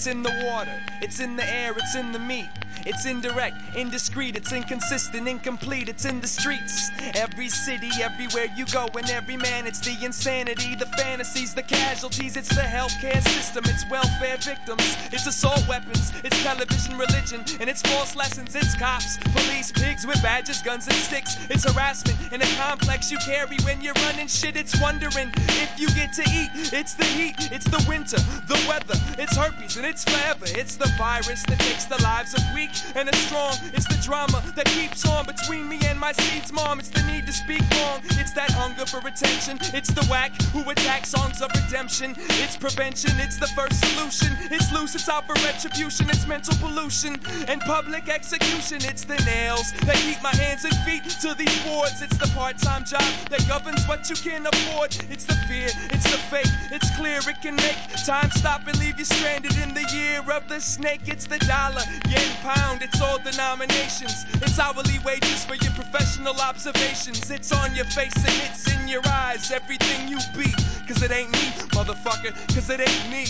It's 0.00 0.06
in 0.06 0.22
the 0.22 0.32
water, 0.46 0.80
it's 1.02 1.20
in 1.20 1.36
the 1.36 1.44
air, 1.44 1.74
it's 1.76 1.94
in 1.94 2.12
the 2.12 2.18
meat. 2.18 2.48
It's 2.86 3.06
indirect, 3.06 3.56
indiscreet, 3.76 4.36
it's 4.36 4.52
inconsistent, 4.52 5.28
incomplete, 5.28 5.88
it's 5.88 6.04
in 6.04 6.20
the 6.20 6.26
streets. 6.26 6.90
Every 7.14 7.48
city, 7.48 7.90
everywhere 8.02 8.46
you 8.56 8.64
go, 8.66 8.88
and 8.96 9.08
every 9.10 9.36
man, 9.36 9.66
it's 9.66 9.80
the 9.80 9.96
insanity, 10.04 10.74
the 10.74 10.86
fantasies, 10.86 11.54
the 11.54 11.62
casualties, 11.62 12.36
it's 12.36 12.48
the 12.48 12.62
healthcare 12.62 13.22
system, 13.28 13.64
it's 13.66 13.88
welfare 13.90 14.36
victims, 14.38 14.96
it's 15.12 15.26
assault 15.26 15.66
weapons, 15.68 16.12
it's 16.24 16.42
television 16.42 16.96
religion, 16.96 17.44
and 17.60 17.68
it's 17.68 17.82
false 17.82 18.16
lessons, 18.16 18.54
it's 18.54 18.74
cops, 18.76 19.18
police, 19.18 19.72
pigs 19.72 20.06
with 20.06 20.22
badges, 20.22 20.62
guns, 20.62 20.86
and 20.86 20.96
sticks, 20.96 21.36
it's 21.50 21.70
harassment 21.70 22.18
and 22.32 22.42
a 22.42 22.46
complex 22.56 23.10
you 23.10 23.18
carry 23.18 23.56
when 23.64 23.80
you're 23.80 23.94
running 24.06 24.26
shit, 24.26 24.56
it's 24.56 24.80
wondering 24.80 25.30
if 25.36 25.78
you 25.78 25.88
get 25.88 26.12
to 26.12 26.22
eat, 26.22 26.50
it's 26.72 26.94
the 26.94 27.04
heat, 27.04 27.34
it's 27.52 27.66
the 27.66 27.84
winter, 27.88 28.18
the 28.46 28.58
weather, 28.68 28.94
it's 29.18 29.36
herpes, 29.36 29.76
and 29.76 29.86
it's 29.86 30.04
forever, 30.04 30.46
it's 30.46 30.76
the 30.76 30.88
virus 30.96 31.42
that 31.44 31.58
takes 31.60 31.84
the 31.84 32.00
lives 32.02 32.34
of 32.34 32.40
weak 32.54 32.70
and 32.94 33.08
the 33.08 33.16
strong. 33.16 33.54
It's 33.74 33.86
the 33.86 34.00
drama 34.02 34.42
that 34.56 34.66
keeps 34.66 35.06
on 35.06 35.26
between 35.26 35.68
me 35.68 35.78
and 35.86 35.98
my 35.98 36.12
seeds, 36.12 36.52
mom. 36.52 36.78
It's 36.78 36.88
the 36.88 37.02
need 37.02 37.26
to 37.26 37.32
speak 37.32 37.62
wrong. 37.76 38.00
It's 38.20 38.32
that 38.34 38.50
hunger 38.50 38.86
for 38.86 38.98
attention. 39.06 39.58
It's 39.74 39.90
the 39.90 40.04
whack 40.06 40.32
who 40.52 40.68
attack 40.70 41.06
songs 41.06 41.42
of 41.42 41.50
redemption. 41.54 42.14
It's 42.42 42.56
prevention. 42.56 43.12
It's 43.18 43.38
the 43.38 43.48
first 43.48 43.80
solution. 43.84 44.36
It's 44.50 44.72
loose. 44.72 44.94
It's 44.94 45.08
out 45.08 45.26
for 45.26 45.34
retribution. 45.44 46.08
It's 46.10 46.26
mental 46.26 46.56
pollution 46.56 47.16
and 47.48 47.60
public 47.62 48.08
execution. 48.08 48.78
It's 48.84 49.04
the 49.04 49.18
nails 49.24 49.72
that 49.86 49.96
keep 49.96 50.22
my 50.22 50.34
hands 50.34 50.64
and 50.64 50.76
feet 50.84 51.04
to 51.22 51.34
these 51.34 51.58
boards. 51.64 52.02
It's 52.02 52.16
the 52.16 52.28
part-time 52.34 52.84
job 52.84 53.02
that 53.30 53.46
governs 53.48 53.86
what 53.86 54.08
you 54.10 54.16
can 54.16 54.46
afford. 54.46 54.96
It's 55.10 55.24
the 55.24 55.34
fear. 55.48 55.68
It's 55.90 56.10
the 56.10 56.18
fake. 56.30 56.52
It's 56.70 56.90
clear 56.96 57.18
it 57.18 57.40
can 57.42 57.56
make 57.56 57.76
time 58.06 58.30
stop 58.30 58.66
and 58.66 58.78
leave 58.78 58.98
you 58.98 59.04
stranded 59.04 59.56
in 59.58 59.74
the 59.74 59.86
year 59.92 60.22
of 60.32 60.48
the 60.48 60.60
snake. 60.60 61.02
It's 61.06 61.26
the 61.26 61.38
dollar, 61.38 61.82
yen, 62.08 62.30
pound. 62.42 62.59
It's 62.82 63.00
all 63.00 63.18
denominations. 63.18 64.24
It's 64.34 64.58
hourly 64.58 64.98
wages 65.04 65.44
for 65.44 65.54
your 65.54 65.72
professional 65.72 66.36
observations. 66.40 67.30
It's 67.30 67.52
on 67.52 67.74
your 67.74 67.84
face 67.86 68.16
and 68.16 68.36
it's 68.50 68.72
in 68.72 68.88
your 68.88 69.02
eyes. 69.06 69.50
Everything 69.50 70.08
you 70.08 70.18
be. 70.36 70.50
Cause 70.86 71.02
it 71.02 71.10
ain't 71.10 71.32
me, 71.32 71.46
motherfucker. 71.76 72.32
Cause 72.54 72.70
it 72.70 72.80
ain't 72.80 73.10
me. 73.10 73.26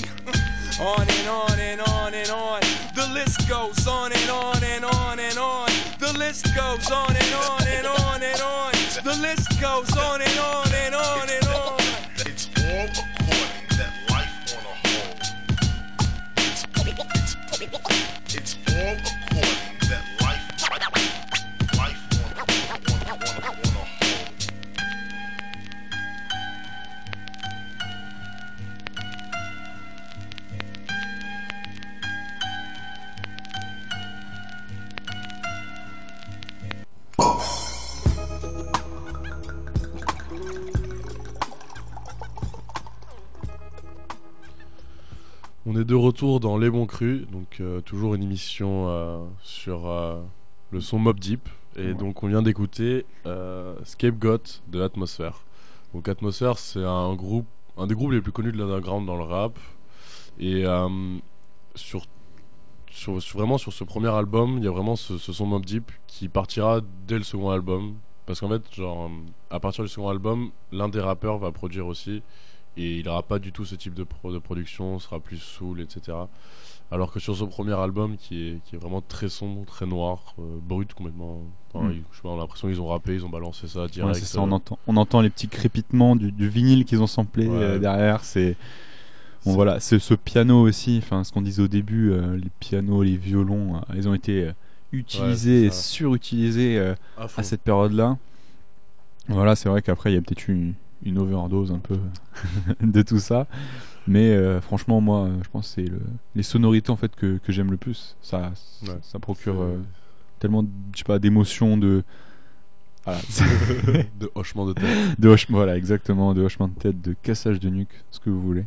On 0.80 1.06
and 1.08 1.28
on 1.28 1.58
and 1.58 1.80
on 1.80 2.14
and 2.14 2.30
on. 2.30 2.60
The 2.94 3.08
list 3.12 3.48
goes 3.48 3.86
on 3.86 4.12
and 4.12 4.30
on 4.30 4.64
and 4.64 4.84
on 4.84 5.18
and 5.18 5.38
on. 5.38 5.68
The 5.98 6.12
list 6.16 6.46
goes 6.56 6.90
on 6.90 7.14
and 7.14 7.34
on 7.34 7.66
and 7.66 7.86
on 7.86 8.22
and 8.22 8.40
on. 8.40 8.72
The 9.04 9.16
list 9.20 9.60
goes 9.60 9.94
on 9.96 10.22
and 10.22 10.38
on 10.38 10.72
and 10.72 10.94
on 10.94 11.28
and 11.28 11.46
on. 11.48 11.79
On 45.66 45.76
est 45.76 45.84
de 45.84 45.94
retour 45.94 46.40
dans 46.40 46.58
Les 46.58 46.68
Bons 46.68 46.86
Crus, 46.86 47.28
donc 47.28 47.58
euh, 47.60 47.80
toujours 47.80 48.16
une 48.16 48.24
émission 48.24 48.86
euh, 48.88 49.24
sur 49.40 49.88
euh, 49.88 50.20
le 50.72 50.80
son 50.80 50.98
Mob 50.98 51.20
Deep. 51.20 51.48
Et 51.76 51.94
donc 51.94 52.24
on 52.24 52.26
vient 52.26 52.42
d'écouter 52.42 53.06
Scapegoat 53.84 54.62
de 54.66 54.82
Atmosphère. 54.82 55.44
Donc 55.94 56.08
Atmosphère, 56.08 56.58
c'est 56.58 56.82
un 56.82 57.14
groupe, 57.14 57.46
un 57.76 57.86
des 57.86 57.94
groupes 57.94 58.10
les 58.10 58.20
plus 58.20 58.32
connus 58.32 58.50
de 58.50 58.58
l'underground 58.58 59.06
dans 59.06 59.14
le 59.14 59.22
rap. 59.22 59.56
Et 60.40 60.64
sur, 61.76 62.06
sur, 62.90 63.22
sur- 63.22 63.38
vraiment 63.38 63.58
sur 63.58 63.72
ce 63.72 63.84
premier 63.84 64.08
album, 64.08 64.58
il 64.58 64.64
y 64.64 64.68
a 64.68 64.70
vraiment 64.70 64.96
ce, 64.96 65.16
ce 65.18 65.32
son 65.32 65.46
Mob 65.46 65.64
Deep 65.64 65.90
qui 66.06 66.28
partira 66.28 66.80
dès 67.06 67.16
le 67.18 67.24
second 67.24 67.50
album. 67.50 67.94
Parce 68.26 68.40
qu'en 68.40 68.48
fait, 68.48 68.62
genre, 68.74 69.10
à 69.50 69.58
partir 69.60 69.82
du 69.84 69.88
second 69.88 70.08
album, 70.08 70.50
l'un 70.72 70.88
des 70.88 71.00
rappeurs 71.00 71.38
va 71.38 71.50
produire 71.52 71.86
aussi 71.86 72.22
et 72.76 72.98
il 72.98 73.06
n'aura 73.06 73.22
pas 73.24 73.38
du 73.40 73.50
tout 73.52 73.64
ce 73.64 73.74
type 73.74 73.94
de, 73.94 74.04
pro- 74.04 74.32
de 74.32 74.38
production, 74.38 74.98
sera 75.00 75.18
plus 75.18 75.38
soul, 75.38 75.80
etc. 75.80 76.16
Alors 76.92 77.12
que 77.12 77.18
sur 77.20 77.36
ce 77.36 77.44
premier 77.44 77.72
album, 77.74 78.16
qui 78.16 78.48
est, 78.48 78.58
qui 78.64 78.76
est 78.76 78.78
vraiment 78.78 79.00
très 79.00 79.28
sombre, 79.28 79.64
très 79.66 79.86
noir, 79.86 80.34
euh, 80.38 80.58
brut 80.62 80.92
complètement, 80.94 81.40
enfin, 81.72 81.86
Mm. 81.86 81.90
il- 81.92 82.02
je 82.10 82.16
sais 82.16 82.22
pas, 82.22 82.28
on 82.28 82.36
a 82.36 82.38
l'impression 82.38 82.68
qu'ils 82.68 82.80
ont 82.80 82.86
rappé, 82.88 83.14
ils 83.14 83.24
ont 83.24 83.28
balancé 83.28 83.66
ça 83.68 83.86
direct. 83.88 84.16
ça, 84.16 84.38
euh, 84.38 84.42
on, 84.42 84.52
entend, 84.52 84.78
on 84.86 84.96
entend 84.96 85.20
les 85.20 85.30
petits 85.30 85.48
crépitements 85.48 86.14
du, 86.16 86.30
du 86.32 86.48
vinyle 86.48 86.84
qu'ils 86.84 87.02
ont 87.02 87.06
samplé 87.08 87.46
Ouais. 87.48 87.56
euh, 87.56 87.78
derrière. 87.78 88.24
C'est 88.24 88.56
bon, 89.44 89.52
voilà, 89.54 89.80
c'est 89.80 89.98
ce 89.98 90.14
piano 90.14 90.60
aussi. 90.62 90.98
Enfin, 91.02 91.24
ce 91.24 91.32
qu'on 91.32 91.42
disait 91.42 91.62
au 91.62 91.68
début, 91.68 92.10
euh, 92.12 92.36
les 92.36 92.50
pianos, 92.60 93.02
les 93.02 93.16
violons, 93.16 93.76
euh, 93.76 93.80
ils 93.96 94.08
ont 94.08 94.14
été 94.14 94.44
euh, 94.44 94.52
utilisés, 94.92 95.64
et 95.66 95.70
surutilisés 95.70 96.94
à 97.16 97.42
cette 97.42 97.62
période-là. 97.62 98.16
Voilà, 99.28 99.54
c'est 99.56 99.68
vrai 99.68 99.82
qu'après 99.82 100.10
il 100.10 100.14
y 100.14 100.18
a 100.18 100.20
peut-être 100.22 100.48
eu 100.48 100.74
une 101.04 101.18
overdose 101.18 101.70
un 101.72 101.78
peu 101.78 101.98
de 102.82 103.02
tout 103.02 103.18
ça. 103.20 103.46
Mais 104.06 104.36
franchement, 104.60 105.00
moi, 105.00 105.28
je 105.44 105.48
pense 105.50 105.68
que 105.68 105.74
c'est 105.82 105.88
le- 105.88 106.00
les 106.34 106.42
sonorités 106.42 106.90
en 106.90 106.96
fait 106.96 107.14
que, 107.14 107.38
que 107.38 107.52
j'aime 107.52 107.70
le 107.70 107.76
plus. 107.76 108.16
Ça, 108.22 108.50
ça, 108.54 108.92
Ouais. 108.92 108.98
ça 109.02 109.18
procure 109.20 109.64
tellement, 110.40 110.64
je 110.92 110.98
sais 110.98 111.04
pas, 111.04 111.18
d'émotions, 111.20 111.76
de 111.76 112.02
voilà, 113.04 113.20
de 114.20 114.30
hochement 114.34 114.66
de 114.66 114.72
tête. 114.72 115.20
de 115.20 115.28
hochement, 115.28 115.58
voilà, 115.58 115.76
exactement, 115.76 116.34
de 116.34 116.42
hochement 116.42 116.68
de 116.68 116.74
tête, 116.74 117.00
de 117.00 117.14
cassage 117.22 117.60
de 117.60 117.68
nuque, 117.68 118.02
ce 118.10 118.18
que 118.20 118.30
vous 118.30 118.40
voulez. 118.40 118.64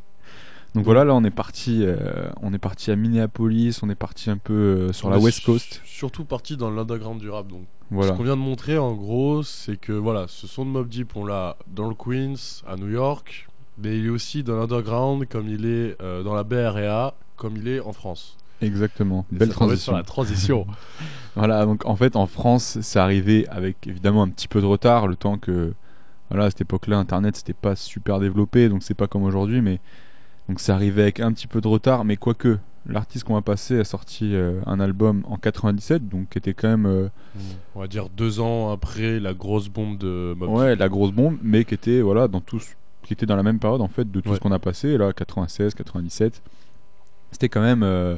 Donc 0.76 0.86
voilà, 0.86 1.04
là 1.06 1.14
on 1.14 1.24
est 1.24 1.30
parti, 1.30 1.82
euh, 1.84 1.96
on 2.42 2.52
est 2.54 2.58
parti 2.58 2.90
à 2.90 2.96
Minneapolis, 2.96 3.80
on 3.84 3.90
est 3.90 3.96
parti 3.96 4.30
un 4.32 4.38
peu 4.38 4.54
euh, 4.54 4.94
sur 4.94 5.08
On 5.08 5.12
la 5.12 5.18
est 5.18 5.22
West 5.22 5.46
Coast. 5.46 5.82
Surtout 5.86 6.26
parti 6.26 6.58
dans 6.58 6.72
l'underground 6.72 7.20
du 7.22 7.30
rap. 7.30 7.48
Donc, 7.48 7.62
Voilà. 7.92 8.12
ce 8.14 8.18
qu'on 8.18 8.24
vient 8.24 8.36
de 8.36 8.42
montrer 8.42 8.78
en 8.80 8.94
gros, 8.94 9.44
c'est 9.44 9.78
que 9.78 9.92
voilà, 9.94 10.26
ce 10.28 10.48
son 10.48 10.66
de 10.66 10.72
Mob 10.72 10.90
Deep, 10.90 11.16
on 11.16 11.26
l'a 11.26 11.58
dans 11.68 11.88
le 11.88 11.94
Queens, 11.94 12.64
à 12.68 12.76
New 12.76 12.90
York, 12.90 13.48
mais 13.78 14.00
il 14.00 14.08
est 14.08 14.10
aussi 14.10 14.42
dans 14.44 14.56
l'underground, 14.56 15.28
comme 15.30 15.48
il 15.48 15.66
est 15.68 15.96
euh, 16.02 16.24
dans 16.24 16.34
la 16.34 16.44
BRA, 16.44 17.14
comme 17.36 17.56
il 17.58 17.68
est 17.68 17.80
en 17.80 17.94
France. 17.94 18.36
Exactement, 18.62 19.26
Et 19.32 19.36
belle 19.38 19.50
transition. 19.50 19.94
la 19.94 20.04
transition. 20.04 20.66
Voilà, 21.36 21.66
donc 21.66 21.84
en 21.88 21.96
fait 21.96 22.16
en 22.16 22.28
France, 22.28 22.78
c'est 22.82 23.00
arrivé 23.00 23.48
avec 23.50 23.88
évidemment 23.88 24.22
un 24.22 24.30
petit 24.30 24.48
peu 24.48 24.62
de 24.62 24.68
retard, 24.68 25.08
le 25.08 25.16
temps 25.16 25.40
que 25.40 25.74
voilà, 26.30 26.46
à 26.46 26.50
cette 26.52 26.62
époque-là, 26.62 26.98
internet 27.00 27.36
c'était 27.36 27.54
pas 27.54 27.76
super 27.76 28.20
développé, 28.20 28.70
donc 28.70 28.84
c'est 28.84 28.94
pas 28.94 29.08
comme 29.08 29.24
aujourd'hui, 29.24 29.62
mais 29.62 29.80
donc 30.50 30.60
c'est 30.60 30.72
arrivé 30.72 31.02
avec 31.04 31.20
un 31.20 31.32
petit 31.32 31.48
peu 31.48 31.62
de 31.62 31.68
retard, 31.68 32.06
mais 32.06 32.18
quoique 32.18 32.58
l'artiste 32.86 33.24
qu'on 33.24 33.34
va 33.36 33.42
passer 33.42 33.80
a 33.80 33.84
sorti 33.86 34.36
euh, 34.36 34.60
un 34.66 34.80
album 34.80 35.24
en 35.30 35.38
97, 35.38 36.10
donc 36.10 36.30
qui 36.30 36.38
était 36.38 36.54
quand 36.54 36.68
même 36.68 36.86
euh, 36.86 37.08
On 37.76 37.80
va 37.80 37.88
dire 37.88 38.10
deux 38.10 38.40
ans 38.42 38.72
après 38.72 39.20
la 39.20 39.34
grosse 39.34 39.70
bombe 39.70 39.98
de 39.98 40.36
ouais 40.42 40.76
la 40.76 40.90
grosse 40.90 41.12
bombe, 41.12 41.38
mais 41.42 41.64
qui 41.64 41.74
était 41.74 42.02
voilà 42.02 42.28
dans 42.28 42.42
tout, 42.42 42.62
qui 43.04 43.14
était 43.14 43.26
dans 43.26 43.38
la 43.38 43.44
même 43.44 43.60
période 43.60 43.82
en 43.82 43.88
fait 43.88 44.12
de 44.12 44.20
tout 44.20 44.30
Ouais. 44.30 44.36
ce 44.36 44.42
qu'on 44.42 44.52
a 44.52 44.60
passé 44.60 44.98
là 44.98 45.14
96, 45.14 45.74
97. 45.76 46.42
C'était 47.32 47.50
quand 47.50 47.62
même 47.62 47.84
euh, 47.84 48.18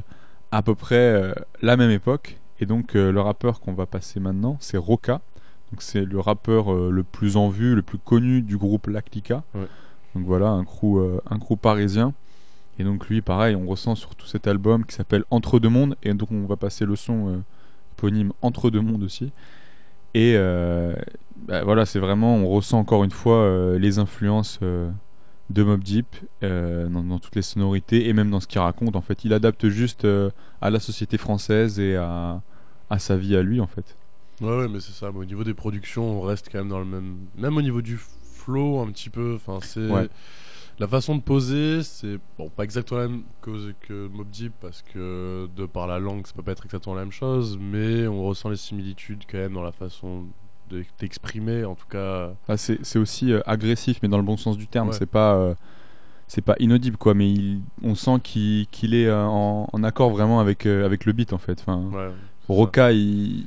à 0.52 0.62
peu 0.64 0.74
près 0.76 1.34
la 1.62 1.78
même 1.78 1.92
époque. 1.92 2.38
Et 2.60 2.66
donc 2.66 2.94
le 2.94 3.20
rappeur 3.20 3.60
qu'on 3.60 3.74
va 3.74 3.86
passer 3.86 4.20
maintenant, 4.20 4.58
c'est 4.62 4.78
Roca. 4.78 5.22
Donc 5.72 5.82
c'est 5.82 6.06
le 6.06 6.20
rappeur 6.20 6.74
le 6.74 7.04
plus 7.04 7.36
en 7.38 7.50
vue, 7.50 7.76
le 7.76 7.82
plus 7.82 7.98
connu 7.98 8.42
du 8.42 8.56
groupe 8.58 8.88
Lactica. 8.88 9.44
Ouais. 9.54 9.68
Donc 10.16 10.26
voilà, 10.26 10.50
un 10.50 10.64
crew, 10.64 10.98
euh, 10.98 11.22
un 11.30 11.40
crew 11.40 11.56
parisien. 11.58 12.14
Et 12.78 12.84
donc 12.84 13.08
lui, 13.08 13.22
pareil, 13.22 13.56
on 13.56 13.66
ressent 13.66 13.96
sur 13.96 14.16
tout 14.16 14.28
cet 14.28 14.48
album 14.48 14.86
qui 14.86 14.96
s'appelle 14.96 15.24
Entre 15.30 15.60
deux 15.60 15.70
mondes. 15.70 15.96
Et 16.04 16.14
donc 16.14 16.32
on 16.32 16.46
va 16.46 16.56
passer 16.56 16.86
le 16.86 16.96
son 16.96 17.30
euh, 17.30 17.38
éponyme 17.98 18.34
Entre 18.42 18.70
deux 18.70 18.82
mondes 18.82 19.04
aussi. 19.04 19.32
Et 20.14 20.34
euh, 20.36 20.96
bah, 21.48 21.64
voilà, 21.64 21.86
c'est 21.86 22.00
vraiment, 22.00 22.36
on 22.36 22.48
ressent 22.48 22.80
encore 22.80 23.04
une 23.04 23.12
fois 23.12 23.38
euh, 23.38 23.80
les 23.80 24.00
influences 24.00 24.60
de 24.62 25.64
Mob 25.64 25.84
Deep 25.84 26.08
dans, 26.42 27.20
toutes 27.20 27.36
les 27.36 27.42
sonorités 27.42 28.08
et 28.08 28.14
même 28.14 28.30
dans 28.30 28.40
ce 28.40 28.48
qu'il 28.48 28.60
raconte. 28.60 28.96
En 28.96 29.02
fait, 29.02 29.24
il 29.26 29.34
adapte 29.34 29.68
juste 29.68 30.08
à 30.62 30.70
la 30.70 30.80
société 30.80 31.18
française 31.18 31.80
et 31.80 31.96
à, 31.96 32.42
à 32.90 33.00
sa 33.00 33.16
vie 33.18 33.36
à 33.36 33.44
lui, 33.44 33.60
en 33.62 33.68
fait. 33.68 33.96
Ouais, 34.42 34.58
ouais, 34.58 34.68
mais 34.68 34.82
c'est 34.82 34.92
ça. 34.92 35.12
mais 35.14 35.20
au 35.20 35.26
niveau 35.26 35.46
des 35.46 35.54
productions, 35.54 36.04
on 36.04 36.22
reste 36.22 36.50
quand 36.52 36.58
même 36.58 36.70
dans 36.70 36.80
le 36.80 36.86
même. 36.86 37.18
Même 37.38 37.56
au 37.56 37.62
niveau 37.62 37.82
du 37.82 38.00
flow, 38.46 38.80
un 38.80 38.88
petit 38.92 39.10
peu. 39.10 39.34
Enfin, 39.36 39.60
c'est. 39.62 39.88
Ouais. 39.90 40.08
La 40.78 40.88
façon 40.90 41.16
de 41.16 41.22
poser, 41.22 41.84
c'est 41.84 42.20
bon, 42.38 42.50
pas 42.50 42.66
exactement 42.66 43.00
la 43.00 43.08
même 43.08 43.24
que, 43.42 43.72
que 43.88 44.08
Mobb 44.10 44.30
Deep 44.30 44.52
parce 44.60 44.82
que 44.82 45.48
de 45.56 45.66
par 45.66 45.88
la 45.88 46.00
langue, 46.00 46.28
ça 46.28 46.34
peut 46.36 46.44
pas 46.44 46.52
être 46.52 46.66
exactement 46.66 46.96
la 46.96 47.04
même 47.04 47.14
chose, 47.14 47.58
mais 47.62 48.06
on 48.08 48.22
ressent 48.26 48.50
les 48.50 48.58
similitudes 48.58 49.24
quand 49.32 49.38
même 49.38 49.54
dans 49.54 49.62
la 49.64 49.72
façon 49.72 50.26
de- 50.70 50.84
d'exprimer, 51.00 51.64
en 51.64 51.76
tout 51.76 51.88
cas. 51.88 52.32
Ah, 52.50 52.58
c'est 52.58 52.80
c'est 52.84 53.00
aussi 53.00 53.32
euh, 53.32 53.40
agressif, 53.46 54.00
mais 54.04 54.10
dans 54.10 54.18
le 54.18 54.24
bon 54.24 54.36
sens 54.36 54.58
du 54.58 54.68
terme. 54.68 54.90
Ouais. 54.90 54.96
C'est 55.00 55.06
pas, 55.10 55.36
euh, 55.36 55.56
c'est 56.28 56.42
pas 56.44 56.56
inaudible, 56.60 56.98
quoi. 56.98 57.14
Mais 57.14 57.32
il- 57.32 57.62
on 57.82 57.96
sent 57.96 58.20
qu'il 58.22 58.94
est 58.96 59.08
euh, 59.08 59.24
en, 59.26 59.70
en 59.72 59.84
accord 59.84 60.10
vraiment 60.10 60.42
avec, 60.42 60.66
avec 60.66 61.06
le 61.06 61.14
beat, 61.14 61.32
en 61.32 61.38
fait. 61.38 61.58
Enfin, 61.62 61.84
Ouais, 61.94 62.10
Roca, 62.50 62.92
il- 62.92 63.46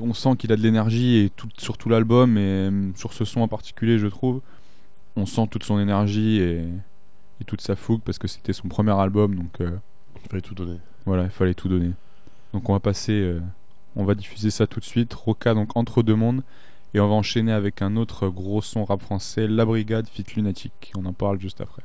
on 0.00 0.14
sent 0.14 0.36
qu'il 0.38 0.52
a 0.52 0.56
de 0.56 0.62
l'énergie 0.62 1.16
et 1.18 1.30
tout, 1.30 1.48
sur 1.58 1.78
tout 1.78 1.88
l'album 1.88 2.36
et 2.38 2.40
euh, 2.40 2.90
sur 2.94 3.12
ce 3.12 3.24
son 3.24 3.40
en 3.40 3.48
particulier, 3.48 3.98
je 3.98 4.06
trouve, 4.06 4.40
on 5.16 5.26
sent 5.26 5.46
toute 5.50 5.64
son 5.64 5.78
énergie 5.78 6.40
et, 6.40 6.64
et 7.40 7.44
toute 7.46 7.60
sa 7.60 7.76
fougue 7.76 8.02
parce 8.02 8.18
que 8.18 8.28
c'était 8.28 8.52
son 8.52 8.68
premier 8.68 8.92
album, 8.92 9.34
donc 9.34 9.60
euh, 9.60 9.76
Il 10.22 10.28
fallait 10.28 10.42
tout 10.42 10.54
donner. 10.54 10.78
voilà, 11.04 11.24
il 11.24 11.30
fallait 11.30 11.54
tout 11.54 11.68
donner. 11.68 11.92
Donc 12.52 12.68
on 12.68 12.72
va 12.72 12.80
passer, 12.80 13.12
euh, 13.12 13.40
on 13.94 14.04
va 14.04 14.14
diffuser 14.14 14.50
ça 14.50 14.66
tout 14.66 14.80
de 14.80 14.84
suite. 14.84 15.12
Roca, 15.14 15.54
donc 15.54 15.76
entre 15.76 16.02
deux 16.02 16.14
mondes, 16.14 16.42
et 16.94 17.00
on 17.00 17.08
va 17.08 17.14
enchaîner 17.14 17.52
avec 17.52 17.82
un 17.82 17.96
autre 17.96 18.28
gros 18.28 18.62
son 18.62 18.84
rap 18.84 19.00
français, 19.02 19.46
La 19.46 19.64
Brigade 19.64 20.08
Fit 20.08 20.24
Lunatique. 20.36 20.92
On 20.96 21.04
en 21.06 21.12
parle 21.12 21.40
juste 21.40 21.60
après. 21.60 21.82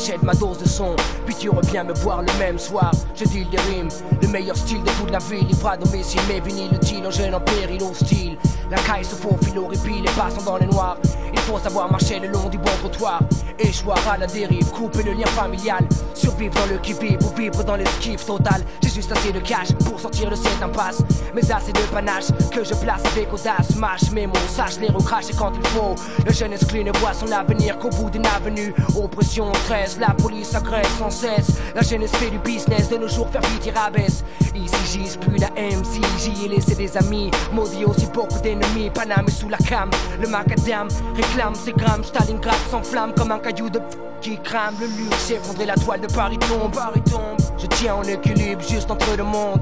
T'achètes 0.00 0.22
ma 0.22 0.34
dose 0.34 0.58
de 0.58 0.66
son. 0.66 0.96
Puis 1.26 1.34
tu 1.34 1.50
reviens 1.50 1.84
me 1.84 1.92
voir 1.92 2.22
le 2.22 2.32
même 2.38 2.58
soir. 2.58 2.90
Je 3.14 3.24
deal 3.24 3.48
des 3.50 3.58
rimes, 3.58 3.88
le 4.20 4.28
meilleur 4.28 4.56
style 4.56 4.82
de 4.82 4.90
toute 4.90 5.10
la 5.10 5.18
ville. 5.18 5.46
Livré 5.46 5.72
à 5.72 5.76
domicile, 5.76 6.20
mes 6.28 6.40
le 6.40 6.78
deal 6.78 7.06
en 7.06 7.10
jeune 7.10 7.34
en 7.34 7.40
péril 7.40 7.82
hostile. 7.82 8.38
La 8.70 8.78
caille 8.78 9.04
se 9.04 9.14
faufile 9.14 9.58
au 9.58 9.66
répit, 9.66 10.00
les 10.00 10.12
passants 10.12 10.42
dans 10.44 10.56
les 10.56 10.66
noirs. 10.66 10.96
Il 11.32 11.40
faut 11.40 11.58
savoir 11.58 11.90
marcher 11.90 12.18
le 12.18 12.28
long 12.28 12.48
du 12.48 12.58
bon 12.58 12.70
trottoir. 12.80 13.20
Échoir 13.62 13.98
à 14.08 14.16
la 14.16 14.26
dérive, 14.26 14.70
couper 14.70 15.02
le 15.02 15.12
lien 15.12 15.26
familial. 15.26 15.86
Survivre 16.14 16.54
dans 16.54 16.66
le 16.66 16.78
qui-vive 16.78 17.18
ou 17.22 17.36
vivre 17.36 17.62
dans 17.62 17.76
l'esquive 17.76 18.24
totale. 18.24 18.62
J'ai 18.82 18.88
juste 18.88 19.12
assez 19.12 19.32
de 19.32 19.40
cash 19.40 19.72
pour 19.84 20.00
sortir 20.00 20.30
de 20.30 20.34
cette 20.34 20.62
impasse. 20.62 21.02
Mais 21.34 21.50
assez 21.52 21.72
de 21.72 21.80
panache 21.92 22.28
que 22.50 22.64
je 22.64 22.74
place 22.74 23.04
avec 23.04 23.32
audace. 23.32 23.76
Mâche 23.76 24.10
mes 24.12 24.26
mots, 24.26 24.34
sache 24.48 24.78
les 24.78 24.88
recracher 24.88 25.34
quand 25.38 25.52
il 25.54 25.66
faut. 25.68 25.94
Le 26.24 26.32
jeune 26.32 26.54
exclu 26.54 26.82
ne 26.84 26.92
voit 26.98 27.12
son 27.12 27.30
avenir 27.32 27.78
qu'au 27.78 27.90
bout 27.90 28.08
d'une 28.08 28.26
avenue. 28.26 28.74
Oppression, 28.96 29.52
stress, 29.64 29.98
la 29.98 30.14
police 30.14 30.54
agresse 30.54 30.88
sans 30.98 31.10
cesse. 31.10 31.52
La 31.74 31.82
jeunesse 31.82 32.12
fait 32.12 32.30
du 32.30 32.38
business, 32.38 32.88
de 32.88 32.96
nos 32.96 33.08
jours 33.08 33.28
faire 33.30 33.42
pitié 33.42 33.72
rabaisse. 33.72 34.24
Ici 34.54 34.74
j'ise 34.92 35.16
plus 35.16 35.36
la 35.36 35.50
MC, 35.50 36.00
j'y 36.18 36.46
ai 36.46 36.48
laissé 36.48 36.74
des 36.74 36.96
amis. 36.96 37.30
Maudit 37.52 37.84
aussi 37.84 38.06
beaucoup 38.06 38.40
d'ennemis, 38.40 38.90
Paname 38.90 39.28
sous 39.28 39.48
la 39.48 39.58
cam. 39.58 39.90
Le 40.20 40.28
macadam 40.28 40.88
réclame 41.14 41.54
ses 41.54 41.72
grammes, 41.72 42.04
Stalingrad 42.04 42.58
s'enflamme 42.70 43.12
comme 43.14 43.30
un 43.32 43.38
caillou 43.50 43.70
de 43.70 43.80
qui 44.20 44.38
crame. 44.38 44.74
Le 44.80 44.86
luxe 44.86 45.16
s'effondrer, 45.18 45.66
la 45.66 45.74
toile 45.74 46.00
de 46.00 46.06
Paris 46.06 46.38
tombe, 46.38 46.72
Paris 46.72 47.02
tombe. 47.02 47.38
Je 47.58 47.66
tiens 47.66 47.94
en 47.94 48.02
équilibre 48.02 48.62
juste 48.62 48.90
entre 48.90 49.16
deux 49.16 49.22
mondes. 49.22 49.60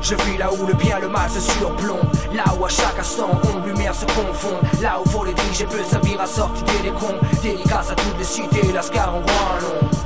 Je 0.00 0.14
vis 0.14 0.38
là 0.38 0.50
où 0.52 0.66
le 0.66 0.74
bien 0.74 0.98
et 0.98 1.00
le 1.00 1.08
mal 1.08 1.28
se 1.28 1.40
surplombent 1.40 2.08
Là 2.32 2.44
où 2.58 2.64
à 2.64 2.68
chaque 2.68 2.96
instant 3.00 3.30
ombre 3.32 3.66
lumière 3.66 3.92
se 3.92 4.04
confond 4.04 4.54
Là 4.80 5.00
où 5.00 5.08
pour 5.10 5.24
les 5.24 5.34
diriger 5.34 5.64
peut 5.64 5.82
servir 5.82 6.20
à 6.20 6.26
sortir 6.26 6.64
des 6.84 6.90
cons 6.90 7.18
Dédicace 7.42 7.90
à 7.90 7.94
toutes 7.96 8.16
les 8.16 8.24
cités, 8.24 8.72
Lascar 8.72 9.12
en 9.12 9.20
grand 9.20 9.60
long 9.60 9.97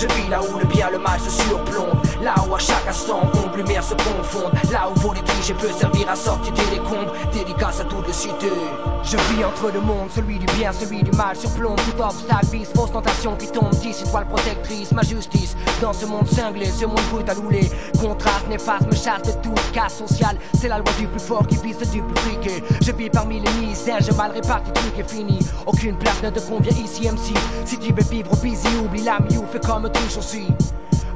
je 0.00 0.06
vis 0.14 0.28
là 0.30 0.40
où 0.40 0.58
le 0.58 0.64
bien 0.64 0.88
le 0.90 0.98
mal 0.98 1.20
se 1.20 1.30
surplombent 1.30 2.00
Là 2.22 2.34
où 2.48 2.54
à 2.54 2.58
chaque 2.58 2.86
instant 2.88 3.20
ombre 3.34 3.56
lumière 3.56 3.84
se 3.84 3.94
confondent 3.94 4.52
Là 4.72 4.88
où 4.90 4.98
pour 4.98 5.12
les 5.12 5.20
diriger 5.20 5.54
peut 5.54 5.70
servir 5.70 6.08
à 6.10 6.16
sortir 6.16 6.52
des 6.52 6.76
décombres 6.76 7.12
Dédicace 7.32 7.80
à 7.80 7.84
toutes 7.84 8.06
les 8.06 8.12
cités 8.12 8.52
Je 9.02 9.16
vis 9.16 9.44
entre 9.44 9.70
deux 9.70 9.80
mondes, 9.80 10.08
celui 10.14 10.38
du 10.38 10.46
bien, 10.56 10.72
celui 10.72 11.02
du 11.02 11.10
mal 11.12 11.36
Surplombe 11.36 11.76
tout 11.76 12.02
obstacle, 12.02 12.46
vice, 12.52 12.70
fausse 12.74 12.92
tentation 12.92 13.36
qui 13.36 13.48
tombe. 13.48 13.70
Dix 13.80 14.02
étoiles 14.02 14.26
protectrices, 14.26 14.92
ma 14.92 15.02
justice. 15.02 15.56
Dans 15.82 15.92
ce 15.92 16.06
monde 16.06 16.28
cinglé, 16.28 16.66
ce 16.66 16.86
monde 16.86 17.00
brut 17.10 17.28
à 17.28 17.34
louler. 17.34 17.70
Contraste 18.00 18.48
néfaste 18.48 18.86
me 18.86 18.94
chasse 18.94 19.22
de 19.22 19.32
toute 19.42 19.72
casse 19.72 19.98
sociale 19.98 20.36
C'est 20.58 20.68
la 20.68 20.78
loi 20.78 20.92
du 20.98 21.06
plus 21.06 21.20
fort 21.20 21.46
qui 21.46 21.56
vise 21.56 21.78
du 21.90 22.02
plus 22.02 22.20
friqué 22.22 22.62
Je 22.80 22.92
vis 22.92 23.10
parmi 23.10 23.40
les 23.40 23.52
mystères, 23.66 24.00
j'ai 24.00 24.12
mal 24.12 24.30
réparti, 24.32 24.72
truc 24.72 24.98
est 24.98 25.10
fini. 25.10 25.38
Aucune 25.66 25.96
place 25.96 26.22
ne 26.22 26.30
te 26.30 26.40
convient 26.40 26.72
ici 26.82 27.08
MC 27.08 27.36
Si 27.66 27.78
tu 27.78 27.92
veux 27.92 28.02
vivre 28.10 28.34
busy, 28.36 28.68
oublie 28.84 29.02
la 29.02 29.18
miou, 29.20 29.44
fais 29.50 29.60
comme 29.60 29.89
tú, 29.92 30.08
shall 30.08 30.22
see. 30.22 30.46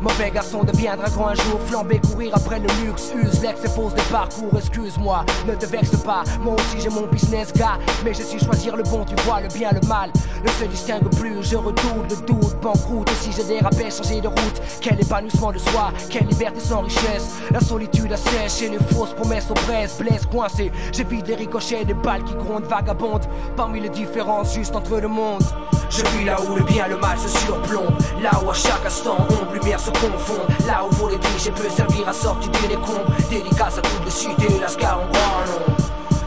Mauvais 0.00 0.30
garçon 0.30 0.64
deviendra 0.64 1.08
grand 1.08 1.28
un 1.28 1.34
jour, 1.34 1.60
flamber, 1.66 2.00
courir 2.00 2.34
après 2.34 2.58
le 2.58 2.66
luxe, 2.84 3.12
use 3.14 3.40
l'ex 3.42 3.64
et 3.64 3.68
fausse 3.68 3.94
de 3.94 4.00
parcours, 4.12 4.50
excuse-moi, 4.56 5.24
ne 5.46 5.54
te 5.54 5.66
vexe 5.66 5.96
pas, 6.02 6.24
moi 6.40 6.54
aussi 6.54 6.80
j'ai 6.80 6.90
mon 6.90 7.06
business 7.06 7.52
gars, 7.52 7.78
mais 8.04 8.12
je 8.12 8.22
suis 8.22 8.38
choisir 8.38 8.76
le 8.76 8.82
bon, 8.82 9.04
tu 9.04 9.14
vois 9.24 9.40
le 9.40 9.48
bien, 9.48 9.70
le 9.72 9.86
mal, 9.86 10.10
ne 10.44 10.48
se 10.48 10.64
distingue 10.64 11.08
plus, 11.16 11.42
je 11.42 11.56
redoute 11.56 12.10
le 12.10 12.26
doute, 12.26 12.60
banqueroute, 12.60 13.10
et 13.10 13.14
si 13.14 13.32
je 13.32 13.46
dérapais, 13.46 13.90
changer 13.90 14.20
de 14.20 14.28
route, 14.28 14.60
quel 14.80 15.00
épanouissement 15.00 15.52
de 15.52 15.58
soi, 15.58 15.92
quelle 16.10 16.26
liberté 16.26 16.60
sans 16.60 16.82
richesse, 16.82 17.34
la 17.50 17.60
solitude 17.60 18.12
assèche 18.12 18.62
et 18.62 18.68
les 18.68 18.78
fausses 18.94 19.14
promesses 19.14 19.50
oppressent, 19.50 19.98
blesse 19.98 20.26
coincé, 20.26 20.70
j'évite 20.92 21.28
les 21.28 21.36
ricochets 21.36 21.84
des 21.84 21.94
balles 21.94 22.24
qui 22.24 22.34
grondent, 22.34 22.64
vagabondent, 22.64 23.26
parmi 23.56 23.80
les 23.80 23.88
différences 23.88 24.54
juste 24.54 24.74
entre 24.74 24.98
le 24.98 25.08
monde. 25.08 25.42
Je 25.90 26.02
vis 26.16 26.24
là 26.24 26.36
où 26.40 26.56
le 26.56 26.62
bien 26.64 26.88
le 26.88 26.96
mal 26.96 27.16
se 27.18 27.28
surplombent 27.28 27.96
Là 28.20 28.30
où 28.44 28.50
à 28.50 28.54
chaque 28.54 28.84
instant 28.84 29.16
ombre 29.30 29.52
lumière 29.52 29.78
se 29.78 29.90
confondent 29.94 30.66
Là 30.66 30.84
où 30.84 30.94
pour 30.94 31.08
les 31.08 31.18
diriger 31.18 31.50
peut 31.50 31.68
servir 31.68 32.08
à 32.08 32.12
sortir 32.12 32.50
des 32.52 32.68
décombres 32.68 33.10
Dédicace 33.30 33.78
à 33.78 33.82
toutes 33.82 34.04
les 34.04 34.10
cités, 34.10 34.58
Lascar 34.60 35.00
en 35.00 35.06
grand 35.12 35.40
nom. 35.46 35.74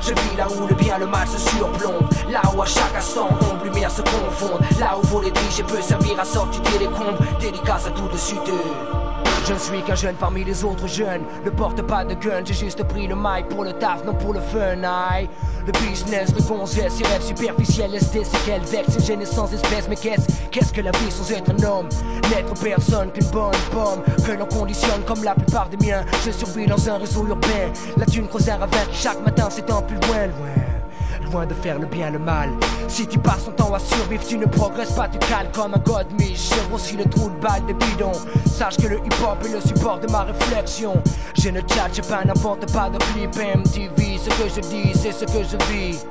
Je 0.02 0.10
vis 0.10 0.38
là 0.38 0.48
où 0.50 0.68
le 0.68 0.76
bien 0.76 0.96
et 0.98 1.00
le 1.00 1.08
mal 1.08 1.28
se 1.28 1.38
surplombent 1.38 2.08
Là 2.30 2.42
où 2.56 2.62
à 2.62 2.66
chaque 2.66 2.96
instant 2.96 3.30
ombre 3.42 3.64
lumière 3.66 3.92
se 3.92 4.02
confondent 4.02 4.62
Là 4.80 4.98
où 4.98 5.06
pour 5.08 5.22
les 5.22 5.32
diriger 5.32 5.64
peut 5.64 5.82
servir 5.82 6.20
à 6.20 6.26
sortir 6.26 6.62
des 6.62 6.80
décombres 6.80 7.18
Dédicace 7.40 7.88
à 7.88 7.92
toutes 7.92 8.12
les 8.12 8.18
cités 8.18 8.52
je 9.48 9.54
ne 9.54 9.60
suis 9.60 9.82
qu'un 9.82 9.96
jeune 9.96 10.16
parmi 10.16 10.44
les 10.44 10.64
autres 10.66 10.88
jeunes. 10.88 11.22
Ne 11.46 11.50
porte 11.50 11.82
pas 11.82 12.04
de 12.04 12.14
gun, 12.16 12.44
j'ai 12.44 12.54
juste 12.54 12.84
pris 12.84 13.08
le 13.08 13.16
mic 13.16 13.48
pour 13.50 13.64
le 13.64 13.72
taf, 13.74 14.04
non 14.04 14.14
pour 14.14 14.34
le 14.34 14.42
fun. 14.42 14.84
aïe. 14.84 15.30
Le 15.66 15.72
business, 15.72 16.34
le 16.36 16.42
gonzesse, 16.42 16.94
ses 16.96 17.04
rêves 17.06 17.22
superficiels, 17.22 17.92
laisse 17.92 18.12
des 18.12 18.26
séquelles 18.26 18.62
vex, 18.62 18.96
une 18.96 19.06
jeunesse 19.06 19.32
sans 19.32 19.52
espèce. 19.54 19.88
Mais 19.90 19.96
qu'est-ce, 19.96 20.28
qu'est-ce 20.52 20.74
que 20.74 20.82
la 20.82 20.92
vie 20.92 21.12
sans 21.12 21.32
être 21.32 21.52
un 21.52 21.64
homme? 21.64 21.88
N'être 22.30 22.54
personne 22.62 23.12
qu'une 23.12 23.28
bonne 23.28 23.52
pomme, 23.72 24.02
que 24.26 24.32
l'on 24.32 24.46
conditionne 24.46 25.04
comme 25.06 25.24
la 25.24 25.36
plupart 25.36 25.70
des 25.70 25.86
miens. 25.86 26.04
Je 26.26 26.32
survis 26.32 26.68
dans 26.68 26.90
un 26.90 26.98
réseau 26.98 27.26
urbain. 27.26 27.72
La 27.98 28.06
thune 28.06 28.28
creuse 28.28 28.50
un 28.50 28.58
ravin 28.58 28.86
qui 28.92 28.98
chaque 28.98 29.24
matin 29.24 29.50
s'étend 29.50 29.82
plus 29.82 29.96
loin, 30.08 30.28
loin. 30.28 31.32
loin 31.32 31.46
de 31.46 31.54
faire 31.54 31.80
le 31.80 31.86
bien 31.86 32.12
le 32.12 32.20
mal. 32.20 32.50
Si 32.88 33.06
tu 33.06 33.20
passes 33.20 33.46
ton 33.46 33.52
temps 33.52 33.74
à 33.74 33.80
survivre, 33.80 34.24
tu 34.26 34.38
ne 34.38 34.46
progresses 34.46 34.94
pas, 34.94 35.08
tu 35.08 35.20
cales 35.20 35.52
comme 35.54 35.74
un 35.74 35.80
god 35.80 36.08
J'ai 36.18 36.74
aussi 36.74 36.96
le 36.96 37.04
trou 37.06 37.30
de 37.30 37.36
balle 37.36 37.66
de 37.68 37.74
bidon. 37.74 38.12
Sache 38.46 38.78
que 38.78 38.88
le 38.88 38.98
hip-hop 38.98 39.38
est 39.46 39.54
le 39.54 39.62
support 39.62 40.00
de 40.00 40.12
ma 40.12 40.24
réflexion. 40.24 40.94
Je 41.36 41.50
ne 41.50 41.62
tchatche 41.62 42.02
pas, 42.08 42.24
n'importe 42.26 42.72
pas 42.72 42.90
de 42.90 42.98
clip 42.98 43.36
MTV. 43.36 44.18
Ce 44.18 44.30
que 44.30 44.50
je 44.56 44.62
dis, 44.62 44.94
c'est 44.94 45.12
ce 45.12 45.26
que 45.26 45.44
je 45.44 45.58
vis. 45.72 46.06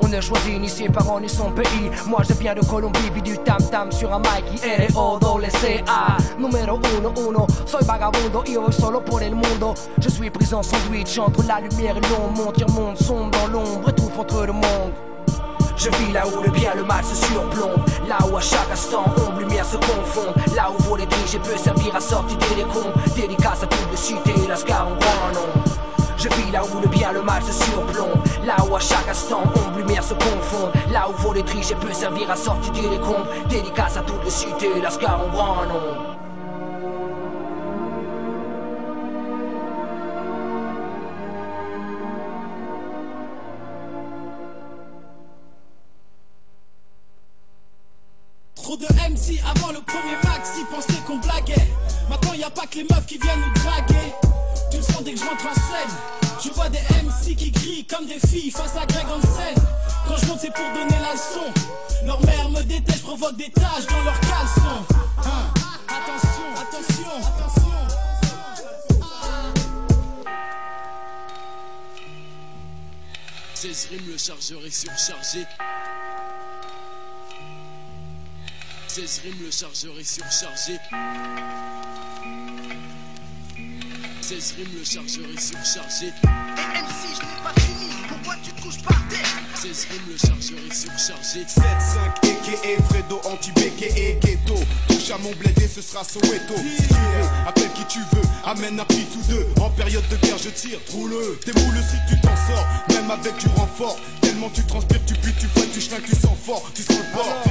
On 0.00 0.08
ne 0.08 0.20
choisit 0.20 0.60
ni 0.60 0.68
ses 0.68 0.88
parents 0.88 1.20
ni 1.20 1.28
son 1.28 1.52
pays. 1.52 1.90
Moi 2.06 2.22
je 2.28 2.34
viens 2.34 2.54
de 2.54 2.64
Colombie, 2.64 3.10
vis 3.14 3.22
du 3.22 3.38
tam 3.38 3.62
tam 3.70 3.92
sur 3.92 4.12
un 4.12 4.18
mic 4.18 4.64
y 4.64 4.92
R-O-C-A. 4.92 6.16
Numéro 6.38 6.80
uno, 6.98 7.12
uno. 7.28 7.46
Soy 7.66 7.84
vagabundo 7.84 8.42
y 8.46 8.72
solo 8.72 9.04
por 9.04 9.22
el 9.22 9.34
mundo. 9.34 9.74
Je 10.00 10.08
suis 10.08 10.30
pris 10.30 10.52
en 10.52 10.62
sandwich 10.62 11.18
entre 11.18 11.46
la 11.46 11.60
lumière 11.60 11.96
et 11.96 12.00
l'ombre. 12.00 12.52
Mon 12.68 12.82
monde 12.82 12.98
sombre 12.98 13.30
dans 13.30 13.46
l'ombre, 13.46 13.90
étouffe 13.90 14.18
entre 14.18 14.46
le 14.46 14.52
monde. 14.52 15.11
Je 15.76 15.88
vis 15.90 16.12
là 16.12 16.24
où 16.26 16.42
le 16.42 16.50
bien 16.50 16.74
le 16.74 16.84
mal 16.84 17.04
se 17.04 17.14
surplombent 17.14 17.82
Là 18.08 18.18
où 18.30 18.36
à 18.36 18.40
chaque 18.40 18.70
instant 18.72 19.04
ombre 19.16 19.40
lumière 19.40 19.64
se 19.64 19.76
confondent. 19.76 20.34
Là 20.54 20.70
où 20.70 20.82
pour 20.82 20.96
les 20.96 21.06
j'ai 21.30 21.38
peut 21.38 21.56
servir 21.56 21.94
à 21.96 22.00
sortir 22.00 22.36
des 22.38 22.62
décombres 22.62 22.92
Dédicace 23.16 23.62
à 23.62 23.66
toute 23.66 23.90
le 23.90 23.96
cité, 23.96 24.34
la 24.48 24.56
scar 24.56 24.88
en 24.88 24.96
grand 24.96 25.32
je 26.18 26.28
vis 26.28 26.52
là 26.52 26.62
où 26.62 26.80
le 26.80 26.86
bien 26.86 27.10
le 27.10 27.20
mal 27.20 27.42
se 27.42 27.52
surplombent 27.52 28.22
Là 28.44 28.54
où 28.70 28.76
à 28.76 28.78
chaque 28.78 29.08
instant 29.08 29.42
ombre 29.42 29.78
lumière 29.78 30.04
se 30.04 30.14
confondent. 30.14 30.70
Là 30.92 31.08
où 31.08 31.20
voler 31.20 31.42
tricher 31.42 31.74
peut 31.74 31.92
servir 31.92 32.30
à 32.30 32.36
sortir 32.36 32.72
des 32.72 32.88
décombres 32.88 33.26
Dédicace 33.48 33.96
à 33.96 34.02
toute 34.02 34.22
le 34.22 34.30
cité, 34.30 34.80
la 34.80 34.90
scar 34.90 35.20
en 35.20 35.28
grand 35.30 36.21
les 52.74 52.84
meufs 52.84 53.06
qui 53.06 53.18
viennent 53.18 53.40
nous 53.40 53.62
draguer. 53.62 54.14
Tu 54.70 54.78
le 54.78 54.82
sens 54.82 55.02
dès 55.04 55.12
que 55.12 55.18
je 55.18 55.24
rentre 55.24 55.46
en 55.46 55.54
scène. 55.54 55.96
Je 56.42 56.50
vois 56.50 56.68
des 56.68 56.78
MC 56.78 57.36
qui 57.36 57.52
crient 57.52 57.84
comme 57.84 58.06
des 58.06 58.18
filles 58.26 58.50
face 58.50 58.76
à 58.76 58.86
Greg 58.86 59.06
en 59.06 59.20
scène. 59.20 59.62
Quand 60.06 60.16
je 60.16 60.26
monte 60.26 60.40
c'est 60.40 60.52
pour 60.52 60.64
donner 60.72 61.00
la 61.00 61.12
leçon. 61.12 61.52
Leur 62.04 62.24
mère 62.24 62.48
me 62.50 62.62
déteste, 62.62 63.02
provoque 63.02 63.36
des 63.36 63.50
taches 63.50 63.86
dans 63.86 64.02
leurs 64.02 64.20
caleçons. 64.20 64.84
Hein. 65.18 65.52
Attention, 65.88 66.42
attention, 66.56 67.08
attention. 67.18 67.62
16 73.54 73.88
rimes, 73.90 74.08
le 74.08 74.18
chargeur 74.18 74.66
est 74.66 74.70
surchargé. 74.70 75.46
16 78.88 79.20
rimes, 79.24 79.44
le 79.44 79.50
chargeur 79.50 79.98
est 80.00 80.04
surchargé. 80.04 80.78
16 84.40 84.54
rimes, 84.56 84.78
le 84.78 84.84
chargeur 84.84 85.26
est 85.30 85.40
surchargé. 85.40 86.12
Tu 88.42 88.52
te 88.52 88.62
couches 88.62 88.82
par 88.82 88.96
terre. 89.08 89.20
16 89.60 89.86
rimes, 89.90 90.02
le 90.08 90.16
chargeur 90.16 90.58
est 90.68 90.74
surchargé. 90.74 91.44
7-5 91.44 92.22
aka 92.22 92.82
Fredo 92.88 93.20
anti-béqué 93.24 93.92
et 93.96 94.18
ghetto. 94.20 94.54
Touche 94.88 95.10
à 95.10 95.18
mon 95.18 95.30
bled 95.32 95.58
et 95.58 95.68
ce 95.68 95.82
sera 95.82 96.04
Soweto. 96.04 96.54
Si 96.56 96.88
tu 96.88 96.94
veux, 96.94 97.48
appelle 97.48 97.70
qui 97.74 97.84
tu 97.86 97.98
veux, 98.12 98.22
amène 98.44 98.80
un 98.80 98.84
pit 98.84 99.08
ou 99.16 99.32
deux. 99.32 99.46
En 99.60 99.70
période 99.70 100.04
de 100.08 100.16
guerre 100.16 100.38
je 100.38 100.50
tire, 100.50 100.78
roule 100.92 101.14
T'es 101.44 101.52
moule 101.52 101.78
si 101.78 101.96
tu 102.08 102.20
t'en 102.20 102.36
sors, 102.36 102.66
même 102.90 103.10
avec 103.10 103.36
du 103.38 103.48
renfort. 103.56 103.98
Tellement 104.20 104.50
tu 104.50 104.62
transpires, 104.64 105.04
tu 105.06 105.14
puis, 105.14 105.32
tu 105.38 105.46
fouettes, 105.46 105.72
tu 105.72 105.80
schlingues, 105.80 106.04
tu 106.04 106.16
sens 106.16 106.36
fort, 106.44 106.70
tu 106.74 106.82
sens 106.82 106.98
le 106.98 107.14
bord. 107.14 107.42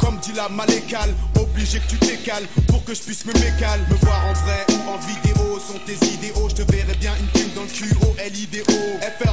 Comme 0.00 0.18
dit 0.18 0.32
la 0.34 0.48
malécale, 0.48 1.14
obligé 1.38 1.78
que 1.78 1.88
tu 1.88 1.98
t'écales 1.98 2.46
Pour 2.68 2.84
que 2.84 2.94
je 2.94 3.00
puisse 3.00 3.24
me 3.24 3.32
mécale 3.34 3.80
Me 3.90 3.96
voir 3.96 4.20
en 4.26 4.32
vrai 4.32 4.66
ou 4.70 4.90
en 4.90 4.98
vidéo 4.98 5.58
sont 5.58 5.78
tes 5.86 5.94
idéaux. 6.06 6.48
Je 6.48 6.62
te 6.62 6.72
verrai 6.72 6.94
bien 6.94 7.12
une 7.18 7.26
thune 7.28 7.52
dans 7.54 7.62
le 7.62 7.68
cul, 7.68 7.94
O-L-I-D-O 8.02 8.84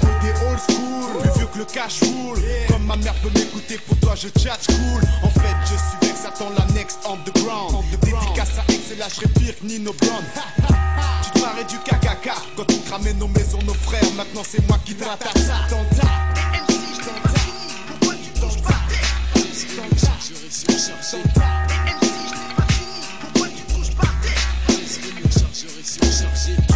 FROD 0.02 0.50
old 0.50 0.60
school, 0.60 1.22
plus 1.22 1.32
vieux 1.38 1.48
que 1.54 1.60
le 1.60 1.66
cash 1.66 2.02
roule 2.04 2.40
Comme 2.68 2.86
ma 2.86 2.96
mère 2.96 3.14
peut 3.16 3.30
m'écouter, 3.36 3.78
pour 3.88 3.98
toi 4.00 4.14
je 4.16 4.28
chat 4.40 4.60
cool 4.68 5.02
En 5.24 5.30
fait 5.30 5.56
je 5.66 5.76
suis 5.76 5.98
Vex, 6.02 6.26
attends 6.26 6.52
la 6.58 6.66
next 6.74 7.00
underground. 7.06 7.84
Dédicace 8.02 8.60
à 8.60 8.72
X 8.72 8.92
et 8.92 9.22
je 9.22 9.28
pire 9.40 9.60
que 9.60 9.66
Nino 9.66 9.94
Brown 9.94 10.24
Tu 11.24 11.32
te 11.32 11.40
marrais 11.40 11.64
du 11.66 11.78
KKK 11.78 12.32
Quand 12.58 12.66
tu 12.66 12.78
cramais 12.80 13.14
nos 13.14 13.28
maisons, 13.28 13.60
nos 13.66 13.74
frères 13.74 14.12
Maintenant 14.16 14.44
c'est 14.48 14.68
moi 14.68 14.80
qui 14.86 14.96
te 14.96 15.04
rattrape 15.04 15.34
Tenta 15.70 16.08
Le 25.24 25.30
chargeur 25.30 25.70
est 25.80 26.71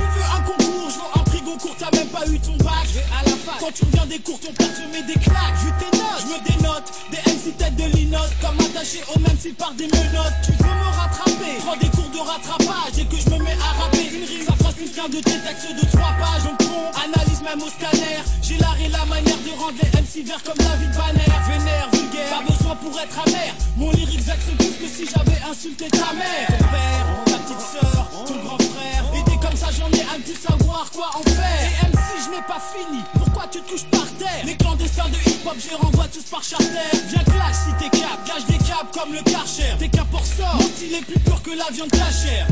pas 2.16 2.26
eu 2.32 2.40
ton 2.40 2.56
bac. 2.64 2.88
À 3.12 3.24
la 3.28 3.36
fac. 3.36 3.60
Quand 3.60 3.72
tu 3.74 3.84
reviens 3.84 4.06
des 4.06 4.20
cours, 4.20 4.40
ton 4.40 4.54
père 4.54 4.72
te 4.72 4.84
met 4.92 5.04
des 5.04 5.20
claques. 5.20 5.60
Vu 5.60 5.72
tes 5.80 5.92
notes, 5.98 6.24
je 6.24 6.28
me 6.32 6.40
dénote. 6.48 6.88
Des 7.12 7.22
MC 7.28 7.58
tête 7.58 7.76
de 7.76 7.86
linotte, 7.96 8.32
comme 8.42 8.60
attaché 8.60 9.04
au 9.14 9.20
même 9.20 9.38
fil 9.38 9.54
par 9.56 9.74
des 9.74 9.88
menottes. 9.88 10.40
Tu 10.46 10.52
veux 10.52 10.76
me 10.84 10.90
rattraper, 10.96 11.54
prends 11.60 11.76
des 11.76 11.92
cours 11.92 12.12
de 12.16 12.20
rattrapage. 12.20 12.96
Et 13.00 13.06
que 13.06 13.18
je 13.20 13.30
me 13.30 13.44
mets 13.44 13.58
à 13.60 13.72
rapper 13.84 14.08
une 14.08 14.24
rime, 14.24 14.46
ça 14.48 14.56
phrase 14.56 14.76
plus 14.76 14.92
qu'un 14.96 15.10
de 15.10 15.20
tes 15.20 15.40
textes 15.44 15.76
de 15.76 15.86
trois 15.92 16.14
pages. 16.16 16.48
On 16.48 16.56
prend, 16.64 16.88
analyse 17.04 17.42
même 17.44 17.62
au 17.62 17.70
scanner. 17.70 18.24
J'ai 18.42 18.58
l'art 18.58 18.80
et 18.80 18.90
la 18.90 19.04
manière 19.06 19.42
de 19.44 19.52
rendre 19.60 19.78
les 19.84 19.92
MC 20.00 20.26
verts 20.26 20.44
comme 20.44 20.58
David 20.58 20.92
Banner. 20.96 21.32
Vénère, 21.52 21.90
vulgaire, 21.92 22.32
pas 22.32 22.44
besoin 22.48 22.76
pour 22.80 22.96
être 23.00 23.18
amer. 23.28 23.52
Mon 23.76 23.92
lyrique 23.92 24.24
vexe 24.24 24.56
plus 24.58 24.76
que 24.80 24.88
si 24.88 25.04
j'avais 25.12 25.42
insulté 25.44 25.88
ta 25.92 26.14
mère. 26.16 26.48
Ton 26.48 26.64
père, 26.72 27.06
ta 27.26 27.38
petite 27.44 27.66
sœur, 27.76 28.08
ton 28.26 28.38
grand 28.40 28.62
frère. 28.72 29.15
Ça, 29.56 29.68
j'en 29.72 29.88
ai 29.88 30.04
de 30.20 30.24
plus 30.24 30.36
savoir 30.36 30.90
quoi 30.92 31.10
en 31.16 31.24
faire. 31.24 31.62
Et 31.62 31.88
MC, 31.88 32.26
je 32.26 32.30
n'ai 32.30 32.42
pas 32.42 32.60
fini. 32.60 33.02
Pourquoi 33.14 33.48
tu 33.50 33.62
te 33.62 33.72
couches 33.72 33.86
par 33.86 34.06
terre? 34.20 34.46
Les 34.46 34.56
clandestins 34.58 35.08
de 35.08 35.16
hip-hop, 35.30 35.56
je 35.58 35.70
les 35.70 35.76
renvoie 35.76 36.08
tous 36.10 36.24
par 36.24 36.44
charter. 36.44 36.66
Viens 37.08 37.24
clash 37.24 37.56
si 37.56 37.74
t'es 37.80 37.98
cap, 37.98 38.20
gage 38.28 38.46
des 38.48 38.58
câbles 38.58 38.92
comme 38.94 39.14
le 39.14 39.22
karcher. 39.22 39.76
T'es 39.80 39.88
qu'un 39.88 40.04
pour 40.06 40.26
sort, 40.26 40.56
mon 40.56 40.68
style 40.68 40.96
est 40.96 41.06
plus 41.06 41.20
pur 41.20 41.42
que 41.42 41.52
la 41.52 41.72
viande 41.72 41.90
cachère. 41.90 42.48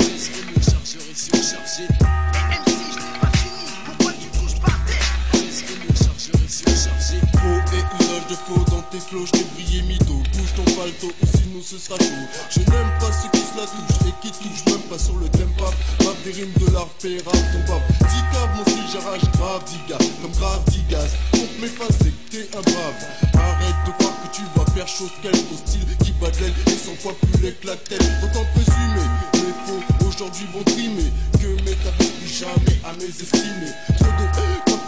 16 0.00 0.30
rimes, 0.34 0.54
le 0.56 0.62
chargeur 0.62 1.02
est 1.08 1.16
surchargé. 1.16 1.86
16 1.86 2.21
Usage 8.22 8.28
de 8.28 8.34
faux 8.34 8.64
dans 8.70 8.82
tes 8.90 8.98
flots, 8.98 9.26
je 9.26 9.42
brillé 9.54 9.82
mytho. 9.82 10.14
Bouge 10.32 10.54
ton 10.56 10.64
palto 10.76 11.06
ou 11.06 11.26
sinon 11.26 11.62
ce 11.62 11.78
sera 11.78 11.98
chaud. 11.98 12.26
Je 12.50 12.60
n'aime 12.60 12.92
pas 13.00 13.10
ceux 13.12 13.28
qui 13.30 13.38
se 13.38 13.56
la 13.56 13.66
touchent 13.66 14.08
et 14.08 14.14
qui 14.22 14.30
touchent 14.32 14.66
même 14.66 14.82
pas 14.90 14.98
sur 14.98 15.16
le 15.16 15.28
tempo. 15.28 15.64
Bave 15.98 16.16
des 16.24 16.32
rimes 16.32 16.52
de 16.58 16.72
l'art, 16.72 16.88
paiera 17.00 17.32
ton 17.32 17.62
pape. 17.66 17.82
Dis 18.00 18.22
cave, 18.32 18.50
mon 18.56 18.62
style, 18.62 18.88
j'arrache 18.92 19.30
grave, 19.32 19.62
diga. 19.64 19.98
Comme 20.20 20.32
grave, 20.32 20.62
digas. 20.68 21.10
Pour 21.30 21.48
m'effacer, 21.60 22.12
t'es 22.30 22.48
un 22.56 22.62
brave. 22.62 23.02
Arrête 23.34 23.80
de 23.86 23.92
croire 23.98 24.16
que 24.22 24.36
tu 24.36 24.42
vas 24.56 24.66
faire 24.72 24.88
chose 24.88 25.12
qu'elle. 25.22 25.32
Ton 25.32 25.56
style 25.66 25.96
qui 26.04 26.12
bat 26.12 26.30
l'aile 26.40 26.54
et 26.66 26.70
cent 26.70 26.96
fois 27.00 27.14
plus 27.20 27.42
l'éclatel. 27.42 28.02
Autant 28.22 28.44
présumer, 28.54 29.08
les 29.34 29.54
faux 29.64 30.06
aujourd'hui 30.06 30.46
vont 30.52 30.64
trimer. 30.64 31.10
Que 31.40 31.48
m'établis 31.64 32.12
plus 32.20 32.32
jamais 32.32 32.78
à 32.84 32.92
mes 32.94 33.06
estimés. 33.06 33.72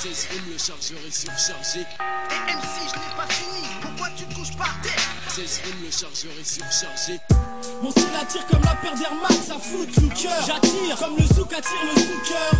16 0.00 0.28
rimes, 0.30 0.52
le 0.52 0.58
chargeur 0.58 0.98
est 1.08 1.10
surchargé. 1.10 1.82
16 1.82 1.98
rimes, 1.98 2.22
le 2.22 2.30
chargeur 2.30 2.70
est 3.98 4.14
surchargé. 4.14 4.90
16 5.28 5.60
rimes, 5.64 5.82
le 5.82 5.90
chargeur 5.90 6.32
est 6.38 6.38
surchargé. 6.38 6.38
16 6.38 6.38
rimes, 6.38 6.38
le 6.38 6.38
chargeur 6.38 6.38
est 6.38 6.44
surchargé. 6.44 7.20
Mon 7.82 7.90
style 7.90 8.04
attire 8.20 8.46
comme 8.46 8.62
la 8.62 8.76
paire 8.76 8.94
d'Air 8.94 9.14
Max 9.20 9.50
à 9.50 9.58
foot 9.58 9.88
looker 9.96 10.28
J'attire 10.46 10.96
comme 10.98 11.16
le 11.16 11.26
souk 11.26 11.52
attire 11.52 11.84
le 11.94 12.00
sooker 12.00 12.50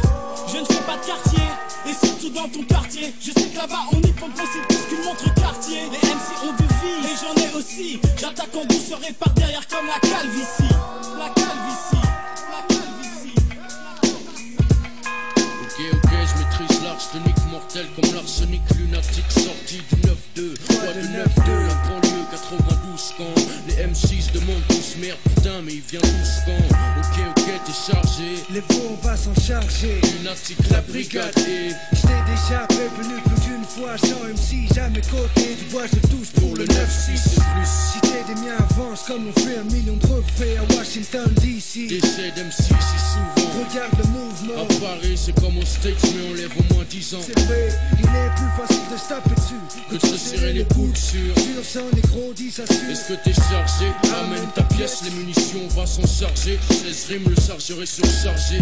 Je 0.52 0.58
ne 0.58 0.64
fais 0.64 0.82
pas 0.82 0.96
de 0.96 1.06
quartier 1.06 1.44
Et 1.86 2.06
surtout 2.06 2.30
dans 2.30 2.48
ton 2.48 2.62
quartier 2.64 3.14
Je 3.20 3.30
sais 3.32 3.48
que 3.48 3.56
là-bas 3.56 3.82
on 3.92 3.98
y 3.98 4.12
pompe 4.12 4.32
c'est 4.36 4.66
plus 4.68 4.86
qu'une 4.88 5.04
montre 5.04 5.32
quartier 5.34 5.82
Les 5.90 6.08
MC 6.08 6.28
ont 6.44 6.52
du 6.52 6.66
vie 6.66 7.06
Et 7.06 7.16
j'en 7.16 7.34
ai 7.42 7.54
aussi 7.54 8.00
J'attaque 8.16 8.54
en 8.54 8.64
douceur 8.64 9.00
et 9.08 9.12
par 9.12 9.30
derrière 9.30 9.66
comme 9.68 9.86
la 9.86 9.98
calvitie 10.00 10.74
La 11.18 11.28
calvitie 11.30 12.08
maîtrise 16.60 16.82
l'arsenic 16.82 17.36
mortel 17.50 17.86
comme 17.94 18.14
l'arsenic 18.14 18.62
lunatique 18.76 19.30
sorti 19.30 19.80
du 19.90 20.42
9-2. 20.42 20.56
Quoi 20.66 20.92
de 20.92 21.00
9-2 21.00 21.12
La 21.14 21.74
banlieue 21.88 22.24
92 22.30 23.14
quand 23.16 23.34
les 23.66 23.74
M6 23.74 24.32
demandent 24.32 24.66
tous 24.68 24.96
merde 25.00 25.18
putain 25.34 25.62
mais 25.64 25.74
il 25.74 25.82
vient 25.82 26.00
tous 26.00 26.30
quand 26.46 26.76
Ok 26.98 27.20
ok 27.30 27.44
t'es 27.64 27.92
chargé. 27.92 28.44
Les 28.50 28.60
faux 28.60 28.90
on 28.90 29.06
va 29.06 29.16
s'en 29.16 29.34
charger. 29.34 30.00
Lunatique 30.18 30.58
la 30.70 30.80
brigade 30.82 31.36
est 31.38 31.74
J't'ai 31.92 32.20
déjà 32.26 32.60
prévenu 32.68 33.20
plus 33.24 33.48
d'une 33.48 33.64
fois 33.64 33.96
Sans 33.98 34.24
MC 34.24 34.72
jamais 34.74 35.00
côté 35.02 35.54
Du 35.56 35.64
bois 35.70 35.86
je 35.86 36.00
touche 36.08 36.32
pour 36.40 36.56
le 36.56 36.64
9-6 36.64 37.16
Si 37.64 38.00
t'es 38.00 38.24
des 38.34 38.40
miens 38.40 38.56
avance 38.70 39.04
comme 39.06 39.28
on 39.28 39.40
fait 39.40 39.58
un 39.58 39.64
million 39.64 39.96
de 39.96 40.06
refraits 40.06 40.58
à 40.58 40.74
Washington 40.76 41.28
DC 41.36 41.88
Décès 41.88 42.32
d'MC 42.36 42.52
si 42.52 42.72
souvent. 42.72 43.48
Regarde 43.58 43.92
le 43.98 44.07
c'est 45.16 45.34
comme 45.40 45.58
aux 45.58 45.64
States 45.64 46.02
mais 46.02 46.30
on 46.30 46.34
lève 46.34 46.50
au 46.58 46.74
moins 46.74 46.84
10 46.88 47.14
ans. 47.14 47.18
C'est 47.24 47.38
vrai, 47.40 47.68
il 47.92 48.04
est 48.04 48.34
plus 48.36 48.50
facile 48.56 48.84
de 48.92 48.96
se 48.96 49.08
taper 49.08 49.34
dessus 49.34 49.54
Que 49.90 49.94
de 49.94 50.00
se 50.00 50.16
serrer 50.16 50.52
les 50.52 50.64
coudes 50.64 50.96
sur. 50.96 51.34
Sur 51.38 51.64
son 51.64 51.94
négro 51.94 52.32
dit 52.34 52.50
ça 52.50 52.66
suit. 52.66 52.90
Est-ce 52.90 53.08
que 53.08 53.24
t'es 53.24 53.34
chargé? 53.34 53.86
Amène 54.20 54.48
ta 54.54 54.62
pièce, 54.62 55.02
les 55.04 55.10
munitions 55.10 55.60
on 55.64 55.80
va 55.80 55.86
s'en 55.86 56.06
charger. 56.06 56.58
16 56.70 57.06
rimes, 57.08 57.28
le 57.28 57.40
chargeur 57.40 57.82
est 57.82 57.86
surchargé 57.86 58.60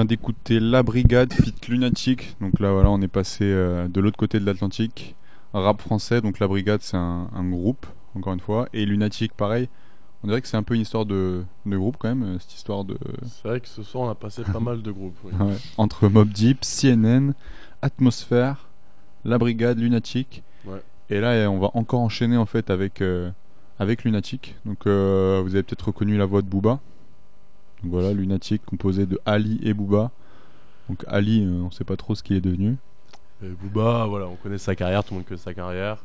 vient 0.00 0.06
d'écouter 0.06 0.60
La 0.60 0.82
Brigade 0.82 1.30
Fit 1.34 1.52
Lunatic. 1.68 2.34
Donc 2.40 2.58
là, 2.58 2.72
voilà, 2.72 2.88
on 2.90 3.02
est 3.02 3.08
passé 3.08 3.44
euh, 3.44 3.86
de 3.86 4.00
l'autre 4.00 4.16
côté 4.16 4.40
de 4.40 4.46
l'Atlantique. 4.46 5.14
Rap 5.52 5.82
français, 5.82 6.22
donc 6.22 6.38
La 6.38 6.48
Brigade, 6.48 6.80
c'est 6.80 6.96
un, 6.96 7.28
un 7.34 7.46
groupe, 7.50 7.84
encore 8.14 8.32
une 8.32 8.40
fois. 8.40 8.66
Et 8.72 8.86
Lunatic, 8.86 9.34
pareil. 9.34 9.68
On 10.22 10.28
dirait 10.28 10.40
que 10.40 10.48
c'est 10.48 10.56
un 10.56 10.62
peu 10.62 10.74
une 10.74 10.80
histoire 10.80 11.04
de, 11.04 11.44
de 11.66 11.76
groupe 11.76 11.96
quand 11.98 12.08
même, 12.08 12.38
cette 12.40 12.54
histoire 12.54 12.84
de. 12.84 12.96
C'est 13.26 13.46
vrai 13.46 13.60
que 13.60 13.68
ce 13.68 13.82
soir 13.82 14.04
on 14.04 14.10
a 14.10 14.14
passé 14.14 14.42
pas 14.42 14.60
mal 14.60 14.80
de 14.80 14.90
groupes. 14.90 15.16
oui. 15.24 15.32
Ouais, 15.38 15.56
entre 15.76 16.08
Mob 16.08 16.30
Deep, 16.30 16.60
CNN, 16.62 17.32
Atmosphère, 17.82 18.68
La 19.26 19.36
Brigade, 19.36 19.78
Lunatic. 19.78 20.42
Ouais. 20.66 20.82
Et 21.10 21.20
là, 21.20 21.50
on 21.50 21.58
va 21.58 21.70
encore 21.74 22.00
enchaîner 22.00 22.38
en 22.38 22.46
fait 22.46 22.70
avec, 22.70 23.02
euh, 23.02 23.30
avec 23.78 24.04
Lunatic. 24.04 24.56
Donc 24.64 24.86
euh, 24.86 25.42
vous 25.44 25.54
avez 25.54 25.62
peut-être 25.62 25.88
reconnu 25.88 26.16
la 26.16 26.24
voix 26.24 26.40
de 26.40 26.46
Booba. 26.46 26.80
Donc 27.82 27.92
voilà, 27.92 28.12
Lunatic 28.12 28.64
composé 28.66 29.06
de 29.06 29.18
Ali 29.26 29.58
et 29.62 29.72
Booba. 29.74 30.10
Donc 30.88 31.04
Ali, 31.06 31.44
euh, 31.44 31.62
on 31.62 31.70
sait 31.70 31.84
pas 31.84 31.96
trop 31.96 32.14
ce 32.14 32.22
qu'il 32.22 32.36
est 32.36 32.40
devenu. 32.40 32.76
Et 33.42 33.48
Booba, 33.48 34.06
voilà, 34.06 34.26
on 34.26 34.36
connaît 34.36 34.58
sa 34.58 34.74
carrière, 34.74 35.02
tout 35.04 35.14
le 35.14 35.18
monde 35.20 35.26
connaît 35.26 35.38
sa 35.40 35.54
carrière. 35.54 36.04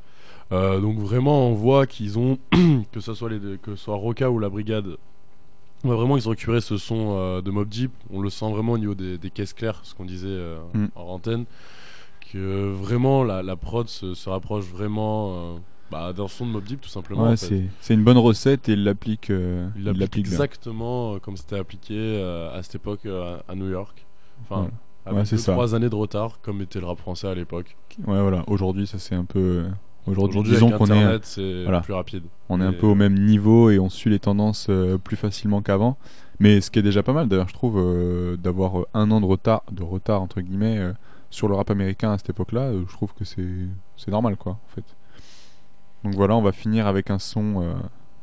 Euh, 0.51 0.80
donc 0.80 0.99
vraiment, 0.99 1.47
on 1.49 1.53
voit 1.53 1.86
qu'ils 1.88 2.17
ont, 2.19 2.38
que 2.91 2.99
ce 2.99 3.13
soit 3.13 3.30
les 3.30 3.39
deux- 3.39 3.57
que 3.57 3.76
ce 3.76 3.84
soit 3.86 3.95
Roca 3.95 4.30
ou 4.30 4.39
la 4.39 4.47
Brigade, 4.49 4.95
on 5.84 5.88
voit 5.89 5.97
vraiment 5.97 6.17
ils 6.17 6.28
ont 6.28 6.32
récupéré 6.32 6.61
ce 6.61 6.78
son 6.78 7.15
euh, 7.17 7.41
de 7.41 7.51
Mob 7.51 7.67
Deep. 7.67 7.91
On 8.11 8.21
le 8.21 8.30
sent 8.30 8.49
vraiment 8.51 8.73
au 8.73 8.78
niveau 8.78 8.95
des, 8.95 9.17
des 9.17 9.30
caisses 9.32 9.53
claires, 9.53 9.80
ce 9.84 9.93
qu'on 9.95 10.05
disait 10.05 10.28
euh, 10.30 10.59
Mm. 10.73 10.86
en 10.95 11.01
antenne, 11.03 11.45
que 12.32 12.71
vraiment 12.71 13.23
la, 13.23 13.43
la 13.43 13.55
prod 13.55 13.88
se, 13.88 14.13
se 14.13 14.30
rapproche 14.30 14.65
vraiment 14.65 15.59
bah, 15.91 16.13
d'un 16.13 16.27
son 16.27 16.45
de 16.45 16.51
Mob 16.51 16.63
Deep 16.63 16.81
tout 16.81 16.89
simplement. 16.89 17.29
Ouais, 17.29 17.36
c'est 17.38 17.93
une 17.93 18.03
bonne 18.03 18.17
recette 18.17 18.69
et 18.69 18.73
il 18.73 18.83
l'applique. 18.83 19.29
euh, 19.29 19.67
bien. 19.75 19.93
exactement 20.19 21.15
euh, 21.15 21.19
comme 21.19 21.38
c'était 21.38 21.57
appliqué 21.59 21.93
euh, 21.97 22.57
à 22.57 22.63
cette 22.63 22.75
époque 22.75 23.05
euh, 23.05 23.38
à 23.47 23.55
New 23.55 23.69
York. 23.69 24.05
Enfin, 24.41 24.55
Voilà. 24.55 24.71
avec 25.05 25.17
Ouais, 25.25 25.29
deux, 25.31 25.38
ça. 25.38 25.51
trois 25.53 25.75
années 25.75 25.89
de 25.89 25.95
retard, 25.95 26.39
comme 26.41 26.61
était 26.61 26.79
le 26.79 26.86
rap 26.88 26.97
français 26.99 27.27
à 27.27 27.36
l'époque. 27.36 27.75
Ouais, 28.05 28.21
voilà. 28.21 28.43
Aujourd'hui, 28.47 28.88
ça 28.88 28.97
c'est 28.99 29.15
un 29.15 29.25
peu. 29.25 29.65
Aujourd'hui, 30.07 30.43
disons 30.43 30.69
qu'on 30.71 30.86
est. 30.88 31.23
C'est 31.25 31.65
plus 31.83 31.93
rapide. 31.93 32.23
On 32.49 32.61
est 32.61 32.65
un 32.65 32.73
peu 32.73 32.86
au 32.88 32.95
même 32.95 33.15
niveau 33.15 33.69
et 33.71 33.79
on 33.79 33.89
suit 33.89 34.09
les 34.11 34.19
tendances 34.19 34.69
plus 35.03 35.15
facilement 35.15 35.61
qu'avant. 35.61 35.97
Mais 36.39 36.59
ce 36.59 36.69
qui 36.69 36.79
est 36.79 36.83
déjà 36.83 37.01
pas 37.01 37.13
mal, 37.13 37.29
d'ailleurs, 37.29 37.47
je 37.47 37.53
trouve, 37.53 37.77
euh, 37.77 38.36
d'avoir 38.36 38.86
un 38.93 39.09
an 39.11 39.21
de 39.21 39.25
retard, 39.25 39.63
de 39.71 39.83
retard 39.83 40.21
entre 40.21 40.41
guillemets, 40.41 40.77
euh, 40.79 40.91
sur 41.29 41.47
le 41.47 41.55
rap 41.55 41.71
américain 41.71 42.11
à 42.11 42.17
cette 42.17 42.29
époque-là. 42.31 42.61
euh, 42.63 42.83
je 42.89 42.93
trouve 42.93 43.13
que 43.13 43.23
c'est 43.23 44.11
normal, 44.11 44.36
quoi, 44.36 44.51
en 44.53 44.67
fait. 44.67 44.83
Donc 46.06 46.14
voilà, 46.16 46.36
on 46.36 46.41
va 46.41 46.51
finir 46.53 46.88
avec 46.88 47.10
un 47.10 47.20
son 47.20 47.62
euh, 47.62 47.74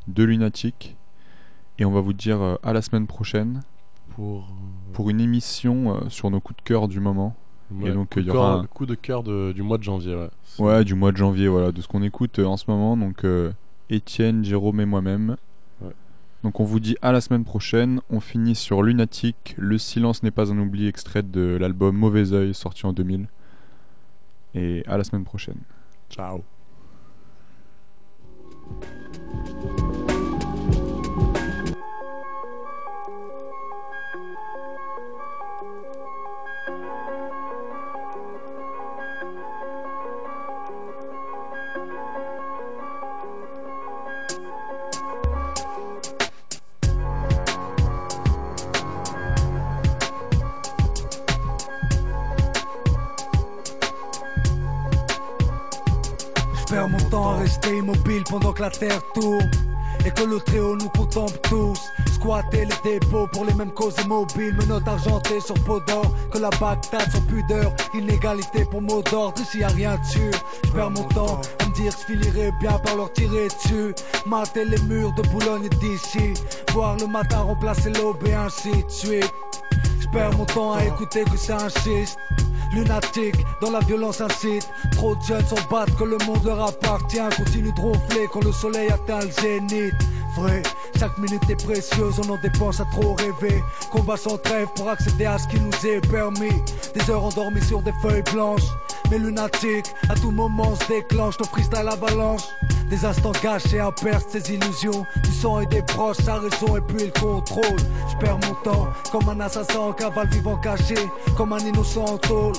de 0.08 0.22
Lunatic 0.24 0.96
et 1.78 1.84
on 1.84 1.90
va 1.90 2.00
vous 2.00 2.12
dire 2.14 2.40
euh, 2.40 2.54
à 2.62 2.72
la 2.72 2.80
semaine 2.80 3.06
prochaine 3.06 3.60
pour 4.14 4.48
pour 4.92 5.10
une 5.10 5.20
émission 5.20 5.94
euh, 5.96 6.08
sur 6.08 6.30
nos 6.30 6.40
coups 6.40 6.58
de 6.58 6.62
cœur 6.62 6.86
du 6.88 7.00
moment. 7.00 7.34
Ouais, 7.70 7.88
et 7.90 7.92
donc 7.92 8.10
coup 8.10 8.18
il 8.20 8.22
y 8.22 8.26
de 8.26 8.30
aura 8.32 8.52
cœur- 8.52 8.60
un- 8.60 8.66
coup 8.66 8.86
de 8.86 8.94
cœur 8.94 9.22
de- 9.22 9.52
du 9.52 9.62
mois 9.62 9.78
de 9.78 9.82
janvier. 9.82 10.14
Ouais. 10.14 10.28
Ouais, 10.58 10.84
du 10.84 10.94
mois 10.94 11.10
de 11.12 11.16
janvier, 11.16 11.48
voilà, 11.48 11.72
de 11.72 11.80
ce 11.80 11.88
qu'on 11.88 12.02
écoute 12.02 12.38
euh, 12.38 12.44
en 12.44 12.56
ce 12.56 12.64
moment. 12.68 12.96
Donc, 12.96 13.24
euh, 13.24 13.52
Étienne, 13.90 14.44
Jérôme 14.44 14.80
et 14.80 14.84
moi-même. 14.84 15.36
Ouais. 15.80 15.92
Donc, 16.44 16.60
on 16.60 16.64
vous 16.64 16.78
dit 16.80 16.96
à 17.02 17.10
la 17.12 17.20
semaine 17.22 17.44
prochaine. 17.44 18.00
On 18.10 18.20
finit 18.20 18.54
sur 18.54 18.82
Lunatic. 18.82 19.54
Le 19.56 19.78
silence 19.78 20.22
n'est 20.22 20.30
pas 20.30 20.52
un 20.52 20.58
oubli, 20.58 20.86
extrait 20.86 21.22
de 21.22 21.56
l'album 21.58 21.96
Mauvais 21.96 22.32
Oeil, 22.34 22.52
sorti 22.54 22.84
en 22.84 22.92
2000. 22.92 23.26
Et 24.54 24.84
à 24.86 24.98
la 24.98 25.04
semaine 25.04 25.24
prochaine. 25.24 25.58
Ciao. 26.10 26.42
Thank 28.80 30.10
you. 30.10 30.11
Rester 57.30 57.78
immobile 57.78 58.24
pendant 58.28 58.52
que 58.52 58.62
la 58.62 58.70
terre 58.70 59.00
tourne 59.14 59.50
et 60.04 60.10
que 60.10 60.22
le 60.22 60.40
très-haut 60.40 60.76
nous 60.76 60.88
contemple 60.88 61.38
tous. 61.48 61.80
Squatter 62.12 62.66
les 62.66 62.98
dépôts 62.98 63.26
pour 63.32 63.44
les 63.44 63.54
mêmes 63.54 63.72
causes 63.72 63.96
immobiles, 64.04 64.54
menottes 64.54 64.86
argentées 64.86 65.40
sur 65.40 65.54
peau 65.64 65.80
d'or, 65.80 66.06
que 66.30 66.38
la 66.38 66.50
Bagdad 66.50 67.10
sans 67.10 67.20
pudeur, 67.22 67.72
inégalité 67.94 68.64
pour 68.64 68.82
mot 68.82 69.02
d'ordre, 69.02 69.40
ici 69.40 69.58
y 69.58 69.64
a 69.64 69.68
rien 69.68 69.96
de 69.96 70.04
sûr. 70.04 70.32
Je 70.64 70.80
mon 70.80 71.04
temps 71.08 71.40
à 71.60 71.66
me 71.66 71.74
dire 71.74 71.92
que 71.96 72.14
je 72.14 72.60
bien 72.60 72.78
par 72.78 72.96
leur 72.96 73.12
tirer 73.12 73.48
dessus. 73.48 73.94
Mater 74.26 74.64
les 74.64 74.80
murs 74.82 75.12
de 75.14 75.22
Boulogne 75.28 75.66
et 75.66 75.76
d'ici, 75.76 76.34
voir 76.72 76.96
le 76.96 77.06
matin 77.06 77.40
remplacer 77.40 77.90
l'aube 77.90 78.24
et 78.26 78.34
ainsi 78.34 78.70
de 78.70 78.90
suite. 78.90 79.32
Mon 80.36 80.44
temps 80.44 80.74
à 80.74 80.84
écouter 80.84 81.24
que 81.24 81.38
ça 81.38 81.56
insiste. 81.56 82.18
Lunatique, 82.72 83.36
dans 83.60 83.70
la 83.70 83.80
violence 83.80 84.20
incite. 84.20 84.68
Trop 84.92 85.14
de 85.14 85.22
jeunes 85.22 85.46
s'en 85.46 85.56
battent 85.70 85.94
que 85.96 86.04
le 86.04 86.18
monde 86.26 86.44
leur 86.44 86.68
appartient. 86.68 87.18
Continue 87.36 87.72
de 87.72 87.80
ronfler 87.80 88.26
quand 88.32 88.44
le 88.44 88.52
soleil 88.52 88.90
atteint 88.90 89.20
le 89.20 89.30
zénith. 89.30 89.94
Vrai, 90.36 90.62
chaque 90.98 91.16
minute 91.18 91.42
est 91.50 91.62
précieuse, 91.62 92.18
on 92.18 92.32
en 92.32 92.38
dépense 92.38 92.80
à 92.80 92.84
trop 92.92 93.14
rêver. 93.14 93.62
Combat 93.90 94.16
sans 94.16 94.38
trêve 94.38 94.68
pour 94.74 94.88
accéder 94.88 95.26
à 95.26 95.38
ce 95.38 95.46
qui 95.48 95.60
nous 95.60 95.86
est 95.86 96.00
permis. 96.10 96.62
Des 96.94 97.10
heures 97.10 97.24
endormies 97.24 97.62
sur 97.62 97.82
des 97.82 97.92
feuilles 98.00 98.24
blanches. 98.32 98.62
Mais 99.12 99.18
lunatique, 99.18 99.94
à 100.08 100.14
tout 100.14 100.30
moment 100.30 100.74
se 100.74 100.88
déclenche 100.88 101.36
ton 101.36 101.44
freestyle 101.44 101.86
avalanche. 101.86 102.44
Des 102.88 103.04
instants 103.04 103.32
gâchés 103.42 103.78
à 103.78 103.92
perdre 103.92 104.24
ses 104.26 104.54
illusions. 104.54 105.04
Du 105.22 105.30
sang 105.30 105.60
et 105.60 105.66
des 105.66 105.82
proches, 105.82 106.16
sa 106.24 106.36
raison 106.36 106.78
et 106.78 106.80
puis 106.80 107.04
le 107.04 107.20
contrôle. 107.20 107.76
Je 108.10 108.16
perds 108.16 108.38
mon 108.38 108.54
temps 108.64 108.88
comme 109.10 109.28
un 109.28 109.38
assassin 109.40 109.80
en 109.80 109.92
cavale 109.92 110.28
vivant 110.28 110.56
caché. 110.56 110.94
Comme 111.36 111.52
un 111.52 111.58
innocent 111.58 112.06
en 112.06 112.16
tôle. 112.16 112.54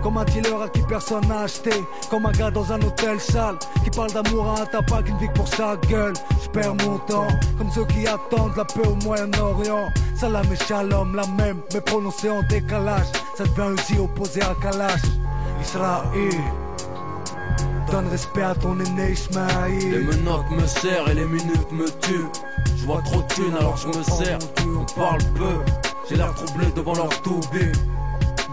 Comme 0.00 0.18
un 0.18 0.24
dealer 0.26 0.62
à 0.62 0.68
qui 0.68 0.80
personne 0.82 1.26
n'a 1.26 1.40
acheté. 1.40 1.72
Comme 2.08 2.26
un 2.26 2.30
gars 2.30 2.52
dans 2.52 2.72
un 2.72 2.80
hôtel 2.82 3.18
sale 3.18 3.56
qui 3.82 3.90
parle 3.90 4.12
d'amour 4.12 4.46
à 4.46 4.62
un 4.62 4.66
tabac 4.66 5.02
qui 5.02 5.12
ne 5.12 5.18
vit 5.18 5.26
que 5.26 5.32
pour 5.32 5.48
sa 5.48 5.76
gueule. 5.88 6.14
Je 6.40 6.48
perds 6.50 6.76
mon 6.86 6.98
temps 6.98 7.26
comme 7.58 7.72
ceux 7.72 7.84
qui 7.86 8.06
attendent 8.06 8.56
la 8.56 8.64
paix 8.64 8.86
au 8.86 8.94
Moyen-Orient. 9.04 9.88
Salam 10.14 10.46
et 10.52 10.64
shalom, 10.64 11.16
la 11.16 11.26
même, 11.26 11.58
mais 11.74 11.80
prononcée 11.80 12.30
en 12.30 12.44
décalage. 12.44 13.06
Ça 13.36 13.42
devient 13.42 13.74
Uzi 13.76 13.98
opposé 13.98 14.40
à 14.42 14.54
Kalash. 14.62 15.02
Israël. 15.60 16.42
Donne 17.90 18.08
respect 18.08 18.42
à 18.42 18.54
ton 18.54 18.78
aîné 18.80 19.12
Ismaïl. 19.12 19.90
Les 19.90 19.98
menottes 20.00 20.50
me 20.50 20.66
serrent 20.66 21.08
et 21.08 21.14
les 21.14 21.24
minutes 21.24 21.72
me 21.72 21.86
tuent. 22.00 22.28
Je 22.76 22.84
vois 22.84 23.02
trop 23.02 23.22
de 23.22 23.26
thunes 23.28 23.56
alors 23.58 23.76
je 23.76 23.88
me 23.88 24.02
sers. 24.02 24.38
On 24.64 24.84
parle 24.98 25.22
peu, 25.34 25.58
j'ai 26.08 26.16
l'air 26.16 26.34
troublé 26.34 26.66
devant 26.74 26.94
leur 26.94 27.08
toubé. 27.22 27.72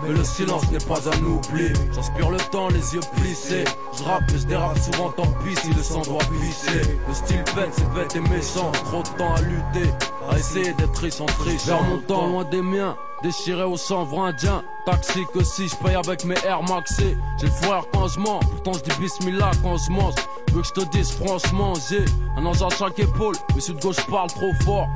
Mais 0.03 0.13
le 0.13 0.23
silence 0.23 0.69
n'est 0.71 0.77
pas 0.79 0.99
un 1.09 1.23
oubli. 1.23 1.71
J'inspire 1.93 2.29
le 2.29 2.39
temps, 2.51 2.67
les 2.69 2.93
yeux 2.93 3.01
plissés. 3.15 3.63
Je 3.97 4.03
rappe 4.03 4.29
et 4.33 4.37
je 4.37 4.45
dérape 4.45 4.77
souvent, 4.77 5.09
tant 5.11 5.27
pis 5.43 5.55
si 5.55 5.73
le 5.73 5.81
sang 5.81 6.01
doit 6.01 6.19
pisser. 6.19 6.99
Le 7.07 7.13
style 7.13 7.43
bête, 7.55 7.71
c'est 7.71 7.93
bête 7.93 8.15
et 8.15 8.21
méchant. 8.21 8.71
Trop 8.85 9.03
de 9.03 9.17
temps 9.17 9.33
à 9.35 9.41
lutter, 9.41 9.89
à 10.29 10.37
essayer 10.37 10.73
d'être 10.73 10.97
riche 10.97 11.21
en 11.21 11.25
triche. 11.25 11.65
Vers 11.65 11.83
mon 11.83 11.99
temps 11.99 12.27
loin 12.27 12.43
des 12.43 12.61
miens. 12.61 12.95
Déchiré 13.23 13.63
au 13.63 13.77
sang 13.77 14.05
indien 14.21 14.65
Taxi 14.85 15.21
que 15.33 15.41
si 15.45 15.69
je 15.69 15.75
paye 15.77 15.95
avec 15.95 16.25
mes 16.25 16.35
Air 16.45 16.61
Maxé 16.61 17.15
J'ai 17.39 17.45
le 17.45 17.53
frère 17.53 17.85
quand 17.93 18.09
je 18.09 18.19
mens 18.19 18.39
Pourtant 18.39 18.73
je 18.73 18.91
dis 18.91 18.99
bismillah 18.99 19.51
quand 19.63 19.77
je 19.77 19.89
mange 19.91 20.15
Veux 20.51 20.61
que 20.61 20.67
je 20.67 20.73
te 20.73 20.85
dise 20.89 21.11
franchement 21.13 21.73
J'ai 21.89 22.03
un 22.35 22.45
ange 22.45 22.61
à 22.61 22.67
chaque 22.67 22.99
épaule 22.99 23.35
Mais 23.55 23.61
sud 23.61 23.79
gauche 23.79 24.05
parle 24.07 24.27
trop 24.27 24.51
fort 24.65 24.89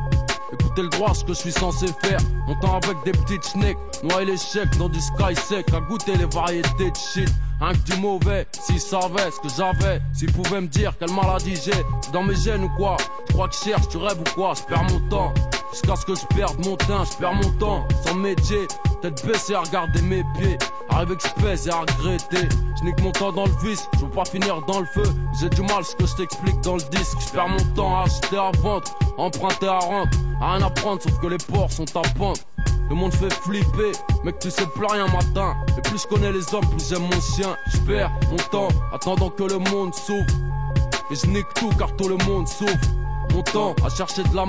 Écoutez 0.53 0.81
le 0.81 0.89
droit 0.89 1.13
ce 1.13 1.23
que 1.23 1.33
je 1.33 1.39
suis 1.39 1.51
censé 1.51 1.87
faire. 2.01 2.19
Montant 2.47 2.77
avec 2.77 2.97
des 3.03 3.11
petites 3.11 3.43
snakes 3.43 3.77
Noyer 4.03 4.25
les 4.25 4.37
chèques 4.37 4.77
dans 4.77 4.89
du 4.89 4.99
sky 4.99 5.35
sec 5.35 5.65
À 5.73 5.79
goûter 5.81 6.15
les 6.15 6.25
variétés 6.25 6.91
de 6.91 6.95
shit. 6.95 7.29
Un 7.59 7.73
que 7.73 7.91
du 7.91 7.99
mauvais, 7.99 8.45
s'ils 8.51 8.79
savaient 8.79 9.31
ce 9.31 9.39
que 9.39 9.49
j'avais, 9.49 9.99
s'ils 10.13 10.31
pouvaient 10.31 10.61
me 10.61 10.67
dire 10.67 10.93
quelle 10.99 11.11
maladie 11.11 11.55
j'ai, 11.55 11.83
dans 12.13 12.21
mes 12.21 12.35
gènes 12.35 12.65
ou 12.65 12.69
quoi? 12.77 12.97
Je 13.27 13.33
crois 13.33 13.47
que 13.47 13.55
cherche, 13.55 13.87
tu 13.89 13.97
rêves 13.97 14.19
ou 14.19 14.35
quoi? 14.35 14.53
Je 14.55 14.61
perds 14.61 14.83
mon 14.83 14.99
temps, 15.09 15.33
jusqu'à 15.71 15.95
ce 15.95 16.05
que 16.05 16.15
je 16.15 16.25
perde 16.35 16.65
mon 16.65 16.75
teint, 16.75 17.03
je 17.05 17.17
perds 17.17 17.33
mon 17.33 17.51
temps, 17.59 17.87
sans 18.05 18.15
métier, 18.15 18.67
tête 19.01 19.25
baissée 19.25 19.55
à 19.55 19.61
regarder 19.61 20.01
mes 20.01 20.23
pieds, 20.37 20.57
arrive 20.89 21.13
espèce 21.13 21.67
et 21.67 21.69
à 21.69 21.81
regretter. 21.81 22.47
Je 22.79 22.85
nique 22.85 23.01
mon 23.01 23.11
temps 23.11 23.31
dans 23.31 23.45
le 23.45 23.55
vice, 23.63 23.87
je 23.95 24.05
veux 24.05 24.11
pas 24.11 24.25
finir 24.25 24.61
dans 24.67 24.79
le 24.79 24.85
feu, 24.87 25.03
j'ai 25.39 25.49
du 25.49 25.61
mal 25.61 25.83
ce 25.83 25.95
que 25.95 26.05
je 26.05 26.15
t'explique 26.15 26.59
dans 26.61 26.75
le 26.75 26.83
disque, 26.91 27.17
je 27.25 27.31
perds 27.31 27.49
mon 27.49 27.73
temps 27.75 27.97
à 27.97 28.03
acheter 28.03 28.37
à 28.37 28.51
vendre, 28.59 28.87
emprunter 29.17 29.67
à 29.67 29.79
rente, 29.79 30.09
à 30.41 30.53
rien 30.53 30.65
à 30.65 30.69
prendre 30.69 31.01
sauf 31.01 31.19
que 31.19 31.27
les 31.27 31.37
ports 31.37 31.71
sont 31.71 31.85
à 31.95 32.01
pente. 32.17 32.45
Le 32.89 32.95
monde 32.95 33.13
fait 33.13 33.33
flipper, 33.33 33.91
mec 34.23 34.39
tu 34.39 34.49
sais 34.49 34.65
plus 34.67 34.85
rien 34.85 35.07
matin. 35.07 35.55
Et 35.77 35.81
plus 35.81 36.01
je 36.01 36.07
connais 36.07 36.31
les 36.31 36.53
hommes, 36.53 36.65
plus 36.69 36.87
j'aime 36.89 37.01
mon 37.01 37.21
chien 37.21 37.55
Je 37.73 37.77
perds 37.79 38.11
mon 38.31 38.37
temps, 38.37 38.69
attendant 38.93 39.29
que 39.29 39.43
le 39.43 39.57
monde 39.57 39.93
souffre 39.93 40.33
Et 41.11 41.15
je 41.15 41.27
nique 41.27 41.53
tout 41.55 41.69
car 41.77 41.93
tout 41.97 42.07
le 42.07 42.15
monde 42.25 42.47
souffre 42.47 42.87
Mon 43.33 43.43
temps 43.43 43.75
à 43.85 43.89
chercher 43.89 44.23
de 44.23 44.33
la 44.35 44.45